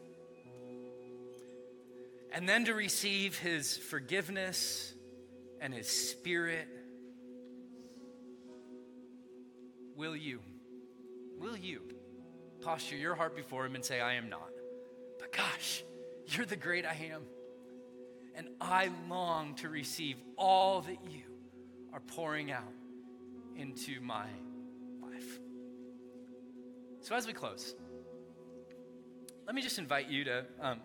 And 2.31 2.47
then 2.47 2.67
to 2.67 2.75
receive 2.75 3.39
his 3.39 3.75
forgiveness 3.75 4.93
and 5.63 5.73
his 5.73 5.89
spirit 5.89 6.69
Will 9.97 10.17
you? 10.17 10.41
Will 11.39 11.57
you 11.57 11.83
posture 12.61 12.97
your 12.97 13.15
heart 13.15 13.37
before 13.37 13.67
Him 13.67 13.75
and 13.75 13.85
say, 13.85 14.01
I 14.01 14.15
am 14.15 14.29
not? 14.29 14.51
But 15.19 15.33
gosh, 15.33 15.85
you're 16.27 16.47
the 16.47 16.57
great 16.57 16.85
I 16.85 17.11
am. 17.13 17.23
And 18.35 18.49
I 18.61 18.91
long 19.09 19.55
to 19.57 19.69
receive 19.69 20.17
all 20.37 20.81
that 20.83 20.99
you 21.11 21.23
are 21.93 22.01
pouring 22.01 22.51
out 22.51 22.73
into 23.57 24.01
my 24.01 24.27
life. 25.01 25.39
So, 27.01 27.15
as 27.15 27.27
we 27.27 27.33
close, 27.33 27.75
let 29.47 29.55
me 29.55 29.63
just 29.63 29.79
invite 29.79 30.09
you 30.11 30.25
to 30.25 30.45
um, 30.61 30.81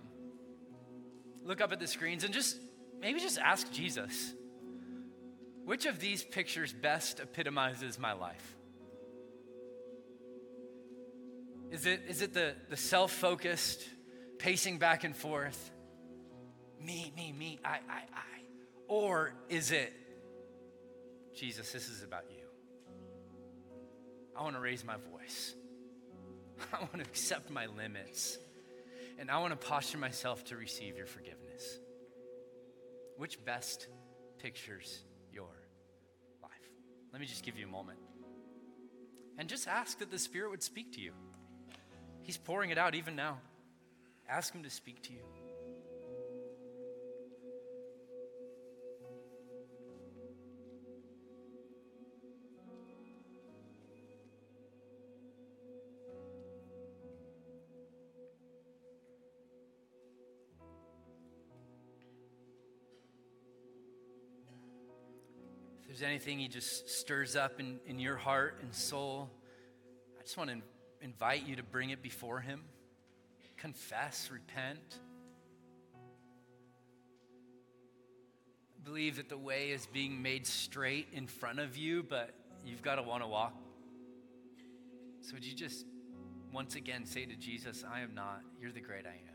look 1.43 1.62
up 1.62 1.72
at 1.72 1.80
the 1.80 1.88
screens 1.88 2.24
and 2.24 2.34
just 2.34 2.57
maybe 3.01 3.20
just 3.20 3.39
ask 3.39 3.72
Jesus 3.72 4.34
which 5.66 5.86
of 5.86 5.99
these 5.99 6.24
pictures 6.24 6.74
best 6.74 7.20
epitomizes 7.20 7.99
my 7.99 8.14
life? 8.14 8.55
Is 11.72 11.86
it, 11.86 12.01
is 12.07 12.22
it 12.22 12.34
the, 12.34 12.55
the 12.70 12.78
self 12.78 13.11
focused, 13.11 13.88
pacing 14.39 14.80
back 14.80 15.03
and 15.03 15.15
forth? 15.15 15.72
Me, 16.82 17.13
me, 17.15 17.32
me, 17.38 17.59
I, 17.63 17.80
I, 17.89 18.01
I. 18.13 18.39
Or 18.88 19.34
is 19.49 19.72
it, 19.72 19.93
Jesus, 21.36 21.72
this 21.72 21.89
is 21.89 22.01
about 22.03 22.24
you? 22.30 22.43
I 24.36 24.41
want 24.43 24.55
to 24.55 24.61
raise 24.61 24.84
my 24.84 24.95
voice. 25.11 25.53
I 26.74 26.80
want 26.80 26.95
to 26.95 27.01
accept 27.01 27.49
my 27.51 27.67
limits. 27.67 28.39
And 29.20 29.30
I 29.30 29.39
want 29.39 29.51
to 29.59 29.67
posture 29.67 29.97
myself 29.97 30.45
to 30.45 30.55
receive 30.55 30.95
your 30.97 31.05
forgiveness. 31.05 31.78
Which 33.17 33.43
best 33.43 33.88
pictures 34.38 35.03
your 35.32 35.51
life? 36.41 36.51
Let 37.11 37.20
me 37.20 37.28
just 37.28 37.43
give 37.43 37.57
you 37.57 37.65
a 37.65 37.70
moment. 37.70 37.99
and 39.38 39.47
just 39.47 39.67
ask 39.67 39.99
that 39.99 40.09
the 40.11 40.20
Spirit 40.20 40.51
would 40.51 40.63
speak 40.63 40.93
to 40.93 41.01
you. 41.01 41.13
He's 42.30 42.38
pouring 42.38 42.69
it 42.69 42.77
out 42.77 42.93
even 42.93 43.15
now. 43.15 43.39
Ask 44.30 44.53
Him 44.53 44.61
to 44.61 44.69
speak 44.69 45.01
to 45.01 45.11
you. 45.11 45.21
If 65.82 65.88
there's 65.88 66.03
anything 66.03 66.38
he 66.38 66.47
just 66.47 66.89
stirs 66.89 67.36
up 67.36 67.59
in, 67.59 67.80
in 67.88 67.97
your 67.97 68.17
heart 68.17 68.59
and 68.61 68.71
soul, 68.71 69.32
I 70.19 70.21
just 70.21 70.38
want 70.38 70.51
to 70.51 70.57
invite 71.02 71.47
you 71.47 71.56
to 71.56 71.64
bring 71.64 71.89
it 71.89 72.02
before 72.02 72.39
him. 72.39 72.62
Confess, 73.58 74.30
repent. 74.32 75.00
Believe 78.84 79.18
that 79.18 79.30
the 79.30 79.38
way 79.38 79.72
is 79.72 79.86
being 79.88 80.22
made 80.22 80.47
straight 80.47 81.08
in 81.14 81.28
front 81.28 81.60
of 81.60 81.78
you, 81.78 82.04
but 82.04 82.34
you've 82.66 82.82
got 82.82 82.95
to 82.95 83.04
want 83.04 83.24
to 83.24 83.28
walk. 83.28 83.54
So, 85.22 85.34
would 85.34 85.45
you 85.45 85.54
just 85.54 85.86
once 86.52 86.76
again 86.76 87.06
say 87.06 87.26
to 87.26 87.36
Jesus, 87.36 87.84
I 87.89 88.02
am 88.02 88.16
not, 88.16 88.41
you're 88.60 88.72
the 88.72 88.82
great 88.82 89.06
I 89.06 89.10
am. 89.10 89.30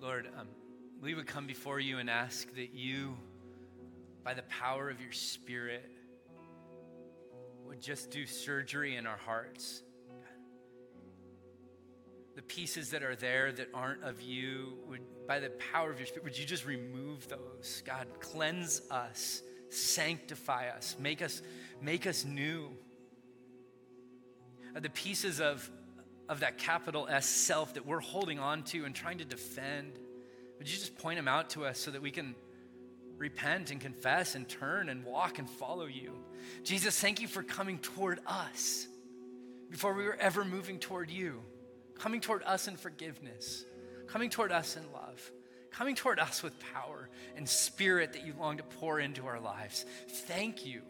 Lord, 0.00 0.28
um, 0.38 0.48
we 1.00 1.14
would 1.14 1.26
come 1.26 1.46
before 1.46 1.80
you 1.80 1.98
and 1.98 2.08
ask 2.08 2.52
that 2.54 2.74
you, 2.74 3.16
by 4.22 4.34
the 4.34 4.42
power 4.42 4.90
of 4.90 5.00
your 5.00 5.12
Spirit, 5.12 5.90
would 7.66 7.80
just 7.80 8.10
do 8.10 8.26
surgery 8.26 8.96
in 8.96 9.06
our 9.06 9.16
hearts. 9.16 9.82
The 12.36 12.42
pieces 12.42 12.90
that 12.90 13.02
are 13.02 13.16
there 13.16 13.52
that 13.52 13.68
aren't 13.74 14.02
of 14.02 14.20
you, 14.20 14.78
would, 14.88 15.00
by 15.26 15.40
the 15.40 15.50
power 15.72 15.90
of 15.90 15.98
your 15.98 16.06
Spirit, 16.06 16.24
would 16.24 16.38
you 16.38 16.46
just 16.46 16.66
remove 16.66 17.28
those? 17.28 17.82
God, 17.86 18.06
cleanse 18.20 18.82
us, 18.90 19.42
sanctify 19.68 20.68
us, 20.68 20.96
make 20.98 21.22
us, 21.22 21.42
make 21.80 22.06
us 22.06 22.24
new. 22.24 22.70
The 24.74 24.90
pieces 24.90 25.40
of 25.40 25.70
of 26.28 26.40
that 26.40 26.58
capital 26.58 27.06
S 27.08 27.26
self 27.26 27.74
that 27.74 27.86
we're 27.86 28.00
holding 28.00 28.38
on 28.38 28.62
to 28.64 28.84
and 28.84 28.94
trying 28.94 29.18
to 29.18 29.24
defend. 29.24 29.98
Would 30.64 30.72
you 30.72 30.78
just 30.78 30.96
point 30.96 31.18
them 31.18 31.28
out 31.28 31.50
to 31.50 31.66
us 31.66 31.78
so 31.78 31.90
that 31.90 32.00
we 32.00 32.10
can 32.10 32.34
repent 33.18 33.70
and 33.70 33.78
confess 33.78 34.34
and 34.34 34.48
turn 34.48 34.88
and 34.88 35.04
walk 35.04 35.38
and 35.38 35.46
follow 35.46 35.84
you? 35.84 36.14
Jesus, 36.62 36.98
thank 36.98 37.20
you 37.20 37.28
for 37.28 37.42
coming 37.42 37.78
toward 37.80 38.18
us 38.26 38.86
before 39.70 39.92
we 39.92 40.04
were 40.04 40.16
ever 40.18 40.42
moving 40.42 40.78
toward 40.78 41.10
you, 41.10 41.42
coming 41.98 42.22
toward 42.22 42.42
us 42.44 42.66
in 42.66 42.78
forgiveness, 42.78 43.66
coming 44.06 44.30
toward 44.30 44.52
us 44.52 44.78
in 44.78 44.90
love, 44.90 45.30
coming 45.70 45.94
toward 45.94 46.18
us 46.18 46.42
with 46.42 46.54
power 46.72 47.10
and 47.36 47.46
spirit 47.46 48.14
that 48.14 48.24
you 48.24 48.32
long 48.38 48.56
to 48.56 48.62
pour 48.62 48.98
into 48.98 49.26
our 49.26 49.40
lives. 49.40 49.84
Thank 50.08 50.64
you. 50.64 50.80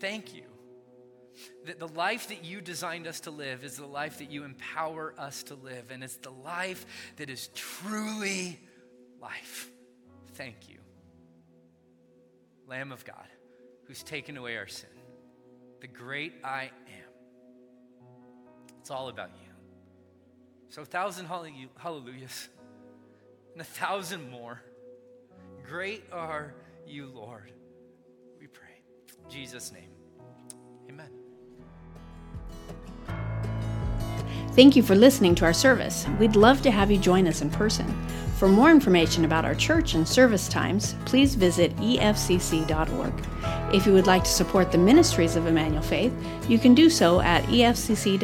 Thank 0.00 0.34
you 0.34 0.44
that 1.66 1.78
the 1.78 1.88
life 1.88 2.28
that 2.28 2.46
you 2.46 2.62
designed 2.62 3.06
us 3.06 3.20
to 3.20 3.30
live 3.30 3.62
is 3.62 3.76
the 3.76 3.84
life 3.84 4.20
that 4.20 4.30
you 4.30 4.44
empower 4.44 5.12
us 5.18 5.42
to 5.42 5.54
live, 5.54 5.90
and 5.90 6.02
it's 6.02 6.16
the 6.16 6.30
life 6.30 6.86
that 7.16 7.28
is 7.28 7.50
truly 7.54 8.58
life. 9.26 9.70
Thank 10.34 10.68
you. 10.68 10.78
Lamb 12.68 12.92
of 12.92 13.04
God, 13.04 13.28
who's 13.86 14.02
taken 14.02 14.36
away 14.36 14.56
our 14.56 14.66
sin, 14.66 14.90
the 15.80 15.86
great 15.86 16.34
I 16.44 16.70
am. 16.88 17.12
It's 18.80 18.90
all 18.90 19.08
about 19.08 19.30
you. 19.42 19.50
So, 20.68 20.82
a 20.82 20.84
thousand 20.84 21.26
hallelujahs 21.26 22.48
and 23.52 23.60
a 23.60 23.64
thousand 23.64 24.30
more. 24.30 24.62
Great 25.66 26.04
are 26.12 26.54
you, 26.86 27.06
Lord. 27.06 27.50
We 28.38 28.46
pray. 28.46 28.82
In 29.24 29.30
Jesus' 29.30 29.72
name. 29.72 29.90
Amen. 30.88 31.10
Thank 34.52 34.76
you 34.76 34.82
for 34.82 34.94
listening 34.94 35.34
to 35.36 35.44
our 35.44 35.52
service. 35.52 36.06
We'd 36.18 36.36
love 36.36 36.62
to 36.62 36.70
have 36.70 36.90
you 36.90 36.98
join 36.98 37.26
us 37.26 37.42
in 37.42 37.50
person. 37.50 37.86
For 38.36 38.48
more 38.48 38.70
information 38.70 39.24
about 39.24 39.44
our 39.46 39.54
church 39.54 39.94
and 39.94 40.06
service 40.06 40.46
times, 40.46 40.94
please 41.06 41.34
visit 41.34 41.74
efcc.org. 41.76 43.12
If 43.74 43.86
you 43.86 43.94
would 43.94 44.06
like 44.06 44.24
to 44.24 44.30
support 44.30 44.70
the 44.70 44.76
ministries 44.78 45.36
of 45.36 45.46
Emmanuel 45.46 45.80
Faith, 45.82 46.12
you 46.46 46.58
can 46.58 46.74
do 46.74 46.90
so 46.90 47.20
at 47.20 47.44
efcc.org/give. 47.44 48.16